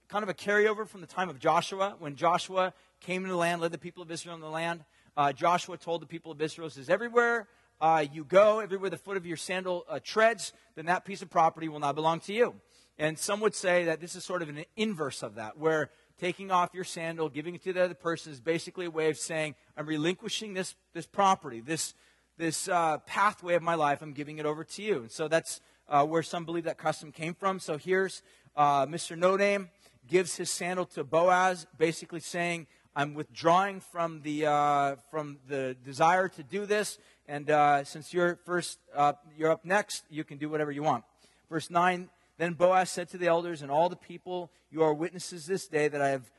kind 0.08 0.24
of 0.24 0.30
a 0.30 0.34
carryover 0.34 0.88
from 0.88 1.02
the 1.02 1.08
time 1.08 1.30
of 1.30 1.38
Joshua. 1.38 1.96
When 2.00 2.16
Joshua 2.16 2.74
came 3.06 3.22
into 3.22 3.34
the 3.34 3.38
land, 3.38 3.62
led 3.62 3.72
the 3.72 3.78
people 3.78 4.02
of 4.02 4.10
Israel 4.10 4.36
in 4.36 4.42
the 4.42 4.50
land, 4.50 4.84
uh, 5.16 5.32
Joshua 5.32 5.78
told 5.78 6.02
the 6.02 6.08
people 6.08 6.32
of 6.32 6.42
Israel, 6.42 6.70
says, 6.70 6.90
Everywhere 6.90 7.48
uh, 7.80 8.04
you 8.12 8.26
go, 8.26 8.60
everywhere 8.60 8.90
the 8.90 8.98
foot 8.98 9.16
of 9.16 9.26
your 9.26 9.38
sandal 9.38 9.86
uh, 9.88 10.00
treads, 10.04 10.54
then 10.76 10.88
that 10.88 11.06
piece 11.06 11.22
of 11.22 11.30
property 11.30 11.70
will 11.70 11.80
not 11.80 11.96
belong 11.96 12.20
to 12.22 12.34
you. 12.34 12.56
And 12.98 13.20
some 13.20 13.42
would 13.42 13.54
say 13.54 13.86
that 13.86 14.00
this 14.00 14.16
is 14.16 14.24
sort 14.24 14.42
of 14.42 14.50
an 14.50 14.66
inverse 14.76 15.22
of 15.22 15.36
that, 15.36 15.58
where 15.58 15.92
taking 16.20 16.50
off 16.50 16.74
your 16.74 16.84
sandal, 16.84 17.30
giving 17.30 17.56
it 17.56 17.64
to 17.64 17.74
the 17.74 17.84
other 17.84 17.94
person 17.94 18.32
is 18.32 18.40
basically 18.40 18.86
a 18.86 18.92
way 18.92 19.10
of 19.10 19.18
saying, 19.18 19.56
I'm 19.78 19.86
relinquishing 19.86 20.54
this, 20.54 20.76
this 20.94 21.06
property, 21.06 21.60
this, 21.60 21.94
this 22.38 22.68
uh, 22.68 22.98
pathway 23.00 23.56
of 23.56 23.64
my 23.64 23.76
life, 23.76 24.02
I'm 24.02 24.14
giving 24.14 24.38
it 24.38 24.46
over 24.46 24.64
to 24.64 24.82
you. 24.82 25.02
And 25.02 25.12
so 25.12 25.28
that's 25.28 25.62
uh, 25.88 26.06
where 26.06 26.24
some 26.24 26.46
believe 26.46 26.64
that 26.64 26.78
custom 26.78 27.12
came 27.12 27.36
from. 27.36 27.60
So 27.60 27.78
here's 27.78 28.24
uh, 28.56 28.86
Mr. 28.86 29.18
No 29.18 29.36
Name 29.36 29.70
gives 30.08 30.38
his 30.38 30.50
sandal 30.50 30.86
to 30.86 31.04
Boaz, 31.04 31.68
basically 31.78 32.20
saying, 32.20 32.68
I'm 32.96 33.14
withdrawing 33.14 33.82
from 33.82 34.22
the, 34.22 34.46
uh, 34.46 34.96
from 35.12 35.40
the 35.50 35.76
desire 35.84 36.30
to 36.30 36.44
do 36.44 36.66
this. 36.66 36.98
And 37.28 37.50
uh, 37.50 37.84
since 37.84 38.14
you're 38.14 38.38
first, 38.46 38.80
uh, 38.96 39.14
you're 39.38 39.52
up 39.52 39.66
next, 39.66 40.06
you 40.10 40.24
can 40.24 40.38
do 40.38 40.50
whatever 40.50 40.72
you 40.72 40.84
want. 40.84 41.04
Verse 41.50 41.70
9 41.70 42.10
Then 42.38 42.54
Boaz 42.54 42.90
said 42.90 43.10
to 43.10 43.18
the 43.18 43.28
elders 43.28 43.62
and 43.62 43.70
all 43.70 43.90
the 43.90 43.98
people, 43.98 44.50
You 44.72 44.82
are 44.84 44.94
witnesses 44.94 45.46
this 45.46 45.68
day 45.68 45.90
that 45.90 46.02
I 46.02 46.10
have 46.10 46.32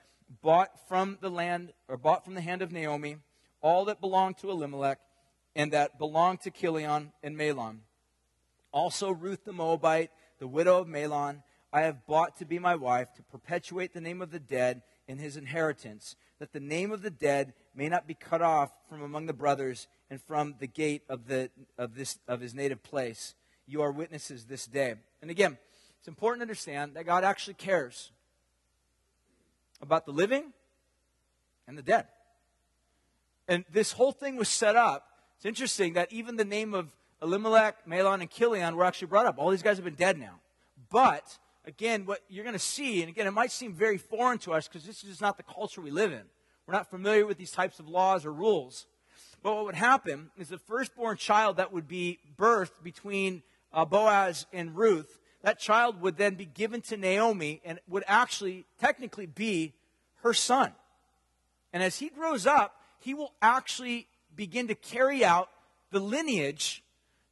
bought 0.43 0.89
from 0.89 1.19
the 1.21 1.29
land, 1.29 1.73
or 1.89 1.97
bought 1.97 2.25
from 2.25 2.35
the 2.35 2.41
hand 2.41 2.63
of 2.63 2.73
Naomi, 2.73 3.19
all 3.61 3.85
that 3.85 4.01
belonged 4.01 4.39
to 4.39 4.51
Elimelech 4.51 4.99
and 5.55 5.73
that 5.73 5.99
belonged 5.99 6.41
to 6.43 6.51
Chilion 6.51 7.13
and 7.23 7.37
Mahlon. 7.37 7.79
Also, 8.73 9.11
Ruth 9.11 9.45
the 9.45 9.53
Moabite, 9.53 10.11
the 10.39 10.47
widow 10.47 10.79
of 10.79 10.87
Mahlon, 10.87 11.43
I 11.73 11.83
have 11.83 12.07
bought 12.07 12.37
to 12.39 12.45
be 12.45 12.59
my 12.59 12.77
wife 12.77 13.13
to 13.15 13.23
perpetuate 13.23 13.93
the 13.93 14.01
name 14.01 14.23
of 14.23 14.31
the 14.31 14.39
dead 14.39 14.83
in 15.09 15.19
his 15.19 15.37
inheritance, 15.37 16.17
that 16.39 16.53
the 16.53 16.61
name 16.61 16.93
of 16.93 17.03
the 17.03 17.11
dead 17.11 17.55
may 17.75 17.89
not 17.89 18.07
be 18.07 18.15
cut 18.15 18.43
off 18.43 18.71
from 18.89 19.03
among 19.03 19.27
the 19.27 19.33
brothers 19.33 19.89
and 20.11 20.21
from 20.21 20.55
the 20.59 20.67
gate 20.67 21.03
of, 21.09 21.27
the, 21.27 21.51
of, 21.79 21.95
this, 21.95 22.19
of 22.29 22.41
his 22.41 22.55
native 22.55 22.83
place. 22.83 23.35
You 23.67 23.83
are 23.83 23.91
witnesses 23.91 24.45
this 24.45 24.67
day. 24.67 24.95
And 25.23 25.31
again, 25.31 25.59
it's 25.99 26.09
important 26.09 26.41
to 26.41 26.45
understand 26.45 26.95
that 26.95 27.07
God 27.07 27.25
actually 27.25 27.55
cares 27.55 28.13
about 29.81 30.07
the 30.07 30.13
living 30.13 30.53
and 31.67 31.77
the 31.77 31.83
dead. 31.83 32.07
And 33.49 33.65
this 33.73 33.93
whole 33.93 34.13
thing 34.13 34.37
was 34.37 34.49
set 34.49 34.77
up. 34.77 35.07
It's 35.37 35.47
interesting 35.47 35.95
that 35.95 36.13
even 36.13 36.37
the 36.37 36.45
name 36.45 36.75
of 36.75 36.95
Elimelech, 37.23 37.87
Mahlon, 37.87 38.21
and 38.21 38.31
Chilion 38.31 38.77
were 38.77 38.85
actually 38.85 39.09
brought 39.09 39.27
up. 39.27 39.37
All 39.39 39.51
these 39.51 39.63
guys 39.63 39.77
have 39.77 39.85
been 39.85 39.95
dead 39.95 40.19
now. 40.19 40.41
But, 40.91 41.39
again, 41.67 42.07
what 42.07 42.21
you're 42.29 42.45
going 42.45 42.55
to 42.55 42.59
see, 42.59 43.01
and 43.01 43.09
again, 43.09 43.27
it 43.27 43.33
might 43.33 43.51
seem 43.51 43.75
very 43.75 43.99
foreign 43.99 44.39
to 44.39 44.53
us 44.53 44.69
because 44.69 44.87
this 44.87 45.05
is 45.05 45.21
not 45.21 45.37
the 45.37 45.43
culture 45.43 45.81
we 45.81 45.91
live 45.91 46.13
in. 46.13 46.23
We're 46.67 46.75
not 46.75 46.91
familiar 46.91 47.27
with 47.27 47.39
these 47.39 47.51
types 47.51 47.79
of 47.79 47.89
laws 47.89 48.25
or 48.25 48.33
rules. 48.33 48.87
But 49.43 49.55
what 49.55 49.65
would 49.67 49.75
happen 49.75 50.31
is 50.37 50.49
the 50.49 50.59
firstborn 50.59 51.17
child 51.17 51.59
that 51.59 51.73
would 51.73 51.87
be 51.87 52.19
birthed 52.37 52.83
between 52.83 53.43
uh, 53.73 53.85
Boaz 53.85 54.47
and 54.53 54.77
Ruth, 54.77 55.19
that 55.43 55.59
child 55.59 56.01
would 56.01 56.17
then 56.17 56.35
be 56.35 56.47
given 56.47 56.81
to 56.83 56.97
Naomi 56.97 57.61
and 57.65 57.79
would 57.89 58.05
actually 58.07 58.65
technically 58.81 59.27
be 59.27 59.75
her 60.23 60.33
son. 60.33 60.73
And 61.73 61.83
as 61.83 61.99
he 61.99 62.09
grows 62.09 62.47
up, 62.47 62.81
he 62.99 63.15
will 63.15 63.33
actually 63.41 64.09
begin 64.35 64.69
to 64.69 64.75
carry 64.75 65.25
out 65.25 65.49
the 65.91 66.01
lineage 66.01 66.83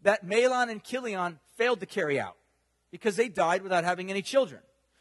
that 0.03 0.25
Mahlon 0.25 0.71
and 0.71 0.85
Chilion 0.85 1.41
failed 1.57 1.81
to 1.81 1.87
carry 1.87 2.21
out 2.21 2.37
because 2.95 3.17
they 3.17 3.29
died 3.29 3.65
without 3.65 3.83
having 3.83 4.09
any 4.09 4.23
children. 4.23 4.61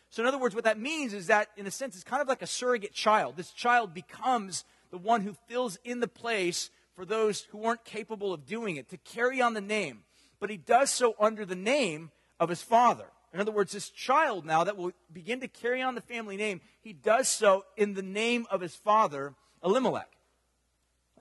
So, 0.10 0.24
in 0.24 0.28
other 0.28 0.40
words, 0.40 0.56
what 0.56 0.64
that 0.64 0.80
means 0.80 1.14
is 1.14 1.28
that, 1.28 1.50
in 1.56 1.68
a 1.68 1.72
sense, 1.72 1.94
it's 1.94 2.04
kind 2.04 2.24
of 2.24 2.28
like 2.28 2.42
a 2.42 2.48
surrogate 2.48 2.92
child. 2.92 3.38
This 3.38 3.52
child 3.52 3.94
becomes 3.94 4.66
the 4.90 4.98
one 4.98 5.22
who 5.22 5.36
fills 5.48 5.78
in 5.84 6.00
the 6.00 6.08
place 6.08 6.72
for 6.96 7.06
those 7.06 7.42
who 7.52 7.60
weren't 7.60 7.86
capable 7.86 8.34
of 8.34 8.48
doing 8.48 8.78
it, 8.78 8.90
to 8.90 8.98
carry 8.98 9.44
on 9.44 9.54
the 9.54 9.62
name. 9.62 10.06
But 10.40 10.50
he 10.50 10.58
does 10.58 10.90
so 10.90 11.14
under 11.20 11.46
the 11.46 11.56
name 11.56 12.10
of 12.40 12.50
his 12.50 12.64
father. 12.64 13.06
In 13.32 13.40
other 13.40 13.52
words, 13.52 13.74
this 13.74 13.90
child 13.90 14.44
now 14.44 14.64
that 14.64 14.76
will 14.76 14.94
begin 15.12 15.40
to 15.42 15.48
carry 15.48 15.84
on 15.84 15.94
the 15.94 16.02
family 16.02 16.36
name, 16.36 16.62
he 16.82 16.94
does 16.94 17.28
so 17.28 17.64
in 17.78 17.94
the 17.94 18.02
name 18.02 18.48
of 18.50 18.60
his 18.60 18.76
father, 18.76 19.36
Elimelech. 19.64 20.10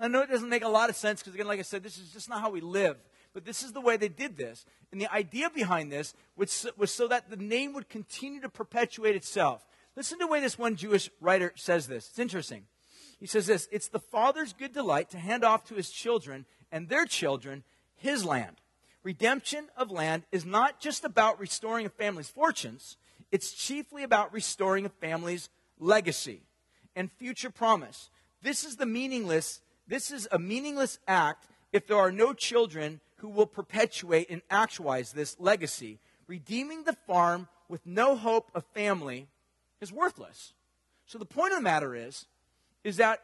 I 0.01 0.09
know 0.09 0.23
it 0.23 0.31
doesn't 0.31 0.49
make 0.49 0.65
a 0.65 0.71
lot 0.71 0.89
of 0.89 0.97
sense 0.97 1.21
because, 1.21 1.35
again, 1.35 1.49
like 1.49 1.59
I 1.59 1.65
said, 1.65 1.83
this 1.83 1.99
is 1.99 2.15
just 2.15 2.31
not 2.31 2.41
how 2.41 2.49
we 2.49 2.63
live. 2.63 2.97
But 3.35 3.45
this 3.45 3.63
is 3.63 3.73
the 3.73 3.81
way 3.81 3.97
they 3.97 4.09
did 4.09 4.37
this. 4.37 4.65
And 4.91 5.01
the 5.01 5.13
idea 5.13 5.51
behind 5.51 5.91
this 5.91 6.15
was, 6.37 6.67
was 6.77 6.91
so 6.91 7.09
that 7.09 7.31
the 7.31 7.37
name 7.37 7.73
would 7.73 7.89
continue 7.89 8.41
to 8.41 8.49
perpetuate 8.49 9.17
itself. 9.17 9.65
Listen 9.97 10.19
to 10.19 10.27
the 10.27 10.31
way 10.31 10.41
this 10.41 10.59
one 10.59 10.77
Jewish 10.77 11.11
writer 11.21 11.53
says 11.55 11.87
this. 11.87 12.09
It's 12.09 12.19
interesting. 12.19 12.65
He 13.19 13.27
says 13.27 13.47
this 13.47 13.69
It's 13.71 13.89
the 13.89 13.99
father's 13.99 14.53
good 14.53 14.73
delight 14.73 15.11
to 15.11 15.19
hand 15.19 15.45
off 15.45 15.65
to 15.67 15.75
his 15.75 15.91
children 15.91 16.47
and 16.71 16.89
their 16.89 17.07
children 17.07 17.65
his 17.95 18.25
land. 18.25 18.57
Redemption 19.03 19.69
of 19.77 19.91
land 19.91 20.25
is 20.31 20.45
not 20.45 20.81
just 20.81 21.05
about 21.05 21.41
restoring 21.41 21.87
a 21.87 21.91
family's 21.91 22.29
fortunes, 22.29 22.97
it's 23.31 23.53
chiefly 23.53 24.03
about 24.03 24.33
restoring 24.33 24.87
a 24.87 24.91
family's 24.91 25.49
legacy 25.79 26.43
and 26.95 27.11
future 27.13 27.51
promise. 27.51 28.11
This 28.43 28.65
is 28.65 28.77
the 28.77 28.87
meaningless, 28.87 29.61
this 29.89 30.11
is 30.11 30.29
a 30.31 30.39
meaningless 30.39 30.99
act 31.09 31.47
if 31.73 31.87
there 31.87 31.97
are 31.97 32.13
no 32.13 32.33
children 32.33 33.01
who 33.23 33.29
will 33.29 33.47
perpetuate 33.47 34.29
and 34.31 34.43
actualize 34.51 35.13
this 35.13 35.37
legacy. 35.39 36.01
Redeeming 36.27 36.83
the 36.83 36.97
farm 37.07 37.49
with 37.69 37.87
no 37.87 38.17
hope 38.17 38.51
of 38.53 38.65
family 38.75 39.29
is 39.81 39.93
worthless. 39.93 40.55
So 41.07 41.19
the 41.19 41.25
point 41.25 41.53
of 41.53 41.59
the 41.59 41.63
matter 41.63 41.95
is, 41.95 42.27
is 42.83 42.97
that 42.97 43.21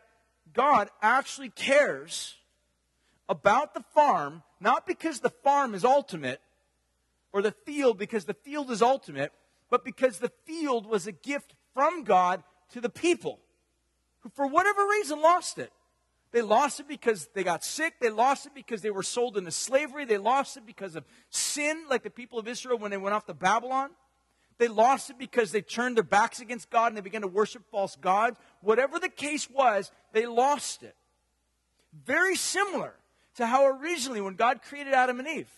God 0.53 0.89
actually 1.03 1.51
cares 1.51 2.37
about 3.29 3.75
the 3.75 3.83
farm, 3.93 4.45
not 4.61 4.87
because 4.87 5.19
the 5.19 5.31
farm 5.31 5.75
is 5.75 5.85
ultimate, 5.85 6.41
or 7.33 7.43
the 7.43 7.51
field 7.67 7.99
because 7.99 8.25
the 8.25 8.35
field 8.35 8.71
is 8.71 8.81
ultimate, 8.81 9.33
but 9.69 9.85
because 9.85 10.21
the 10.21 10.33
field 10.47 10.87
was 10.87 11.09
a 11.09 11.13
gift 11.13 11.55
from 11.75 12.05
God 12.05 12.45
to 12.71 12.81
the 12.81 12.89
people 12.89 13.41
who, 14.21 14.29
for 14.29 14.47
whatever 14.47 14.87
reason, 14.87 15.21
lost 15.21 15.59
it. 15.59 15.73
They 16.31 16.43
lost 16.43 16.81
it 16.81 16.89
because 16.89 17.29
they 17.35 17.43
got 17.43 17.65
sick. 17.65 17.95
They 18.01 18.11
lost 18.11 18.47
it 18.47 18.55
because 18.55 18.83
they 18.83 18.91
were 18.91 19.03
sold 19.03 19.37
into 19.39 19.51
slavery. 19.51 20.05
They 20.05 20.19
lost 20.19 20.57
it 20.57 20.67
because 20.67 20.95
of 20.95 21.05
sin, 21.31 21.85
like 21.89 22.03
the 22.03 22.11
people 22.11 22.39
of 22.39 22.47
Israel 22.47 22.79
when 22.79 22.91
they 22.91 22.99
went 22.99 23.15
off 23.15 23.27
to 23.27 23.35
Babylon. 23.35 23.91
They 24.59 24.69
lost 24.69 25.09
it 25.09 25.19
because 25.19 25.53
they 25.53 25.63
turned 25.63 25.97
their 25.97 26.05
backs 26.05 26.41
against 26.41 26.69
God 26.69 26.89
and 26.89 26.97
they 26.97 27.01
began 27.01 27.23
to 27.23 27.29
worship 27.29 27.63
false 27.71 27.97
gods. 27.97 28.39
Whatever 28.61 28.99
the 28.99 29.09
case 29.09 29.49
was, 29.49 29.91
they 30.13 30.27
lost 30.27 30.83
it. 30.83 30.97
Very 32.05 32.37
similar 32.37 32.95
to 33.37 33.47
how 33.47 33.67
originally, 33.67 34.21
when 34.21 34.35
God 34.35 34.61
created 34.63 34.93
Adam 34.93 35.21
and 35.21 35.29
Eve, 35.29 35.51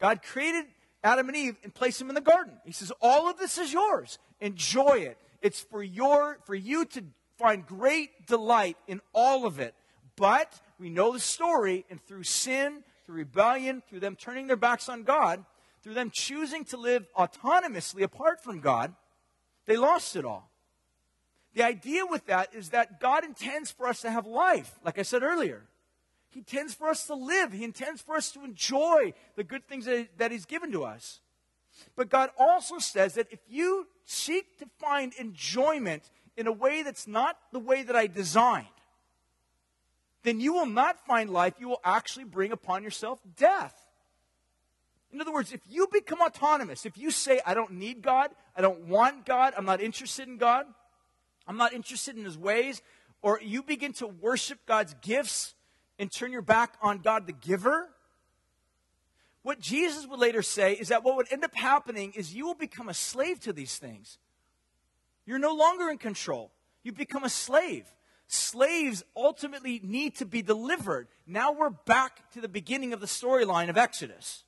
God 0.00 0.20
created 0.22 0.66
Adam 1.02 1.28
and 1.28 1.36
Eve 1.36 1.56
and 1.62 1.72
placed 1.72 2.00
them 2.00 2.08
in 2.08 2.14
the 2.14 2.20
garden. 2.20 2.54
He 2.64 2.72
says, 2.72 2.92
All 3.00 3.30
of 3.30 3.38
this 3.38 3.56
is 3.56 3.72
yours. 3.72 4.18
Enjoy 4.40 4.98
it. 4.98 5.16
It's 5.40 5.60
for 5.60 5.82
your 5.82 6.38
for 6.44 6.54
you 6.54 6.84
to 6.86 7.04
find 7.38 7.64
great 7.64 8.26
delight 8.26 8.76
in 8.88 9.00
all 9.12 9.46
of 9.46 9.60
it. 9.60 9.74
But 10.16 10.60
we 10.78 10.90
know 10.90 11.12
the 11.12 11.20
story, 11.20 11.84
and 11.90 12.00
through 12.00 12.24
sin, 12.24 12.84
through 13.04 13.16
rebellion, 13.16 13.82
through 13.88 14.00
them 14.00 14.16
turning 14.16 14.46
their 14.46 14.56
backs 14.56 14.88
on 14.88 15.02
God, 15.02 15.44
through 15.82 15.94
them 15.94 16.10
choosing 16.12 16.64
to 16.66 16.76
live 16.76 17.06
autonomously 17.16 18.02
apart 18.02 18.42
from 18.42 18.60
God, 18.60 18.94
they 19.66 19.76
lost 19.76 20.16
it 20.16 20.24
all. 20.24 20.50
The 21.54 21.62
idea 21.62 22.04
with 22.04 22.26
that 22.26 22.54
is 22.54 22.70
that 22.70 23.00
God 23.00 23.24
intends 23.24 23.70
for 23.70 23.86
us 23.86 24.00
to 24.00 24.10
have 24.10 24.26
life, 24.26 24.78
like 24.84 24.98
I 24.98 25.02
said 25.02 25.22
earlier. 25.22 25.62
He 26.30 26.40
intends 26.40 26.74
for 26.74 26.88
us 26.88 27.06
to 27.06 27.14
live. 27.14 27.52
He 27.52 27.62
intends 27.62 28.02
for 28.02 28.16
us 28.16 28.32
to 28.32 28.42
enjoy 28.42 29.14
the 29.36 29.44
good 29.44 29.68
things 29.68 29.86
that, 29.86 30.32
He's 30.32 30.46
given 30.46 30.72
to 30.72 30.84
us. 30.84 31.20
But 31.94 32.08
God 32.08 32.30
also 32.38 32.78
says 32.78 33.14
that 33.14 33.28
if 33.30 33.38
you 33.48 33.86
seek 34.04 34.58
to 34.58 34.66
find 34.80 35.12
enjoyment 35.14 36.10
in 36.36 36.48
a 36.48 36.52
way 36.52 36.82
that's 36.82 37.06
not 37.06 37.38
the 37.52 37.60
way 37.60 37.84
that 37.84 37.94
I 37.94 38.08
designed, 38.08 38.66
then 40.24 40.40
you 40.40 40.52
will 40.52 40.66
not 40.66 41.06
find 41.06 41.30
life. 41.30 41.54
You 41.58 41.68
will 41.68 41.80
actually 41.84 42.24
bring 42.24 42.50
upon 42.50 42.82
yourself 42.82 43.20
death. 43.36 43.74
In 45.12 45.20
other 45.20 45.32
words, 45.32 45.52
if 45.52 45.60
you 45.70 45.86
become 45.92 46.20
autonomous, 46.20 46.84
if 46.84 46.98
you 46.98 47.12
say, 47.12 47.40
I 47.46 47.54
don't 47.54 47.74
need 47.74 48.02
God, 48.02 48.30
I 48.56 48.62
don't 48.62 48.88
want 48.88 49.24
God, 49.24 49.54
I'm 49.56 49.64
not 49.64 49.80
interested 49.80 50.26
in 50.26 50.38
God, 50.38 50.66
I'm 51.46 51.56
not 51.56 51.72
interested 51.72 52.16
in 52.16 52.24
His 52.24 52.36
ways, 52.36 52.82
or 53.22 53.38
you 53.40 53.62
begin 53.62 53.92
to 53.94 54.08
worship 54.08 54.58
God's 54.66 54.94
gifts 55.02 55.54
and 56.00 56.10
turn 56.10 56.32
your 56.32 56.42
back 56.42 56.74
on 56.82 56.98
God 56.98 57.28
the 57.28 57.32
giver, 57.32 57.90
what 59.44 59.60
Jesus 59.60 60.06
would 60.06 60.18
later 60.18 60.42
say 60.42 60.72
is 60.72 60.88
that 60.88 61.04
what 61.04 61.16
would 61.16 61.30
end 61.30 61.44
up 61.44 61.54
happening 61.54 62.12
is 62.16 62.34
you 62.34 62.46
will 62.46 62.54
become 62.54 62.88
a 62.88 62.94
slave 62.94 63.40
to 63.40 63.52
these 63.52 63.76
things. 63.76 64.18
You're 65.26 65.38
no 65.38 65.54
longer 65.54 65.90
in 65.90 65.98
control. 65.98 66.50
You 66.82 66.92
become 66.92 67.24
a 67.24 67.28
slave. 67.28 67.84
Slaves 68.26 69.04
ultimately 69.16 69.80
need 69.82 70.16
to 70.16 70.24
be 70.24 70.42
delivered. 70.42 71.08
Now 71.26 71.52
we're 71.52 71.70
back 71.70 72.30
to 72.32 72.40
the 72.40 72.48
beginning 72.48 72.92
of 72.92 73.00
the 73.00 73.06
storyline 73.06 73.68
of 73.68 73.76
Exodus. 73.76 74.44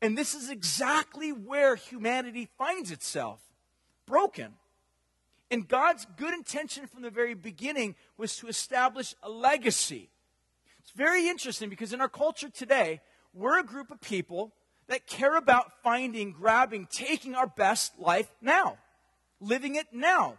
And 0.00 0.18
this 0.18 0.34
is 0.34 0.50
exactly 0.50 1.32
where 1.32 1.76
humanity 1.76 2.48
finds 2.58 2.90
itself 2.90 3.40
broken. 4.06 4.54
And 5.50 5.68
God's 5.68 6.06
good 6.16 6.34
intention 6.34 6.86
from 6.86 7.02
the 7.02 7.10
very 7.10 7.34
beginning 7.34 7.94
was 8.16 8.36
to 8.36 8.48
establish 8.48 9.14
a 9.22 9.30
legacy. 9.30 10.10
It's 10.80 10.90
very 10.90 11.28
interesting 11.28 11.70
because 11.70 11.92
in 11.92 12.00
our 12.00 12.08
culture 12.08 12.48
today, 12.48 13.00
we're 13.32 13.58
a 13.58 13.64
group 13.64 13.90
of 13.90 14.00
people 14.00 14.52
that 14.88 15.06
care 15.06 15.36
about 15.36 15.82
finding, 15.82 16.32
grabbing, 16.32 16.88
taking 16.90 17.34
our 17.34 17.46
best 17.46 17.98
life 17.98 18.30
now, 18.42 18.78
living 19.40 19.76
it 19.76 19.86
now, 19.92 20.38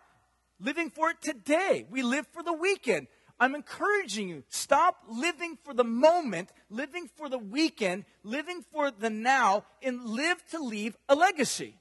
living 0.59 0.89
for 0.89 1.09
it 1.09 1.21
today. 1.21 1.85
We 1.89 2.03
live 2.03 2.27
for 2.31 2.43
the 2.43 2.53
weekend. 2.53 3.07
I'm 3.39 3.53
encouraging 3.53 4.29
you, 4.29 4.43
stop 4.47 4.95
living 5.09 5.57
for 5.63 5.73
the 5.73 5.83
moment, 5.83 6.51
living 6.69 7.09
for 7.17 7.27
the 7.27 7.37
weekend, 7.37 8.05
living 8.23 8.63
for 8.71 8.91
the 8.91 9.09
now, 9.09 9.65
and 9.81 10.05
live 10.05 10.41
to 10.51 10.59
leave 10.59 10.95
a 11.09 11.15
legacy. 11.15 11.75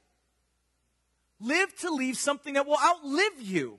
Live 1.41 1.77
to 1.81 1.91
leave 1.91 2.16
something 2.16 2.55
that 2.55 2.66
will 2.66 2.79
outlive 2.85 3.41
you. 3.41 3.79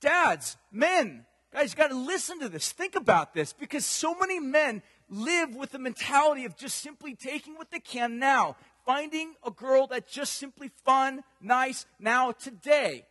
Dads, 0.00 0.58
men, 0.70 1.24
guys, 1.52 1.72
you 1.72 1.76
got 1.76 1.88
to 1.88 1.96
listen 1.96 2.40
to 2.40 2.48
this. 2.48 2.72
Think 2.72 2.94
about 2.94 3.32
this 3.32 3.54
because 3.54 3.86
so 3.86 4.14
many 4.14 4.38
men 4.38 4.82
live 5.08 5.54
with 5.54 5.70
the 5.70 5.78
mentality 5.78 6.44
of 6.44 6.56
just 6.56 6.76
simply 6.82 7.14
taking 7.14 7.54
what 7.54 7.70
they 7.70 7.80
can 7.80 8.18
now, 8.18 8.56
finding 8.84 9.34
a 9.46 9.50
girl 9.50 9.86
that's 9.86 10.12
just 10.12 10.34
simply 10.34 10.70
fun, 10.84 11.22
nice, 11.40 11.86
now, 11.98 12.32
today. 12.32 13.06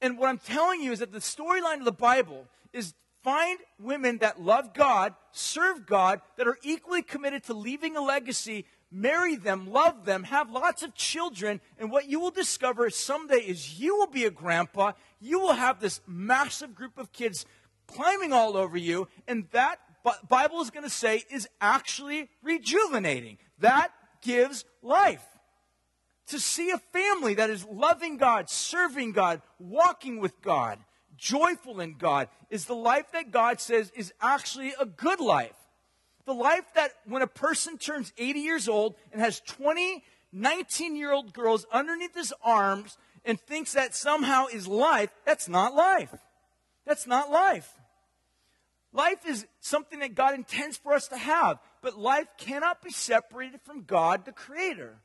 And 0.00 0.18
what 0.18 0.28
I'm 0.28 0.38
telling 0.38 0.82
you 0.82 0.92
is 0.92 0.98
that 0.98 1.12
the 1.12 1.18
storyline 1.18 1.78
of 1.78 1.84
the 1.84 1.92
Bible 1.92 2.46
is 2.72 2.94
find 3.22 3.58
women 3.78 4.18
that 4.18 4.42
love 4.42 4.74
God, 4.74 5.14
serve 5.32 5.86
God, 5.86 6.20
that 6.36 6.46
are 6.46 6.58
equally 6.62 7.02
committed 7.02 7.42
to 7.44 7.54
leaving 7.54 7.96
a 7.96 8.02
legacy, 8.02 8.66
marry 8.90 9.34
them, 9.34 9.66
love 9.70 10.04
them, 10.04 10.24
have 10.24 10.50
lots 10.50 10.82
of 10.82 10.94
children, 10.94 11.60
and 11.78 11.90
what 11.90 12.08
you 12.08 12.20
will 12.20 12.30
discover 12.30 12.90
someday 12.90 13.36
is 13.36 13.80
you 13.80 13.96
will 13.96 14.06
be 14.06 14.24
a 14.24 14.30
grandpa, 14.30 14.92
you 15.20 15.40
will 15.40 15.54
have 15.54 15.80
this 15.80 16.00
massive 16.06 16.74
group 16.74 16.98
of 16.98 17.12
kids 17.12 17.46
climbing 17.86 18.32
all 18.32 18.56
over 18.56 18.76
you, 18.76 19.08
and 19.26 19.46
that 19.52 19.78
Bible 20.28 20.60
is 20.60 20.70
going 20.70 20.84
to 20.84 20.90
say 20.90 21.24
is 21.30 21.48
actually 21.60 22.28
rejuvenating. 22.42 23.38
That 23.58 23.90
gives 24.20 24.64
life. 24.82 25.24
To 26.28 26.40
see 26.40 26.70
a 26.70 26.78
family 26.78 27.34
that 27.34 27.50
is 27.50 27.66
loving 27.66 28.16
God, 28.16 28.48
serving 28.48 29.12
God, 29.12 29.42
walking 29.58 30.20
with 30.20 30.40
God, 30.40 30.78
joyful 31.16 31.80
in 31.80 31.96
God, 31.98 32.28
is 32.50 32.64
the 32.64 32.74
life 32.74 33.12
that 33.12 33.30
God 33.30 33.60
says 33.60 33.92
is 33.94 34.12
actually 34.20 34.74
a 34.80 34.86
good 34.86 35.20
life. 35.20 35.56
The 36.24 36.32
life 36.32 36.64
that 36.74 36.92
when 37.04 37.20
a 37.20 37.26
person 37.26 37.76
turns 37.76 38.12
80 38.16 38.40
years 38.40 38.68
old 38.68 38.94
and 39.12 39.20
has 39.20 39.40
20 39.40 40.02
19 40.34 40.96
year 40.96 41.12
old 41.12 41.32
girls 41.32 41.64
underneath 41.72 42.14
his 42.14 42.34
arms 42.42 42.98
and 43.24 43.40
thinks 43.40 43.72
that 43.72 43.94
somehow 43.94 44.46
is 44.46 44.66
life, 44.66 45.10
that's 45.24 45.48
not 45.48 45.74
life. 45.74 46.14
That's 46.84 47.06
not 47.06 47.30
life. 47.30 47.72
Life 48.92 49.26
is 49.26 49.46
something 49.60 50.00
that 50.00 50.14
God 50.14 50.34
intends 50.34 50.76
for 50.76 50.92
us 50.92 51.08
to 51.08 51.16
have, 51.16 51.58
but 51.82 51.98
life 51.98 52.26
cannot 52.36 52.82
be 52.82 52.90
separated 52.90 53.60
from 53.62 53.84
God, 53.84 54.24
the 54.24 54.32
Creator. 54.32 54.96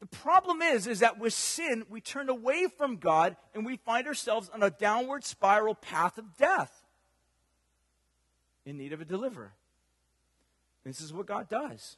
The 0.00 0.06
problem 0.06 0.62
is, 0.62 0.86
is 0.86 1.00
that 1.00 1.18
with 1.18 1.32
sin, 1.32 1.84
we 1.88 2.00
turn 2.00 2.28
away 2.28 2.66
from 2.76 2.96
God 2.98 3.36
and 3.54 3.66
we 3.66 3.76
find 3.76 4.06
ourselves 4.06 4.48
on 4.48 4.62
a 4.62 4.70
downward 4.70 5.24
spiral 5.24 5.74
path 5.74 6.18
of 6.18 6.36
death 6.36 6.84
in 8.64 8.76
need 8.76 8.92
of 8.92 9.00
a 9.00 9.04
deliverer. 9.04 9.54
This 10.84 11.00
is 11.00 11.12
what 11.12 11.26
God 11.26 11.48
does. 11.48 11.96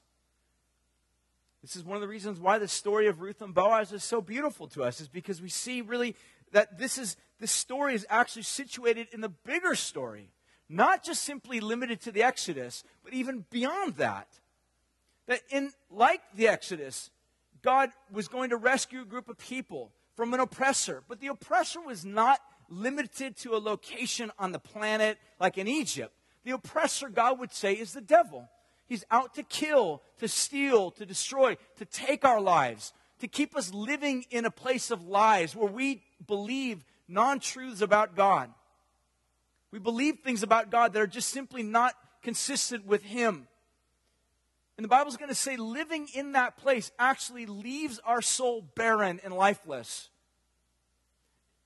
This 1.63 1.77
is 1.77 1.85
one 1.85 1.97
of 1.97 2.01
the 2.01 2.09
reasons 2.09 2.41
why 2.41 2.59
the 2.59 2.69
story 2.69 3.07
of 3.07 3.21
Ruth 3.21 3.43
and 3.43 3.55
Boaz 3.55 3.93
is 3.93 4.03
so 4.03 4.23
beautiful 4.23 4.67
to 4.69 4.83
us, 4.83 5.01
is 5.01 5.09
because 5.09 5.43
we 5.43 5.51
see 5.51 5.83
really 5.83 6.17
that 6.53 6.79
this 6.79 6.97
is 6.97 7.17
this 7.39 7.53
story 7.53 7.95
is 7.95 8.07
actually 8.09 8.43
situated 8.43 9.09
in 9.13 9.21
the 9.21 9.29
bigger 9.29 9.75
story, 9.75 10.31
not 10.69 11.05
just 11.05 11.23
simply 11.23 11.61
limited 11.61 12.01
to 12.03 12.13
the 12.13 12.23
Exodus, 12.23 12.83
but 13.05 13.13
even 13.13 13.45
beyond 13.51 13.97
that. 13.97 14.29
That 15.27 15.43
in 15.51 15.71
like 15.91 16.23
the 16.35 16.49
Exodus, 16.49 17.11
God 17.63 17.91
was 18.11 18.29
going 18.29 18.51
to 18.51 18.57
rescue 18.57 19.03
a 19.03 19.07
group 19.07 19.29
of 19.29 19.39
people 19.39 19.93
from 20.17 20.35
an 20.35 20.41
oppressor, 20.41 21.03
but 21.09 21.21
the 21.21 21.29
oppressor 21.29 21.81
was 21.81 22.05
not 22.05 22.41
limited 22.69 23.37
to 23.39 23.55
a 23.55 23.59
location 23.59 24.31
on 24.39 24.53
the 24.53 24.59
planet 24.59 25.19
like 25.39 25.59
in 25.59 25.67
Egypt. 25.67 26.15
The 26.45 26.53
oppressor, 26.53 27.09
God 27.09 27.39
would 27.39 27.53
say, 27.53 27.75
is 27.75 27.93
the 27.93 28.01
devil. 28.01 28.49
He's 28.87 29.05
out 29.11 29.35
to 29.35 29.43
kill, 29.43 30.03
to 30.19 30.29
steal, 30.29 30.91
to 30.93 31.07
destroy, 31.07 31.57
to 31.77 31.85
take 31.85 32.25
our 32.25 32.41
lives, 32.41 32.93
to 33.21 33.29
keep 33.29 33.57
us 33.57 33.73
living 33.73 34.25
in 34.31 34.45
a 34.45 34.51
place 34.51 34.91
of 34.91 35.07
lies 35.07 35.55
where 35.55 35.71
we 35.71 36.03
believe 36.27 36.85
non 37.07 37.41
truths 37.41 37.83
about 37.83 38.17
God. 38.17 38.51
We 39.71 39.79
believe 39.79 40.21
things 40.25 40.43
about 40.43 40.71
God 40.71 40.93
that 40.93 41.03
are 41.03 41.07
just 41.07 41.29
simply 41.29 41.63
not 41.63 41.95
consistent 42.23 42.87
with 42.87 43.03
Him. 43.03 43.47
And 44.81 44.85
the 44.87 44.89
Bible's 44.89 45.19
going 45.19 45.29
to 45.29 45.35
say 45.35 45.59
living 45.59 46.09
in 46.15 46.33
that 46.33 46.57
place 46.57 46.91
actually 46.99 47.45
leaves 47.45 48.01
our 48.03 48.23
soul 48.23 48.63
barren 48.63 49.21
and 49.23 49.35
lifeless. 49.35 50.09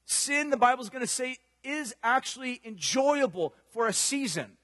Sin, 0.05 0.51
the 0.51 0.57
Bible's 0.57 0.91
going 0.91 1.01
to 1.01 1.07
say, 1.07 1.39
is 1.62 1.95
actually 2.03 2.61
enjoyable 2.65 3.55
for 3.71 3.87
a 3.87 3.93
season. 3.93 4.57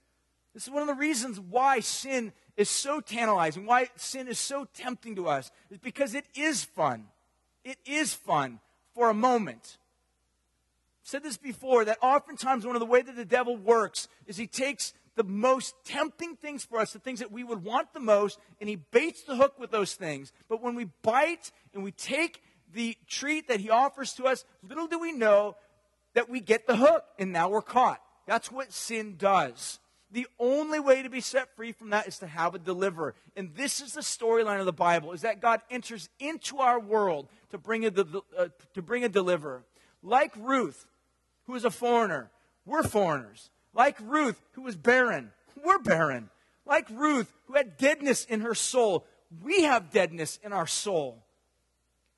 This 0.52 0.64
is 0.64 0.70
one 0.70 0.82
of 0.82 0.88
the 0.88 1.00
reasons 1.00 1.38
why 1.38 1.78
sin 1.78 2.32
is 2.56 2.68
so 2.68 3.00
tantalizing, 3.00 3.66
why 3.66 3.88
sin 3.94 4.26
is 4.26 4.40
so 4.40 4.66
tempting 4.74 5.14
to 5.14 5.28
us, 5.28 5.52
is 5.70 5.78
because 5.78 6.16
it 6.16 6.24
is 6.34 6.64
fun. 6.64 7.04
It 7.62 7.78
is 7.86 8.14
fun 8.14 8.58
for 8.96 9.10
a 9.10 9.14
moment 9.14 9.78
I've 11.02 11.08
said 11.08 11.22
this 11.22 11.38
before 11.38 11.84
that 11.86 11.98
oftentimes 12.02 12.66
one 12.66 12.76
of 12.76 12.80
the 12.80 12.86
way 12.86 13.00
that 13.00 13.16
the 13.16 13.24
devil 13.24 13.56
works 13.56 14.06
is 14.26 14.36
he 14.36 14.46
takes 14.46 14.92
the 15.20 15.24
most 15.24 15.74
tempting 15.84 16.34
things 16.34 16.64
for 16.64 16.78
us, 16.78 16.94
the 16.94 16.98
things 16.98 17.18
that 17.18 17.30
we 17.30 17.44
would 17.44 17.62
want 17.62 17.92
the 17.92 18.00
most, 18.00 18.38
and 18.58 18.70
he 18.70 18.76
baits 18.76 19.22
the 19.24 19.36
hook 19.36 19.58
with 19.58 19.70
those 19.70 19.92
things. 19.92 20.32
But 20.48 20.62
when 20.62 20.74
we 20.74 20.86
bite 21.02 21.52
and 21.74 21.84
we 21.84 21.92
take 21.92 22.42
the 22.72 22.96
treat 23.06 23.48
that 23.48 23.60
he 23.60 23.68
offers 23.68 24.14
to 24.14 24.24
us, 24.24 24.46
little 24.66 24.86
do 24.86 24.98
we 24.98 25.12
know 25.12 25.56
that 26.14 26.30
we 26.30 26.40
get 26.40 26.66
the 26.66 26.76
hook 26.76 27.04
and 27.18 27.32
now 27.32 27.50
we're 27.50 27.60
caught. 27.60 28.00
That's 28.26 28.50
what 28.50 28.72
sin 28.72 29.16
does. 29.18 29.78
The 30.10 30.26
only 30.38 30.80
way 30.80 31.02
to 31.02 31.10
be 31.10 31.20
set 31.20 31.54
free 31.54 31.72
from 31.72 31.90
that 31.90 32.08
is 32.08 32.18
to 32.20 32.26
have 32.26 32.54
a 32.54 32.58
deliverer. 32.58 33.14
And 33.36 33.54
this 33.54 33.82
is 33.82 33.92
the 33.92 34.00
storyline 34.00 34.58
of 34.58 34.66
the 34.66 34.72
Bible 34.72 35.12
is 35.12 35.20
that 35.20 35.42
God 35.42 35.60
enters 35.70 36.08
into 36.18 36.60
our 36.60 36.80
world 36.80 37.28
to 37.50 37.58
bring 37.58 37.84
a, 37.84 37.92
uh, 38.38 38.48
to 38.72 38.80
bring 38.80 39.04
a 39.04 39.08
deliverer. 39.10 39.64
Like 40.02 40.32
Ruth, 40.38 40.86
who 41.44 41.56
is 41.56 41.66
a 41.66 41.70
foreigner. 41.70 42.30
We're 42.64 42.84
foreigners. 42.84 43.50
Like 43.74 43.96
Ruth, 44.00 44.40
who 44.52 44.62
was 44.62 44.76
barren. 44.76 45.32
We're 45.62 45.78
barren. 45.78 46.30
Like 46.66 46.88
Ruth, 46.90 47.32
who 47.46 47.54
had 47.54 47.76
deadness 47.76 48.24
in 48.24 48.40
her 48.40 48.54
soul. 48.54 49.06
We 49.42 49.62
have 49.62 49.90
deadness 49.90 50.38
in 50.42 50.52
our 50.52 50.66
soul. 50.66 51.24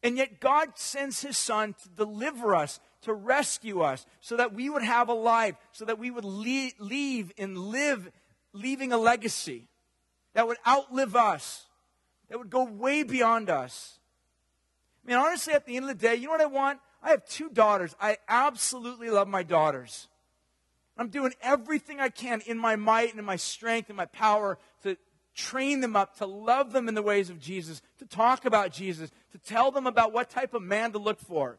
And 0.02 0.16
yet 0.16 0.40
God 0.40 0.70
sends 0.74 1.22
his 1.22 1.38
son 1.38 1.74
to 1.82 1.88
deliver 1.88 2.56
us, 2.56 2.80
to 3.02 3.12
rescue 3.12 3.80
us, 3.80 4.04
so 4.20 4.36
that 4.36 4.52
we 4.52 4.68
would 4.68 4.82
have 4.82 5.08
a 5.08 5.14
life, 5.14 5.54
so 5.70 5.84
that 5.84 5.98
we 5.98 6.10
would 6.10 6.24
leave, 6.24 6.72
leave 6.78 7.32
and 7.38 7.56
live, 7.56 8.10
leaving 8.52 8.92
a 8.92 8.98
legacy 8.98 9.68
that 10.34 10.48
would 10.48 10.56
outlive 10.66 11.14
us, 11.14 11.66
that 12.28 12.38
would 12.38 12.50
go 12.50 12.64
way 12.64 13.02
beyond 13.02 13.48
us. 13.48 13.98
I 15.04 15.08
mean, 15.08 15.18
honestly, 15.18 15.52
at 15.52 15.66
the 15.66 15.76
end 15.76 15.88
of 15.88 15.98
the 15.98 16.06
day, 16.06 16.16
you 16.16 16.26
know 16.26 16.32
what 16.32 16.40
I 16.40 16.46
want? 16.46 16.80
I 17.02 17.10
have 17.10 17.26
two 17.26 17.48
daughters. 17.48 17.94
I 18.00 18.18
absolutely 18.28 19.10
love 19.10 19.28
my 19.28 19.42
daughters. 19.42 20.08
I'm 20.96 21.08
doing 21.08 21.32
everything 21.40 22.00
I 22.00 22.08
can 22.08 22.42
in 22.46 22.58
my 22.58 22.76
might 22.76 23.10
and 23.10 23.18
in 23.18 23.24
my 23.24 23.36
strength 23.36 23.88
and 23.88 23.96
my 23.96 24.06
power 24.06 24.58
to 24.82 24.96
train 25.34 25.80
them 25.80 25.96
up, 25.96 26.18
to 26.18 26.26
love 26.26 26.72
them 26.72 26.88
in 26.88 26.94
the 26.94 27.02
ways 27.02 27.30
of 27.30 27.40
Jesus, 27.40 27.80
to 27.98 28.04
talk 28.04 28.44
about 28.44 28.72
Jesus, 28.72 29.10
to 29.32 29.38
tell 29.38 29.70
them 29.70 29.86
about 29.86 30.12
what 30.12 30.28
type 30.28 30.52
of 30.52 30.62
man 30.62 30.92
to 30.92 30.98
look 30.98 31.18
for, 31.18 31.58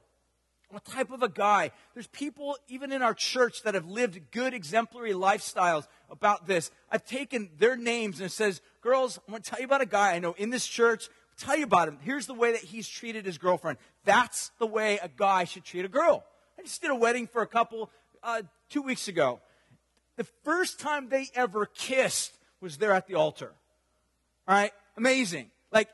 what 0.70 0.86
type 0.86 1.12
of 1.12 1.24
a 1.24 1.30
guy. 1.30 1.72
There's 1.96 2.08
people, 2.08 2.58
even 2.68 2.92
in 2.92 3.02
our 3.02 3.16
church, 3.16 3.64
that 3.64 3.74
have 3.74 3.88
lived 3.88 4.32
good, 4.32 4.54
exemplary 4.54 5.14
lifestyles 5.14 5.88
about 6.12 6.46
this. 6.46 6.70
I've 6.92 7.06
taken 7.06 7.50
their 7.58 7.76
names 7.76 8.20
and 8.20 8.28
it 8.28 8.34
says, 8.34 8.62
Girls, 8.82 9.18
I'm 9.28 9.32
going 9.32 9.42
to 9.42 9.50
tell 9.50 9.60
you 9.60 9.66
about 9.66 9.82
a 9.82 9.88
guy 9.88 10.14
I 10.14 10.20
know 10.20 10.34
in 10.38 10.52
this 10.52 10.68
church 10.68 11.10
tell 11.38 11.58
you 11.58 11.64
about 11.64 11.88
him. 11.88 11.98
Here's 12.02 12.28
the 12.28 12.34
way 12.34 12.52
that 12.52 12.62
he's 12.62 12.88
treated 12.88 13.26
his 13.26 13.38
girlfriend. 13.38 13.78
That's 14.06 14.52
the 14.60 14.68
way 14.68 15.00
a 15.02 15.10
guy 15.10 15.44
should 15.46 15.64
treat 15.64 15.86
a 15.86 15.90
girl. 15.90 16.24
I 16.58 16.64
just 16.64 16.82
did 16.82 16.92
a 16.92 16.96
wedding 16.96 17.28
for 17.28 17.42
a 17.42 17.48
couple 17.48 17.90
uh, 18.24 18.42
two 18.70 18.82
weeks 18.82 19.08
ago. 19.08 19.40
The 20.16 20.26
first 20.44 20.80
time 20.80 21.10
they 21.10 21.28
ever 21.36 21.66
kissed 21.66 22.34
was 22.62 22.78
there 22.78 22.94
at 22.94 23.08
the 23.08 23.16
altar. 23.16 23.52
All 24.48 24.56
right? 24.56 24.72
Amazing. 24.98 25.52
Like, 25.72 25.90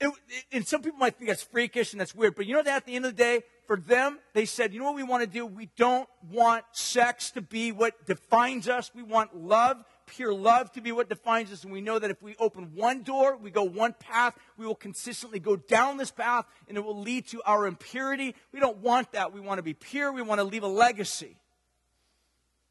it, 0.00 0.06
it, 0.28 0.44
and 0.52 0.66
some 0.66 0.82
people 0.82 0.98
might 0.98 1.16
think 1.16 1.28
that's 1.28 1.42
freakish 1.42 1.92
and 1.92 2.00
that's 2.00 2.14
weird, 2.14 2.36
but 2.36 2.46
you 2.46 2.54
know 2.54 2.62
that 2.62 2.76
at 2.76 2.86
the 2.86 2.94
end 2.94 3.04
of 3.04 3.16
the 3.16 3.22
day, 3.22 3.42
for 3.66 3.76
them, 3.76 4.18
they 4.32 4.46
said, 4.46 4.72
you 4.72 4.78
know 4.78 4.86
what 4.86 4.94
we 4.94 5.02
want 5.02 5.22
to 5.22 5.28
do? 5.28 5.44
We 5.44 5.68
don't 5.76 6.08
want 6.30 6.64
sex 6.72 7.32
to 7.32 7.42
be 7.42 7.70
what 7.72 8.06
defines 8.06 8.66
us. 8.66 8.90
We 8.94 9.02
want 9.02 9.36
love, 9.36 9.84
pure 10.06 10.32
love 10.32 10.72
to 10.72 10.80
be 10.80 10.90
what 10.90 11.10
defines 11.10 11.52
us. 11.52 11.64
And 11.64 11.72
we 11.72 11.82
know 11.82 11.98
that 11.98 12.10
if 12.10 12.22
we 12.22 12.34
open 12.38 12.70
one 12.74 13.02
door, 13.02 13.36
we 13.36 13.50
go 13.50 13.64
one 13.64 13.94
path, 13.98 14.38
we 14.56 14.64
will 14.64 14.74
consistently 14.74 15.38
go 15.38 15.56
down 15.56 15.98
this 15.98 16.10
path 16.10 16.46
and 16.66 16.78
it 16.78 16.84
will 16.84 16.98
lead 16.98 17.26
to 17.28 17.42
our 17.44 17.66
impurity. 17.66 18.34
We 18.52 18.60
don't 18.60 18.78
want 18.78 19.12
that. 19.12 19.34
We 19.34 19.40
want 19.40 19.58
to 19.58 19.62
be 19.62 19.74
pure. 19.74 20.12
We 20.12 20.22
want 20.22 20.38
to 20.38 20.44
leave 20.44 20.62
a 20.62 20.68
legacy. 20.68 21.36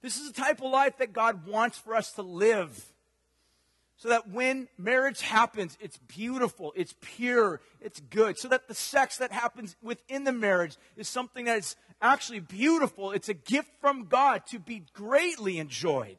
This 0.02 0.18
is 0.18 0.32
the 0.32 0.41
type 0.41 0.62
of 0.62 0.72
life 0.72 0.98
that 1.00 1.14
God 1.14 1.48
wants 1.48 1.78
for 1.78 1.95
us 1.95 2.12
to 2.14 2.22
live 2.22 2.93
so 3.98 4.10
that 4.10 4.30
when 4.30 4.68
marriage 4.78 5.22
happens, 5.22 5.76
it's 5.82 5.98
beautiful, 5.98 6.72
it's 6.76 6.93
pure, 7.02 7.62
it's 7.82 8.00
good. 8.00 8.38
So 8.38 8.48
that 8.50 8.68
the 8.68 8.76
sex 8.76 9.18
that 9.18 9.32
happens 9.32 9.76
within 9.82 10.24
the 10.24 10.32
marriage 10.32 10.78
is 10.95 11.08
something 11.08 11.45
that 11.45 11.58
is 11.58 11.76
actually 12.00 12.39
beautiful. 12.39 13.12
It's 13.12 13.28
a 13.28 13.34
gift 13.34 13.72
from 13.82 14.06
God 14.06 14.45
to 14.48 14.60
be 14.60 14.84
greatly 14.93 15.58
enjoyed. 15.58 16.18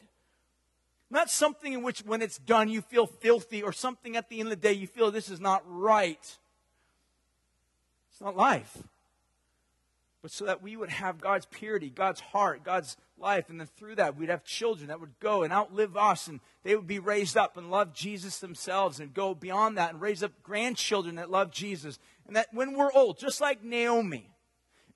Not 1.09 1.31
something 1.31 1.73
in 1.73 1.83
which, 1.83 2.01
when 2.01 2.21
it's 2.21 2.37
done, 2.37 2.69
you 2.69 2.83
feel 2.83 3.07
filthy, 3.07 3.63
or 3.63 3.73
something 3.73 4.17
at 4.17 4.29
the 4.29 4.41
end 4.41 4.49
of 4.49 4.61
the 4.61 4.69
day 4.69 4.75
you 4.75 4.87
feel 4.87 5.11
this 5.11 5.31
is 5.31 5.41
not 5.41 5.63
right. 5.67 6.37
It's 8.11 8.21
not 8.21 8.37
life 8.37 8.77
but 10.21 10.31
so 10.31 10.47
that 10.47 10.63
we 10.63 10.77
would 10.77 10.91
have 10.91 11.21
God's 11.21 11.47
purity, 11.47 11.91
God's 11.91 12.21
heart, 12.21 12.65
God's 12.65 12.97
life. 13.19 13.49
And 13.49 13.61
then 13.61 13.69
through 13.77 13.97
that, 13.97 14.17
we'd 14.17 14.31
have 14.31 14.45
children 14.45 14.89
that 14.89 15.01
would 15.01 15.19
go 15.21 15.43
and 15.43 15.53
outlive 15.53 15.97
us, 15.97 16.27
and 16.27 16.41
they 16.65 16.75
would 16.75 16.87
be 16.87 16.99
raised 16.99 17.37
up 17.37 17.57
and 17.57 17.71
love 17.71 17.95
Jesus 17.95 18.39
themselves, 18.39 18.99
and 18.99 19.15
go 19.15 19.35
beyond 19.35 19.79
that 19.79 19.93
and 19.93 20.01
raise 20.01 20.23
up 20.23 20.33
grandchildren 20.43 21.17
that 21.17 21.31
love 21.31 21.53
Jesus. 21.53 21.99
And 22.27 22.37
that 22.37 22.49
when 22.53 22.75
we're 22.75 22.93
old, 22.93 23.19
just 23.19 23.41
like 23.41 23.63
Naomi, 23.63 24.31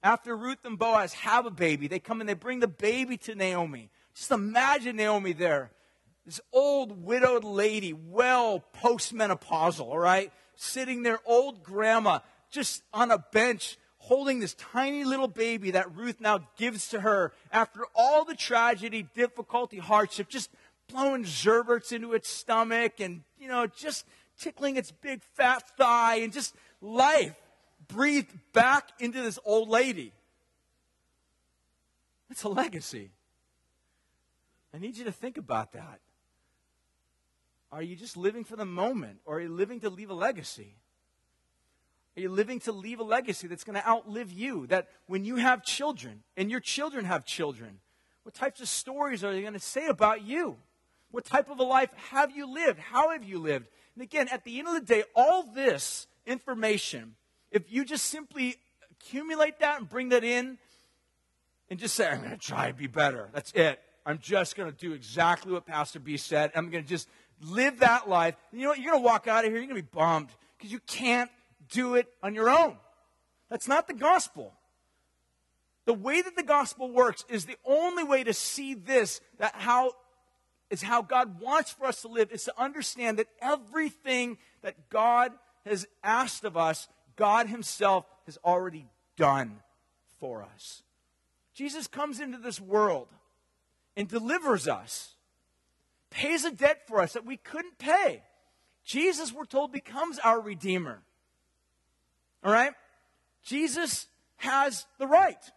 after 0.02 0.36
Ruth 0.36 0.64
and 0.64 0.78
Boaz 0.78 1.12
have 1.12 1.46
a 1.46 1.50
baby, 1.50 1.86
they 1.86 2.00
come 2.00 2.20
and 2.20 2.28
they 2.28 2.34
bring 2.34 2.60
the 2.60 2.68
baby 2.68 3.16
to 3.18 3.34
Naomi. 3.34 3.90
Just 4.14 4.32
imagine 4.32 4.96
Naomi 4.96 5.32
there. 5.32 5.70
This 6.26 6.40
old 6.52 7.04
widowed 7.04 7.44
lady, 7.44 7.92
well 7.92 8.64
postmenopausal, 8.82 9.86
all 9.86 9.98
right? 9.98 10.32
Sitting 10.54 11.02
there, 11.02 11.18
old 11.24 11.62
grandma, 11.62 12.20
just 12.50 12.82
on 12.92 13.10
a 13.10 13.18
bench 13.18 13.78
holding 14.02 14.40
this 14.40 14.54
tiny 14.54 15.04
little 15.04 15.28
baby 15.28 15.70
that 15.70 15.94
Ruth 15.94 16.20
now 16.20 16.40
gives 16.56 16.88
to 16.88 17.00
her 17.00 17.32
after 17.52 17.82
all 17.94 18.24
the 18.24 18.34
tragedy, 18.34 19.06
difficulty, 19.14 19.78
hardship, 19.78 20.28
just 20.28 20.50
blowing 20.88 21.22
zerberts 21.22 21.92
into 21.92 22.12
its 22.12 22.28
stomach 22.28 22.98
and, 22.98 23.22
you 23.38 23.46
know, 23.46 23.68
just 23.68 24.04
tickling 24.40 24.76
its 24.76 24.90
big 24.90 25.22
fat 25.34 25.62
thigh 25.78 26.16
and 26.16 26.32
just 26.32 26.52
life 26.80 27.36
breathed 27.86 28.36
back 28.52 28.88
into 28.98 29.22
this 29.22 29.38
old 29.44 29.68
lady. 29.68 30.12
That's 32.28 32.42
a 32.42 32.48
legacy. 32.48 33.12
I 34.74 34.78
need 34.78 34.96
you 34.96 35.04
to 35.04 35.12
think 35.12 35.38
about 35.38 35.74
that. 35.74 36.00
Are 37.70 37.82
you 37.82 37.94
just 37.94 38.16
living 38.16 38.42
for 38.42 38.56
the 38.56 38.64
moment 38.64 39.20
or 39.24 39.36
are 39.36 39.42
you 39.42 39.48
living 39.48 39.78
to 39.80 39.90
leave 39.90 40.10
a 40.10 40.14
legacy? 40.14 40.74
Are 42.16 42.20
you 42.20 42.28
living 42.28 42.60
to 42.60 42.72
leave 42.72 43.00
a 43.00 43.04
legacy 43.04 43.46
that's 43.46 43.64
going 43.64 43.80
to 43.80 43.88
outlive 43.88 44.32
you? 44.32 44.66
That 44.66 44.88
when 45.06 45.24
you 45.24 45.36
have 45.36 45.64
children 45.64 46.22
and 46.36 46.50
your 46.50 46.60
children 46.60 47.04
have 47.06 47.24
children, 47.24 47.80
what 48.22 48.34
types 48.34 48.60
of 48.60 48.68
stories 48.68 49.24
are 49.24 49.32
they 49.32 49.40
going 49.40 49.54
to 49.54 49.58
say 49.58 49.86
about 49.86 50.22
you? 50.22 50.56
What 51.10 51.24
type 51.24 51.50
of 51.50 51.58
a 51.58 51.64
life 51.64 51.90
have 52.10 52.30
you 52.34 52.52
lived? 52.52 52.78
How 52.78 53.10
have 53.10 53.24
you 53.24 53.38
lived? 53.38 53.66
And 53.94 54.02
again, 54.02 54.28
at 54.28 54.44
the 54.44 54.58
end 54.58 54.68
of 54.68 54.74
the 54.74 54.80
day, 54.80 55.04
all 55.14 55.42
this 55.42 56.06
information, 56.26 57.14
if 57.50 57.70
you 57.72 57.84
just 57.84 58.06
simply 58.06 58.56
accumulate 58.90 59.58
that 59.60 59.78
and 59.78 59.88
bring 59.88 60.10
that 60.10 60.24
in 60.24 60.58
and 61.68 61.78
just 61.78 61.94
say, 61.94 62.08
I'm 62.08 62.18
going 62.18 62.30
to 62.30 62.36
try 62.36 62.68
and 62.68 62.76
be 62.76 62.86
better. 62.86 63.28
That's 63.32 63.52
it. 63.52 63.80
I'm 64.04 64.18
just 64.18 64.56
going 64.56 64.70
to 64.70 64.76
do 64.76 64.92
exactly 64.92 65.52
what 65.52 65.66
Pastor 65.66 66.00
B 66.00 66.16
said. 66.16 66.50
I'm 66.54 66.70
going 66.70 66.84
to 66.84 66.88
just 66.88 67.08
live 67.40 67.80
that 67.80 68.08
life. 68.08 68.34
You 68.52 68.62
know 68.62 68.68
what? 68.70 68.78
You're 68.78 68.92
going 68.92 69.02
to 69.02 69.06
walk 69.06 69.28
out 69.28 69.44
of 69.44 69.50
here, 69.50 69.58
you're 69.58 69.68
going 69.68 69.76
to 69.76 69.82
be 69.82 69.88
bummed 69.92 70.28
because 70.56 70.72
you 70.72 70.80
can't 70.86 71.30
do 71.72 71.96
it 71.96 72.06
on 72.22 72.34
your 72.34 72.48
own. 72.48 72.76
That's 73.48 73.68
not 73.68 73.88
the 73.88 73.94
gospel. 73.94 74.52
The 75.84 75.94
way 75.94 76.22
that 76.22 76.36
the 76.36 76.42
gospel 76.42 76.90
works 76.90 77.24
is 77.28 77.44
the 77.44 77.56
only 77.64 78.04
way 78.04 78.22
to 78.22 78.32
see 78.32 78.74
this, 78.74 79.20
that 79.38 79.54
how 79.56 79.92
is 80.70 80.80
how 80.80 81.02
God 81.02 81.40
wants 81.40 81.70
for 81.70 81.84
us 81.84 82.00
to 82.02 82.08
live, 82.08 82.32
is 82.32 82.44
to 82.44 82.54
understand 82.58 83.18
that 83.18 83.26
everything 83.42 84.38
that 84.62 84.88
God 84.88 85.32
has 85.66 85.86
asked 86.02 86.44
of 86.44 86.56
us, 86.56 86.88
God 87.14 87.46
Himself 87.46 88.06
has 88.24 88.38
already 88.44 88.86
done 89.16 89.58
for 90.18 90.42
us. 90.42 90.82
Jesus 91.52 91.86
comes 91.86 92.20
into 92.20 92.38
this 92.38 92.58
world 92.58 93.08
and 93.96 94.08
delivers 94.08 94.66
us, 94.66 95.14
pays 96.08 96.44
a 96.44 96.50
debt 96.50 96.86
for 96.86 97.02
us 97.02 97.12
that 97.12 97.26
we 97.26 97.36
couldn't 97.36 97.76
pay. 97.76 98.22
Jesus, 98.82 99.30
we're 99.30 99.44
told, 99.44 99.72
becomes 99.72 100.18
our 100.20 100.40
Redeemer. 100.40 101.02
All 102.44 102.52
right? 102.52 102.72
Jesus 103.42 104.06
has 104.36 104.86
the 104.98 105.06
right 105.06 105.50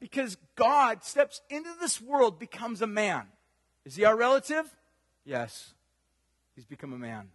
because 0.00 0.36
God 0.56 1.04
steps 1.04 1.40
into 1.50 1.70
this 1.80 2.00
world, 2.00 2.38
becomes 2.38 2.82
a 2.82 2.86
man. 2.86 3.26
Is 3.84 3.96
he 3.96 4.04
our 4.04 4.16
relative? 4.16 4.64
Yes. 5.24 5.74
He's 6.54 6.64
become 6.64 6.92
a 6.92 6.98
man. 6.98 7.28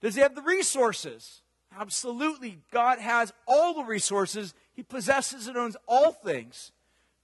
Does 0.00 0.14
he 0.14 0.20
have 0.20 0.34
the 0.34 0.42
resources? 0.42 1.42
Absolutely. 1.78 2.58
God 2.72 2.98
has 2.98 3.32
all 3.46 3.74
the 3.74 3.84
resources. 3.84 4.54
He 4.74 4.82
possesses 4.82 5.46
and 5.46 5.56
owns 5.56 5.76
all 5.86 6.12
things. 6.12 6.72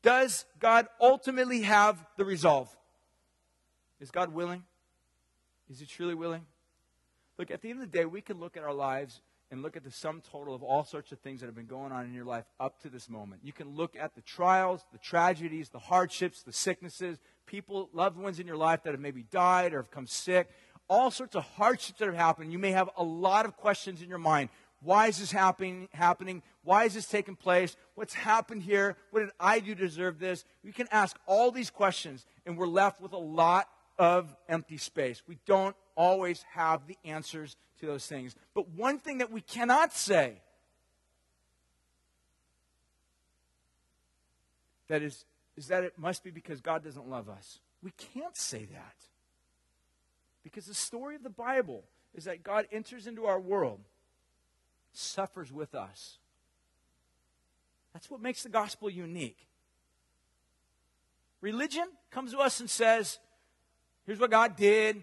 Does 0.03 0.45
God 0.61 0.87
ultimately 1.01 1.63
have 1.63 2.05
the 2.17 2.25
resolve? 2.25 2.75
Is 4.01 4.11
God 4.11 4.33
willing? 4.33 4.63
Is 5.71 5.81
he 5.81 5.87
truly 5.87 6.15
willing? 6.15 6.47
Look, 7.39 7.51
at 7.51 7.61
the 7.61 7.71
end 7.71 7.83
of 7.83 7.91
the 7.91 7.99
day, 7.99 8.05
we 8.05 8.21
can 8.21 8.39
look 8.39 8.57
at 8.57 8.63
our 8.63 8.73
lives 8.73 9.21
and 9.51 9.63
look 9.63 9.77
at 9.77 9.85
the 9.85 9.91
sum 9.91 10.21
total 10.21 10.55
of 10.55 10.63
all 10.63 10.85
sorts 10.85 11.13
of 11.13 11.21
things 11.21 11.41
that 11.41 11.47
have 11.47 11.55
been 11.55 11.67
going 11.67 11.93
on 11.93 12.05
in 12.05 12.13
your 12.13 12.25
life 12.25 12.45
up 12.59 12.81
to 12.83 12.89
this 12.89 13.09
moment. 13.09 13.43
You 13.45 13.53
can 13.53 13.77
look 13.77 13.95
at 13.99 14.15
the 14.15 14.21
trials, 14.23 14.85
the 14.93 14.99
tragedies, 14.99 15.69
the 15.69 15.79
hardships, 15.79 16.43
the 16.43 16.53
sicknesses, 16.53 17.19
people, 17.47 17.89
loved 17.93 18.17
ones 18.17 18.41
in 18.41 18.47
your 18.47 18.57
life 18.57 18.83
that 18.83 18.93
have 18.93 19.01
maybe 19.01 19.25
died 19.31 19.73
or 19.73 19.79
have 19.79 19.91
come 19.91 20.07
sick, 20.07 20.49
all 20.89 21.11
sorts 21.11 21.37
of 21.37 21.45
hardships 21.45 21.99
that 21.99 22.07
have 22.07 22.17
happened. 22.17 22.53
You 22.53 22.59
may 22.59 22.73
have 22.73 22.91
a 22.97 23.05
lot 23.05 23.45
of 23.45 23.57
questions 23.57 24.03
in 24.03 24.09
your 24.09 24.19
mind. 24.19 24.49
Why 24.83 25.07
is 25.07 25.19
this 25.19 25.33
happening? 25.33 25.89
happening? 25.93 26.43
Why 26.63 26.85
is 26.85 26.95
this 26.95 27.07
taking 27.07 27.37
place? 27.37 27.77
What's 27.95 28.15
happened 28.15 28.63
here? 28.63 28.97
What 29.11 29.21
did 29.21 29.31
I 29.41 29.61
do 29.61 29.75
to 29.75 29.81
deserve 29.81 30.19
this? 30.19 30.45
We 30.63 30.73
can 30.73 30.87
ask 30.91 31.17
all 31.27 31.51
these 31.51 31.71
questions, 31.71 32.27
and 32.45 32.59
we're 32.59 32.67
left 32.67 33.01
with 33.01 33.13
a 33.13 33.19
lot 33.19 33.69
of 33.99 34.35
empty 34.49 34.79
space. 34.79 35.23
We 35.27 35.39
don't 35.47 35.77
always 35.97 36.45
have 36.53 36.87
the 36.87 36.99
answers 37.05 37.57
to 37.81 37.87
those 37.87 38.07
things. 38.07 38.35
But 38.55 38.69
one 38.71 38.99
thing 38.99 39.19
that 39.19 39.31
we 39.31 39.41
cannot 39.41 39.93
say 39.93 40.41
that 44.89 45.03
is, 45.03 45.25
is 45.57 45.69
that 45.69 45.85
it 45.85 45.99
must 45.99 46.23
be 46.23 46.31
because 46.31 46.61
God 46.61 46.85
doesn't 46.85 47.09
love 47.09 47.29
us. 47.29 47.61
We 47.83 47.93
can't 47.93 48.37
say 48.37 48.67
that. 48.67 48.95
Because 50.43 50.67
the 50.67 50.75
story 50.75 51.17
of 51.17 51.23
the 51.23 51.31
Bible 51.31 51.85
is 52.15 52.25
that 52.25 52.43
God 52.43 52.67
enters 52.71 53.07
into 53.07 53.27
our 53.27 53.41
world, 53.41 53.81
suffers 54.93 55.53
with 55.53 55.75
us. 55.75 56.19
That's 57.93 58.11
what 58.11 58.21
makes 58.21 58.43
the 58.43 58.49
gospel 58.49 58.89
unique. 58.89 59.49
Religion 61.41 61.87
comes 62.11 62.33
to 62.33 62.39
us 62.39 62.61
and 62.61 62.71
says, 62.71 63.19
here's 64.07 64.19
what 64.19 64.31
God 64.31 64.57
did, 64.57 65.03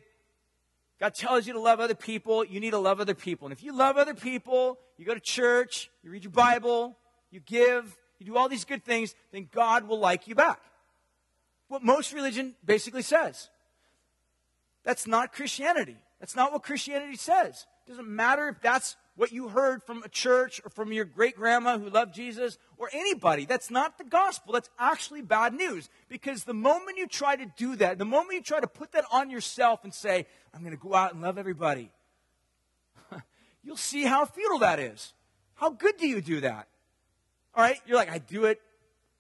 God 1.00 1.14
tells 1.14 1.46
you 1.46 1.54
to 1.54 1.60
love 1.60 1.80
other 1.80 1.96
people, 1.96 2.46
you 2.46 2.60
need 2.60 2.72
to 2.72 2.78
love 2.78 3.00
other 3.02 3.14
people. 3.14 3.46
And 3.48 3.54
if 3.54 3.64
you 3.64 3.76
love 3.76 3.98
other 3.98 4.14
people, 4.14 4.80
you 4.98 5.06
go 5.06 5.14
to 5.14 5.20
church, 5.20 5.92
you 6.04 6.10
read 6.10 6.24
your 6.24 6.32
Bible, 6.32 6.96
you 7.30 7.40
give, 7.40 7.98
you 8.20 8.26
do 8.26 8.38
all 8.38 8.48
these 8.48 8.66
good 8.66 8.86
things, 8.86 9.16
then 9.32 9.50
God 9.52 9.88
will 9.88 10.00
like 10.00 10.28
you 10.28 10.36
back. 10.36 10.62
What 11.68 11.84
most 11.84 12.14
religion 12.14 12.56
basically 12.64 13.02
says. 13.02 13.50
That's 14.84 15.08
not 15.08 15.34
Christianity. 15.34 15.98
That's 16.20 16.36
not 16.36 16.54
what 16.54 16.64
Christianity 16.64 17.16
says. 17.16 17.66
It 17.86 17.90
doesn't 17.90 18.08
matter 18.08 18.48
if 18.48 18.62
that's 18.62 18.96
what 19.16 19.32
you 19.32 19.50
heard 19.50 19.84
from 19.84 20.02
a 20.04 20.10
church 20.10 20.60
or 20.66 20.70
from 20.70 20.92
your 20.92 21.06
great 21.06 21.36
grandma 21.36 21.78
who 21.78 21.90
loved 21.90 22.16
Jesus 22.16 22.58
or 22.78 22.90
anybody. 22.92 23.46
That's 23.46 23.70
not 23.70 23.98
the 23.98 24.04
gospel. 24.04 24.54
That's 24.54 24.70
actually 24.80 25.22
bad 25.22 25.54
news. 25.54 25.90
Because 26.10 26.44
the 26.44 26.54
moment 26.54 26.98
you 26.98 27.08
try 27.08 27.36
to 27.36 27.46
do 27.56 27.76
that, 27.76 28.00
the 28.00 28.06
moment 28.06 28.34
you 28.34 28.42
try 28.42 28.60
to 28.60 28.68
put 28.68 28.92
that 28.94 29.06
on 29.12 29.30
yourself 29.30 29.84
and 29.84 29.94
say, 29.94 30.26
I'm 30.54 30.62
going 30.62 30.76
to 30.76 30.82
go 30.82 30.96
out 30.96 31.14
and 31.14 31.22
love 31.22 31.38
everybody, 31.38 31.92
you'll 33.64 33.78
see 33.78 34.04
how 34.04 34.26
futile 34.26 34.60
that 34.60 34.80
is. 34.80 35.14
How 35.56 35.70
good 35.70 35.98
do 35.98 36.08
you 36.08 36.22
do 36.22 36.42
that? 36.42 36.68
All 37.54 37.64
right? 37.64 37.80
You're 37.86 37.98
like, 37.98 38.10
I 38.10 38.18
do 38.18 38.46
it 38.46 38.60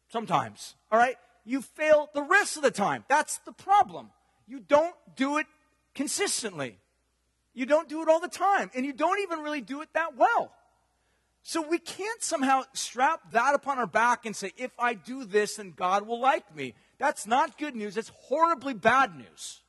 sometimes. 0.10 0.76
All 0.92 0.98
right? 0.98 1.18
You 1.46 1.62
fail 1.62 2.10
the 2.14 2.24
rest 2.24 2.58
of 2.58 2.64
the 2.64 2.72
time. 2.72 3.06
That's 3.08 3.38
the 3.40 3.52
problem. 3.52 4.10
You 4.48 4.60
don't 4.60 4.96
do 5.16 5.38
it 5.38 5.46
consistently. 5.94 6.80
You 7.54 7.66
don't 7.66 7.88
do 7.88 8.02
it 8.02 8.10
all 8.10 8.20
the 8.20 8.28
time, 8.28 8.72
and 8.74 8.86
you 8.86 8.94
don't 8.94 9.20
even 9.20 9.40
really 9.40 9.62
do 9.62 9.82
it 9.82 9.90
that 9.94 10.18
well. 10.18 10.52
So 11.44 11.62
we 11.62 11.78
can't 11.78 12.24
somehow 12.24 12.64
strap 12.74 13.32
that 13.32 13.54
upon 13.54 13.78
our 13.78 13.86
back 13.86 14.26
and 14.26 14.34
say, 14.34 14.54
if 14.56 14.72
I 14.80 14.94
do 14.94 15.26
this, 15.26 15.58
then 15.58 15.74
God 15.76 16.08
will 16.08 16.22
like 16.22 16.56
me. 16.56 16.74
That's 16.98 17.28
not 17.28 17.58
good 17.58 17.76
news. 17.76 17.98
It's 17.98 18.12
horribly 18.16 18.74
bad 18.74 19.18
news. 19.18 19.62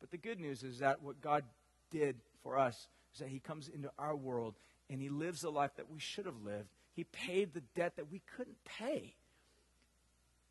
But 0.00 0.10
the 0.10 0.16
good 0.16 0.40
news 0.40 0.62
is 0.62 0.78
that 0.78 1.02
what 1.02 1.20
God 1.20 1.44
did 1.90 2.16
for 2.42 2.58
us 2.58 2.88
is 3.12 3.20
that 3.20 3.28
He 3.28 3.38
comes 3.38 3.68
into 3.68 3.90
our 3.98 4.16
world 4.16 4.54
and 4.88 5.00
He 5.00 5.10
lives 5.10 5.42
the 5.42 5.50
life 5.50 5.72
that 5.76 5.90
we 5.90 6.00
should 6.00 6.24
have 6.24 6.42
lived. 6.42 6.68
He 6.94 7.04
paid 7.04 7.52
the 7.52 7.62
debt 7.76 7.96
that 7.96 8.10
we 8.10 8.22
couldn't 8.34 8.64
pay 8.64 9.14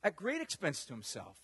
at 0.04 0.16
great 0.16 0.42
expense 0.42 0.86
to 0.86 0.94
Himself 0.94 1.38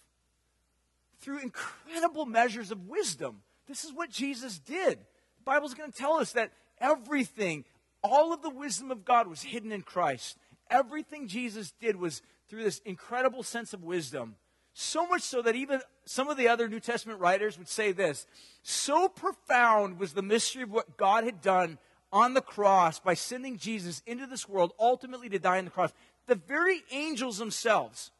through 1.19 1.39
incredible 1.39 2.27
measures 2.27 2.69
of 2.69 2.87
wisdom. 2.87 3.41
This 3.67 3.83
is 3.83 3.93
what 3.93 4.09
Jesus 4.09 4.59
did. 4.59 4.99
The 4.99 5.43
Bible's 5.45 5.73
going 5.73 5.91
to 5.91 5.97
tell 5.97 6.13
us 6.13 6.31
that 6.33 6.51
everything, 6.79 7.65
all 8.03 8.33
of 8.33 8.41
the 8.41 8.49
wisdom 8.49 8.91
of 8.91 9.05
God 9.05 9.27
was 9.27 9.41
hidden 9.43 9.71
in 9.71 9.81
Christ. 9.81 10.37
Everything 10.69 11.27
Jesus 11.27 11.73
did 11.79 11.95
was 11.95 12.21
through 12.49 12.63
this 12.63 12.79
incredible 12.85 13.43
sense 13.43 13.73
of 13.73 13.83
wisdom. 13.83 14.35
So 14.73 15.07
much 15.07 15.23
so 15.23 15.41
that 15.41 15.55
even 15.55 15.81
some 16.05 16.29
of 16.29 16.37
the 16.37 16.47
other 16.47 16.67
New 16.67 16.79
Testament 16.79 17.19
writers 17.19 17.57
would 17.57 17.67
say 17.67 17.91
this 17.91 18.27
so 18.61 19.09
profound 19.09 19.99
was 19.99 20.13
the 20.13 20.21
mystery 20.21 20.63
of 20.63 20.71
what 20.71 20.97
God 20.97 21.23
had 21.23 21.41
done 21.41 21.77
on 22.11 22.33
the 22.33 22.41
cross 22.41 22.99
by 22.99 23.13
sending 23.13 23.57
Jesus 23.57 24.01
into 24.05 24.27
this 24.27 24.47
world, 24.47 24.73
ultimately 24.79 25.29
to 25.29 25.39
die 25.39 25.57
on 25.57 25.65
the 25.65 25.71
cross. 25.71 25.91
The 26.27 26.35
very 26.35 26.83
angels 26.91 27.37
themselves, 27.37 28.11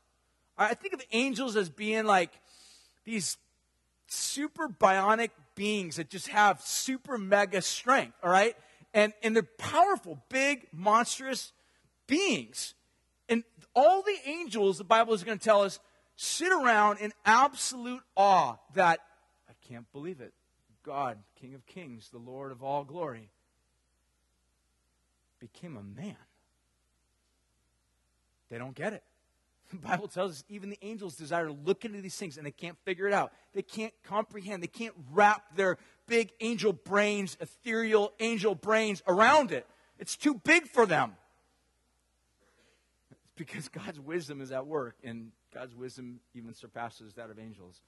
I 0.58 0.74
think 0.74 0.94
of 0.94 1.02
angels 1.12 1.56
as 1.56 1.70
being 1.70 2.06
like 2.06 2.32
these 3.06 3.38
super 4.08 4.70
bionic 4.70 5.32
beings 5.56 5.98
that 5.98 6.10
just 6.10 6.28
have 6.30 6.62
super 6.62 7.18
mega 7.18 7.62
strength, 7.62 8.16
all 8.24 8.30
right? 8.30 8.56
And, 8.94 9.14
and 9.22 9.36
they're 9.36 9.44
powerful, 9.44 10.24
big, 10.30 10.68
monstrous 10.72 11.52
beings. 12.08 12.74
And 13.30 13.44
all 13.76 14.02
the 14.02 14.18
angels, 14.26 14.78
the 14.78 14.84
Bible 14.84 15.14
is 15.14 15.24
going 15.24 15.38
to 15.38 15.44
tell 15.44 15.62
us, 15.62 15.80
sit 16.16 16.52
around 16.52 17.00
in 17.00 17.12
absolute 17.26 18.02
awe 18.16 18.56
that, 18.74 19.00
I 19.50 19.54
can't 19.68 19.92
believe 19.92 20.22
it, 20.22 20.34
God, 20.84 21.18
King 21.40 21.54
of 21.54 21.66
kings, 21.66 22.10
the 22.10 22.18
Lord 22.18 22.52
of 22.52 22.64
all 22.64 22.84
glory, 22.84 23.30
became 25.40 25.76
a 25.78 25.84
man. 25.84 26.16
They 28.50 28.58
don't 28.58 28.74
get 28.74 28.94
it. 28.94 29.04
The 29.70 29.78
Bible 29.78 30.08
tells 30.08 30.32
us 30.32 30.44
even 30.48 30.70
the 30.70 30.80
angels 30.82 31.16
desire 31.16 31.48
to 31.48 31.52
look 31.52 31.84
into 31.84 32.02
these 32.02 32.16
things 32.16 32.38
and 32.38 32.46
they 32.46 32.52
can't 32.52 32.78
figure 32.86 33.08
it 33.08 33.14
out. 33.14 33.34
They 33.54 33.62
can't 33.62 33.94
comprehend. 34.04 34.64
They 34.64 34.68
can't 34.68 34.94
wrap 35.12 35.56
their 35.56 35.78
big 36.08 36.32
angel 36.40 36.72
brains, 36.72 37.36
ethereal 37.42 38.14
angel 38.20 38.56
brains 38.56 39.04
around 39.08 39.52
it. 39.52 39.68
It's 40.00 40.16
too 40.16 40.36
big 40.36 40.68
for 40.68 40.86
them 40.86 41.16
It's 43.12 43.34
because 43.36 43.68
God's 43.68 44.00
wisdom 44.00 44.42
is 44.42 44.52
at 44.52 44.66
work, 44.66 44.96
and 45.04 45.32
God's 45.54 45.76
wisdom 45.76 46.22
even 46.34 46.54
surpasses 46.54 47.14
that 47.16 47.30
of 47.30 47.38
angels. 47.38 47.82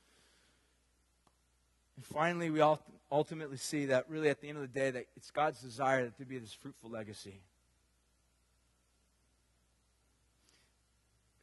And 1.96 2.06
finally, 2.06 2.50
we 2.50 2.60
all 2.60 2.82
ultimately 3.12 3.58
see 3.58 3.86
that 3.88 4.10
really 4.10 4.30
at 4.30 4.42
the 4.42 4.50
end 4.50 4.58
of 4.58 4.62
the 4.62 4.68
day, 4.68 4.92
that 4.92 5.06
it's 5.16 5.32
God's 5.32 5.62
desire 5.62 6.06
that 6.06 6.18
there 6.18 6.26
be 6.26 6.40
this 6.40 6.54
fruitful 6.54 6.90
legacy. 6.90 7.42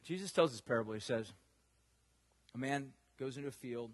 Jesus 0.07 0.31
tells 0.31 0.51
this 0.51 0.61
parable. 0.61 0.93
He 0.93 1.01
says, 1.01 1.33
A 2.55 2.57
man 2.57 2.93
goes 3.19 3.35
into 3.35 3.49
a 3.49 3.51
field, 3.51 3.91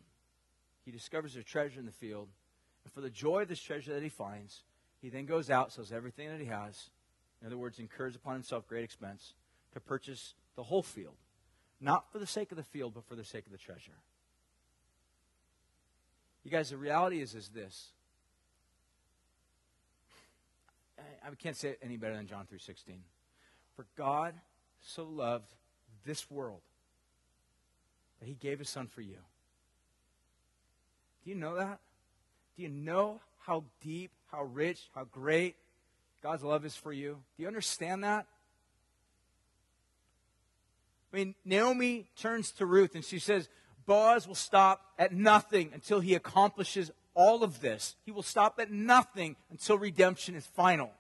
he 0.86 0.92
discovers 0.92 1.36
a 1.36 1.42
treasure 1.42 1.80
in 1.80 1.88
the 1.88 1.92
field, 1.92 2.28
and 2.84 2.94
for 2.94 3.02
the 3.02 3.10
joy 3.10 3.42
of 3.42 3.48
this 3.48 3.60
treasure 3.60 3.96
that 3.96 4.04
he 4.04 4.10
finds, 4.10 4.62
he 5.02 5.10
then 5.10 5.26
goes 5.26 5.50
out, 5.50 5.72
sells 5.72 5.92
everything 5.92 6.30
that 6.30 6.40
he 6.40 6.46
has. 6.46 6.92
In 7.42 7.48
other 7.48 7.58
words, 7.58 7.80
incurs 7.80 8.16
upon 8.16 8.34
himself 8.34 8.68
great 8.68 8.84
expense 8.84 9.34
to 9.74 9.80
purchase 9.80 10.36
the 10.56 10.62
whole 10.62 10.84
field, 10.84 11.16
not 11.82 12.12
for 12.12 12.20
the 12.20 12.28
sake 12.28 12.52
of 12.52 12.58
the 12.58 12.64
field, 12.64 12.94
but 12.94 13.06
for 13.06 13.16
the 13.16 13.26
sake 13.26 13.48
of 13.48 13.52
the 13.52 13.58
treasure. 13.58 13.98
You 16.44 16.52
guys, 16.52 16.70
the 16.70 16.78
reality 16.78 17.22
is, 17.22 17.34
is 17.34 17.50
this. 17.50 17.88
I, 21.00 21.30
I 21.30 21.36
can't 21.36 21.58
say 21.58 21.70
it 21.70 21.80
any 21.82 21.98
better 21.98 22.16
than 22.16 22.28
John 22.28 22.46
3.16. 22.54 22.98
For 23.76 23.88
God 23.98 24.36
so 24.80 25.06
loved 25.06 25.50
this 26.06 26.30
world 26.30 26.62
that 28.20 28.28
he 28.28 28.36
gave 28.36 28.60
his 28.60 28.70
son 28.70 28.88
for 28.88 29.02
you. 29.02 29.18
Do 31.24 31.30
you 31.30 31.36
know 31.36 31.56
that? 31.56 31.80
Do 32.56 32.64
you 32.64 32.70
know 32.70 33.22
how 33.40 33.64
deep, 33.82 34.12
how 34.32 34.44
rich, 34.44 34.90
how 34.94 35.06
great 35.06 35.56
God's 36.22 36.44
love 36.44 36.66
is 36.66 36.76
for 36.76 36.94
you? 36.94 37.18
Do 37.36 37.44
you 37.44 37.48
understand 37.48 38.04
that? 38.04 38.26
I 41.12 41.18
mean, 41.18 41.36
Naomi 41.46 42.08
turns 42.18 42.52
to 42.54 42.66
Ruth 42.66 42.96
and 42.96 43.06
she 43.06 43.20
says, 43.20 43.50
Boaz 43.86 44.28
will 44.28 44.36
stop 44.36 44.82
at 44.98 45.14
nothing 45.14 45.72
until 45.74 46.00
he 46.00 46.16
accomplishes 46.16 46.92
all 47.14 47.44
of 47.44 47.62
this. 47.62 47.96
He 48.06 48.12
will 48.12 48.24
stop 48.24 48.60
at 48.60 48.72
nothing 48.72 49.36
until 49.52 49.78
redemption 49.78 50.36
is 50.36 50.46
final. 50.46 50.92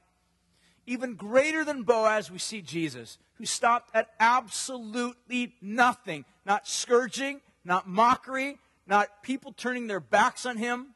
Even 0.85 1.15
greater 1.15 1.63
than 1.63 1.83
Boaz, 1.83 2.29
we 2.29 2.37
see 2.37 2.61
Jesus, 2.61 3.17
who 3.35 3.45
stopped 3.45 3.95
at 3.95 4.09
absolutely 4.19 5.55
nothing. 5.61 6.25
Not 6.45 6.67
scourging, 6.67 7.41
not 7.63 7.87
mockery, 7.87 8.57
not 8.85 9.23
people 9.23 9.53
turning 9.53 9.87
their 9.87 10.01
backs 10.01 10.45
on 10.45 10.57
him, 10.57 10.87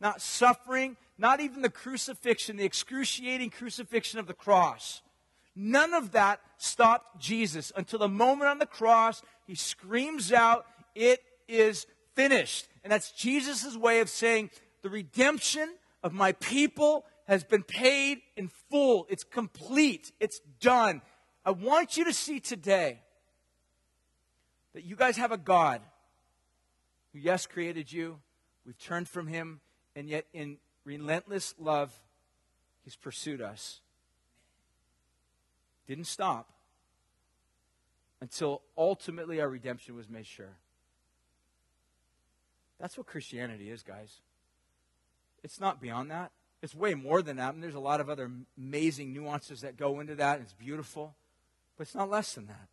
not 0.00 0.20
suffering, 0.20 0.96
not 1.18 1.40
even 1.40 1.62
the 1.62 1.70
crucifixion, 1.70 2.56
the 2.56 2.64
excruciating 2.64 3.50
crucifixion 3.50 4.18
of 4.18 4.26
the 4.26 4.34
cross. 4.34 5.02
None 5.54 5.92
of 5.92 6.12
that 6.12 6.40
stopped 6.56 7.20
Jesus 7.20 7.72
until 7.76 7.98
the 7.98 8.08
moment 8.08 8.48
on 8.48 8.58
the 8.58 8.66
cross 8.66 9.22
he 9.46 9.54
screams 9.54 10.32
out, 10.32 10.66
It 10.94 11.20
is 11.48 11.86
finished. 12.14 12.68
And 12.82 12.92
that's 12.92 13.12
Jesus' 13.12 13.76
way 13.76 14.00
of 14.00 14.08
saying, 14.08 14.50
The 14.82 14.90
redemption 14.90 15.74
of 16.02 16.12
my 16.12 16.32
people 16.32 17.04
has 17.26 17.44
been 17.44 17.62
paid 17.62 18.20
in 18.36 18.48
full. 18.70 19.06
It's 19.08 19.24
complete. 19.24 20.12
It's 20.20 20.40
done. 20.60 21.02
I 21.44 21.50
want 21.50 21.96
you 21.96 22.04
to 22.04 22.12
see 22.12 22.40
today 22.40 23.00
that 24.74 24.84
you 24.84 24.96
guys 24.96 25.16
have 25.16 25.32
a 25.32 25.38
God 25.38 25.80
who, 27.12 27.18
yes, 27.18 27.46
created 27.46 27.92
you. 27.92 28.18
We've 28.64 28.78
turned 28.78 29.08
from 29.08 29.26
him, 29.26 29.60
and 29.94 30.08
yet 30.08 30.26
in 30.32 30.58
relentless 30.84 31.54
love, 31.58 31.92
he's 32.84 32.96
pursued 32.96 33.40
us 33.40 33.80
didn't 35.86 36.06
stop 36.06 36.48
until 38.20 38.62
ultimately 38.78 39.40
our 39.40 39.48
redemption 39.48 39.94
was 39.94 40.08
made 40.08 40.26
sure. 40.26 40.56
That's 42.80 42.96
what 42.96 43.06
Christianity 43.06 43.70
is, 43.70 43.82
guys. 43.82 44.20
It's 45.42 45.60
not 45.60 45.80
beyond 45.80 46.10
that. 46.10 46.30
It's 46.62 46.74
way 46.74 46.94
more 46.94 47.22
than 47.22 47.36
that. 47.36 47.54
And 47.54 47.62
there's 47.62 47.74
a 47.74 47.80
lot 47.80 48.00
of 48.00 48.08
other 48.08 48.30
amazing 48.56 49.12
nuances 49.12 49.62
that 49.62 49.76
go 49.76 50.00
into 50.00 50.14
that. 50.14 50.36
And 50.36 50.44
it's 50.44 50.54
beautiful. 50.54 51.14
But 51.76 51.88
it's 51.88 51.94
not 51.94 52.08
less 52.08 52.34
than 52.34 52.46
that. 52.46 52.68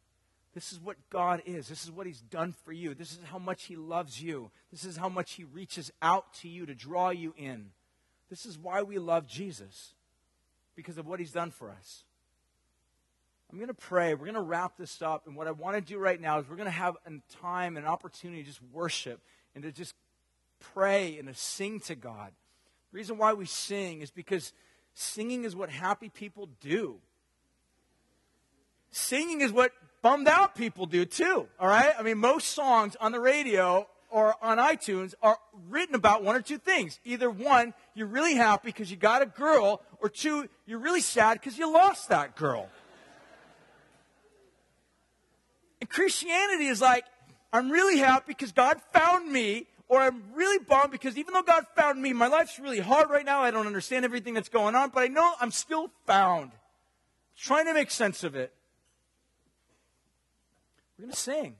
This 0.53 0.71
is 0.71 0.79
what 0.79 0.97
God 1.09 1.41
is. 1.45 1.67
This 1.67 1.83
is 1.83 1.91
what 1.91 2.07
He's 2.07 2.21
done 2.21 2.53
for 2.65 2.71
you. 2.71 2.93
This 2.93 3.11
is 3.11 3.19
how 3.25 3.39
much 3.39 3.65
He 3.65 3.75
loves 3.75 4.21
you. 4.21 4.51
This 4.71 4.83
is 4.83 4.97
how 4.97 5.09
much 5.09 5.33
He 5.33 5.43
reaches 5.43 5.91
out 6.01 6.33
to 6.35 6.49
you 6.49 6.65
to 6.65 6.75
draw 6.75 7.09
you 7.09 7.33
in. 7.37 7.71
This 8.29 8.45
is 8.45 8.57
why 8.57 8.81
we 8.81 8.99
love 8.99 9.27
Jesus, 9.27 9.93
because 10.75 10.97
of 10.97 11.07
what 11.07 11.19
He's 11.19 11.31
done 11.31 11.51
for 11.51 11.69
us. 11.69 12.03
I'm 13.51 13.57
going 13.57 13.69
to 13.69 13.73
pray. 13.73 14.13
We're 14.13 14.25
going 14.25 14.33
to 14.35 14.41
wrap 14.41 14.77
this 14.77 15.01
up. 15.01 15.25
And 15.25 15.35
what 15.35 15.47
I 15.47 15.51
want 15.51 15.75
to 15.75 15.81
do 15.81 15.97
right 15.97 16.19
now 16.19 16.39
is 16.39 16.47
we're 16.47 16.55
going 16.55 16.65
to 16.65 16.71
have 16.71 16.97
a 17.05 17.11
time, 17.41 17.77
an 17.77 17.85
opportunity 17.85 18.43
to 18.43 18.47
just 18.47 18.61
worship 18.71 19.21
and 19.55 19.63
to 19.63 19.71
just 19.71 19.95
pray 20.59 21.17
and 21.17 21.27
to 21.27 21.33
sing 21.33 21.79
to 21.81 21.95
God. 21.95 22.31
The 22.91 22.97
reason 22.97 23.17
why 23.17 23.33
we 23.33 23.45
sing 23.45 24.01
is 24.01 24.11
because 24.11 24.53
singing 24.93 25.43
is 25.43 25.55
what 25.55 25.69
happy 25.69 26.09
people 26.09 26.49
do. 26.59 26.97
Singing 28.91 29.41
is 29.41 29.51
what 29.51 29.71
bummed 30.01 30.27
out 30.27 30.55
people 30.55 30.85
do 30.85 31.05
too, 31.05 31.47
all 31.59 31.67
right? 31.67 31.93
I 31.97 32.01
mean, 32.01 32.17
most 32.17 32.49
songs 32.49 32.95
on 32.99 33.11
the 33.11 33.19
radio 33.19 33.87
or 34.09 34.35
on 34.41 34.57
iTunes 34.57 35.13
are 35.21 35.37
written 35.69 35.93
about 35.93 36.23
one 36.23 36.35
or 36.35 36.41
two 36.41 36.57
things. 36.57 36.99
Either 37.05 37.29
one, 37.29 37.73
you're 37.93 38.07
really 38.07 38.33
happy 38.33 38.69
because 38.69 38.89
you 38.89 38.97
got 38.97 39.21
a 39.21 39.27
girl, 39.27 39.81
or 40.01 40.09
two, 40.09 40.49
you're 40.65 40.79
really 40.79 41.01
sad 41.01 41.33
because 41.39 41.57
you 41.57 41.71
lost 41.71 42.09
that 42.09 42.35
girl. 42.35 42.69
And 45.79 45.89
Christianity 45.89 46.67
is 46.67 46.81
like, 46.81 47.05
I'm 47.53 47.69
really 47.69 47.99
happy 47.99 48.25
because 48.27 48.51
God 48.51 48.81
found 48.93 49.31
me, 49.31 49.67
or 49.89 49.99
I'm 49.99 50.21
really 50.35 50.63
bummed 50.63 50.91
because 50.91 51.17
even 51.17 51.33
though 51.33 51.41
God 51.41 51.65
found 51.75 52.01
me, 52.01 52.13
my 52.13 52.27
life's 52.27 52.59
really 52.59 52.79
hard 52.79 53.09
right 53.09 53.25
now. 53.25 53.41
I 53.41 53.51
don't 53.51 53.67
understand 53.67 54.05
everything 54.05 54.35
that's 54.35 54.47
going 54.47 54.75
on, 54.75 54.91
but 54.93 55.01
I 55.01 55.07
know 55.07 55.33
I'm 55.41 55.51
still 55.51 55.91
found. 56.05 56.51
trying 57.35 57.65
to 57.65 57.73
make 57.73 57.89
sense 57.89 58.23
of 58.23 58.35
it. 58.35 58.53
We're 60.97 61.03
going 61.03 61.13
to 61.13 61.19
sing. 61.19 61.55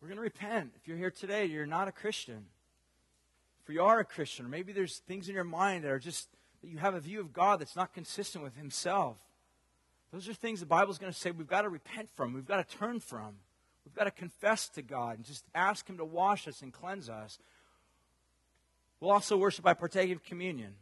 We're 0.00 0.08
going 0.08 0.16
to 0.16 0.22
repent. 0.22 0.72
If 0.80 0.88
you're 0.88 0.96
here 0.96 1.10
today, 1.10 1.44
you're 1.44 1.66
not 1.66 1.88
a 1.88 1.92
Christian. 1.92 2.46
For 3.64 3.72
you 3.72 3.82
are 3.82 4.00
a 4.00 4.04
Christian, 4.04 4.46
or 4.46 4.48
maybe 4.48 4.72
there's 4.72 4.98
things 4.98 5.28
in 5.28 5.34
your 5.34 5.44
mind 5.44 5.84
that 5.84 5.90
are 5.90 5.98
just 5.98 6.28
that 6.62 6.68
you 6.68 6.78
have 6.78 6.94
a 6.94 7.00
view 7.00 7.20
of 7.20 7.32
God 7.32 7.60
that's 7.60 7.76
not 7.76 7.92
consistent 7.92 8.42
with 8.42 8.56
Himself. 8.56 9.16
Those 10.12 10.28
are 10.28 10.34
things 10.34 10.60
the 10.60 10.66
Bible's 10.66 10.98
going 10.98 11.12
to 11.12 11.18
say 11.18 11.30
we've 11.30 11.46
got 11.46 11.62
to 11.62 11.68
repent 11.68 12.08
from, 12.14 12.32
we've 12.32 12.46
got 12.46 12.66
to 12.66 12.76
turn 12.76 13.00
from. 13.00 13.36
We've 13.84 13.94
got 13.94 14.04
to 14.04 14.10
confess 14.10 14.68
to 14.70 14.82
God 14.82 15.16
and 15.16 15.24
just 15.24 15.44
ask 15.54 15.88
Him 15.88 15.98
to 15.98 16.04
wash 16.04 16.46
us 16.46 16.62
and 16.62 16.72
cleanse 16.72 17.08
us. 17.08 17.38
We'll 19.00 19.10
also 19.10 19.36
worship 19.36 19.64
by 19.64 19.74
partaking 19.74 20.14
of 20.14 20.22
communion. 20.22 20.74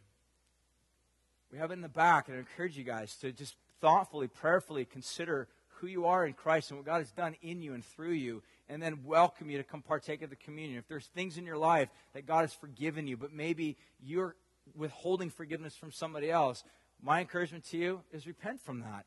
We 1.51 1.57
have 1.57 1.71
it 1.71 1.75
in 1.75 1.81
the 1.81 1.87
back, 1.87 2.27
and 2.27 2.37
I 2.37 2.39
encourage 2.39 2.77
you 2.77 2.83
guys 2.83 3.15
to 3.17 3.31
just 3.31 3.55
thoughtfully, 3.81 4.27
prayerfully 4.27 4.85
consider 4.85 5.47
who 5.79 5.87
you 5.87 6.05
are 6.05 6.25
in 6.25 6.33
Christ 6.33 6.69
and 6.69 6.79
what 6.79 6.85
God 6.85 6.97
has 6.97 7.11
done 7.11 7.35
in 7.41 7.61
you 7.61 7.73
and 7.73 7.83
through 7.83 8.11
you, 8.11 8.43
and 8.67 8.81
then 8.83 8.99
welcome 9.05 9.49
you 9.49 9.57
to 9.57 9.63
come 9.63 9.81
partake 9.81 10.21
of 10.21 10.29
the 10.29 10.35
communion. 10.35 10.77
If 10.77 10.87
there's 10.87 11.07
things 11.07 11.37
in 11.37 11.45
your 11.45 11.57
life 11.57 11.89
that 12.13 12.27
God 12.27 12.41
has 12.41 12.53
forgiven 12.53 13.07
you, 13.07 13.17
but 13.17 13.33
maybe 13.33 13.77
you're 14.03 14.35
withholding 14.75 15.29
forgiveness 15.29 15.75
from 15.75 15.91
somebody 15.91 16.29
else, 16.29 16.63
my 17.01 17.21
encouragement 17.21 17.63
to 17.65 17.77
you 17.77 18.01
is 18.11 18.27
repent 18.27 18.61
from 18.61 18.81
that. 18.81 19.05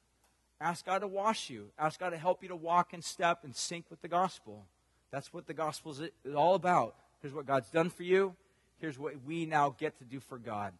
Ask 0.62 0.86
God 0.86 1.00
to 1.00 1.08
wash 1.08 1.50
you. 1.50 1.70
Ask 1.76 1.98
God 1.98 2.10
to 2.10 2.16
help 2.16 2.40
you 2.40 2.48
to 2.50 2.56
walk 2.56 2.94
in 2.94 3.02
step 3.02 3.40
and 3.42 3.54
sync 3.54 3.86
with 3.90 4.00
the 4.00 4.06
gospel. 4.06 4.64
That's 5.10 5.32
what 5.32 5.48
the 5.48 5.54
gospel 5.54 5.90
is 5.92 6.34
all 6.36 6.54
about. 6.54 6.94
Here's 7.20 7.34
what 7.34 7.46
God's 7.46 7.68
done 7.68 7.90
for 7.90 8.04
you. 8.04 8.36
Here's 8.78 8.96
what 8.96 9.14
we 9.26 9.44
now 9.44 9.74
get 9.76 9.98
to 9.98 10.04
do 10.04 10.20
for 10.20 10.38
God. 10.38 10.72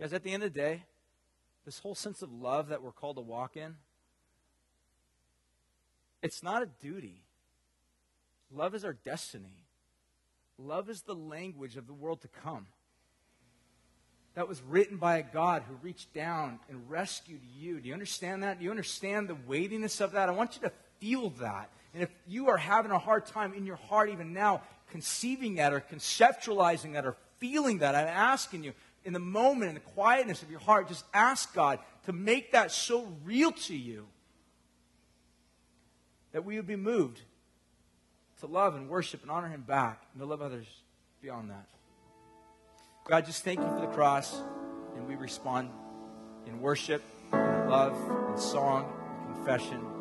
Guys, 0.00 0.14
at 0.14 0.22
the 0.22 0.32
end 0.32 0.42
of 0.42 0.54
the 0.54 0.58
day, 0.58 0.84
this 1.66 1.78
whole 1.80 1.94
sense 1.94 2.22
of 2.22 2.32
love 2.32 2.68
that 2.68 2.82
we're 2.82 2.90
called 2.90 3.16
to 3.16 3.22
walk 3.22 3.54
in, 3.54 3.76
it's 6.22 6.42
not 6.42 6.62
a 6.62 6.68
duty. 6.80 7.24
Love 8.50 8.74
is 8.74 8.86
our 8.86 8.94
destiny. 8.94 9.66
Love 10.58 10.88
is 10.88 11.02
the 11.02 11.14
language 11.14 11.76
of 11.76 11.86
the 11.86 11.92
world 11.92 12.22
to 12.22 12.28
come. 12.28 12.68
That 14.34 14.48
was 14.48 14.60
written 14.62 14.96
by 14.96 15.18
a 15.18 15.22
God 15.22 15.62
who 15.68 15.74
reached 15.76 16.12
down 16.12 16.58
and 16.68 16.90
rescued 16.90 17.40
you. 17.56 17.80
Do 17.80 17.88
you 17.88 17.94
understand 17.94 18.42
that? 18.42 18.58
Do 18.58 18.64
you 18.64 18.70
understand 18.70 19.28
the 19.28 19.36
weightiness 19.46 20.00
of 20.00 20.12
that? 20.12 20.28
I 20.28 20.32
want 20.32 20.56
you 20.56 20.62
to 20.62 20.72
feel 20.98 21.30
that. 21.40 21.70
And 21.92 22.02
if 22.02 22.10
you 22.26 22.48
are 22.48 22.56
having 22.56 22.90
a 22.90 22.98
hard 22.98 23.26
time 23.26 23.54
in 23.54 23.64
your 23.64 23.76
heart, 23.76 24.10
even 24.10 24.32
now, 24.32 24.62
conceiving 24.90 25.56
that 25.56 25.72
or 25.72 25.80
conceptualizing 25.80 26.94
that 26.94 27.06
or 27.06 27.16
feeling 27.38 27.78
that, 27.78 27.94
I'm 27.94 28.08
asking 28.08 28.64
you, 28.64 28.72
in 29.04 29.12
the 29.12 29.20
moment, 29.20 29.68
in 29.68 29.74
the 29.74 29.80
quietness 29.80 30.42
of 30.42 30.50
your 30.50 30.60
heart, 30.60 30.88
just 30.88 31.04
ask 31.12 31.54
God 31.54 31.78
to 32.06 32.12
make 32.12 32.52
that 32.52 32.72
so 32.72 33.06
real 33.24 33.52
to 33.52 33.76
you 33.76 34.06
that 36.32 36.44
we 36.44 36.56
would 36.56 36.66
be 36.66 36.76
moved 36.76 37.20
to 38.40 38.46
love 38.46 38.74
and 38.74 38.88
worship 38.88 39.22
and 39.22 39.30
honor 39.30 39.48
Him 39.48 39.62
back 39.62 40.02
and 40.12 40.20
to 40.20 40.26
love 40.26 40.42
others 40.42 40.66
beyond 41.22 41.50
that. 41.50 41.66
God, 43.06 43.26
just 43.26 43.44
thank 43.44 43.60
you 43.60 43.66
for 43.66 43.82
the 43.82 43.86
cross, 43.88 44.34
and 44.96 45.06
we 45.06 45.14
respond 45.14 45.68
in 46.46 46.58
worship, 46.62 47.02
in 47.34 47.68
love, 47.68 47.94
in 48.30 48.38
song, 48.38 48.90
in 49.28 49.34
confession. 49.34 49.93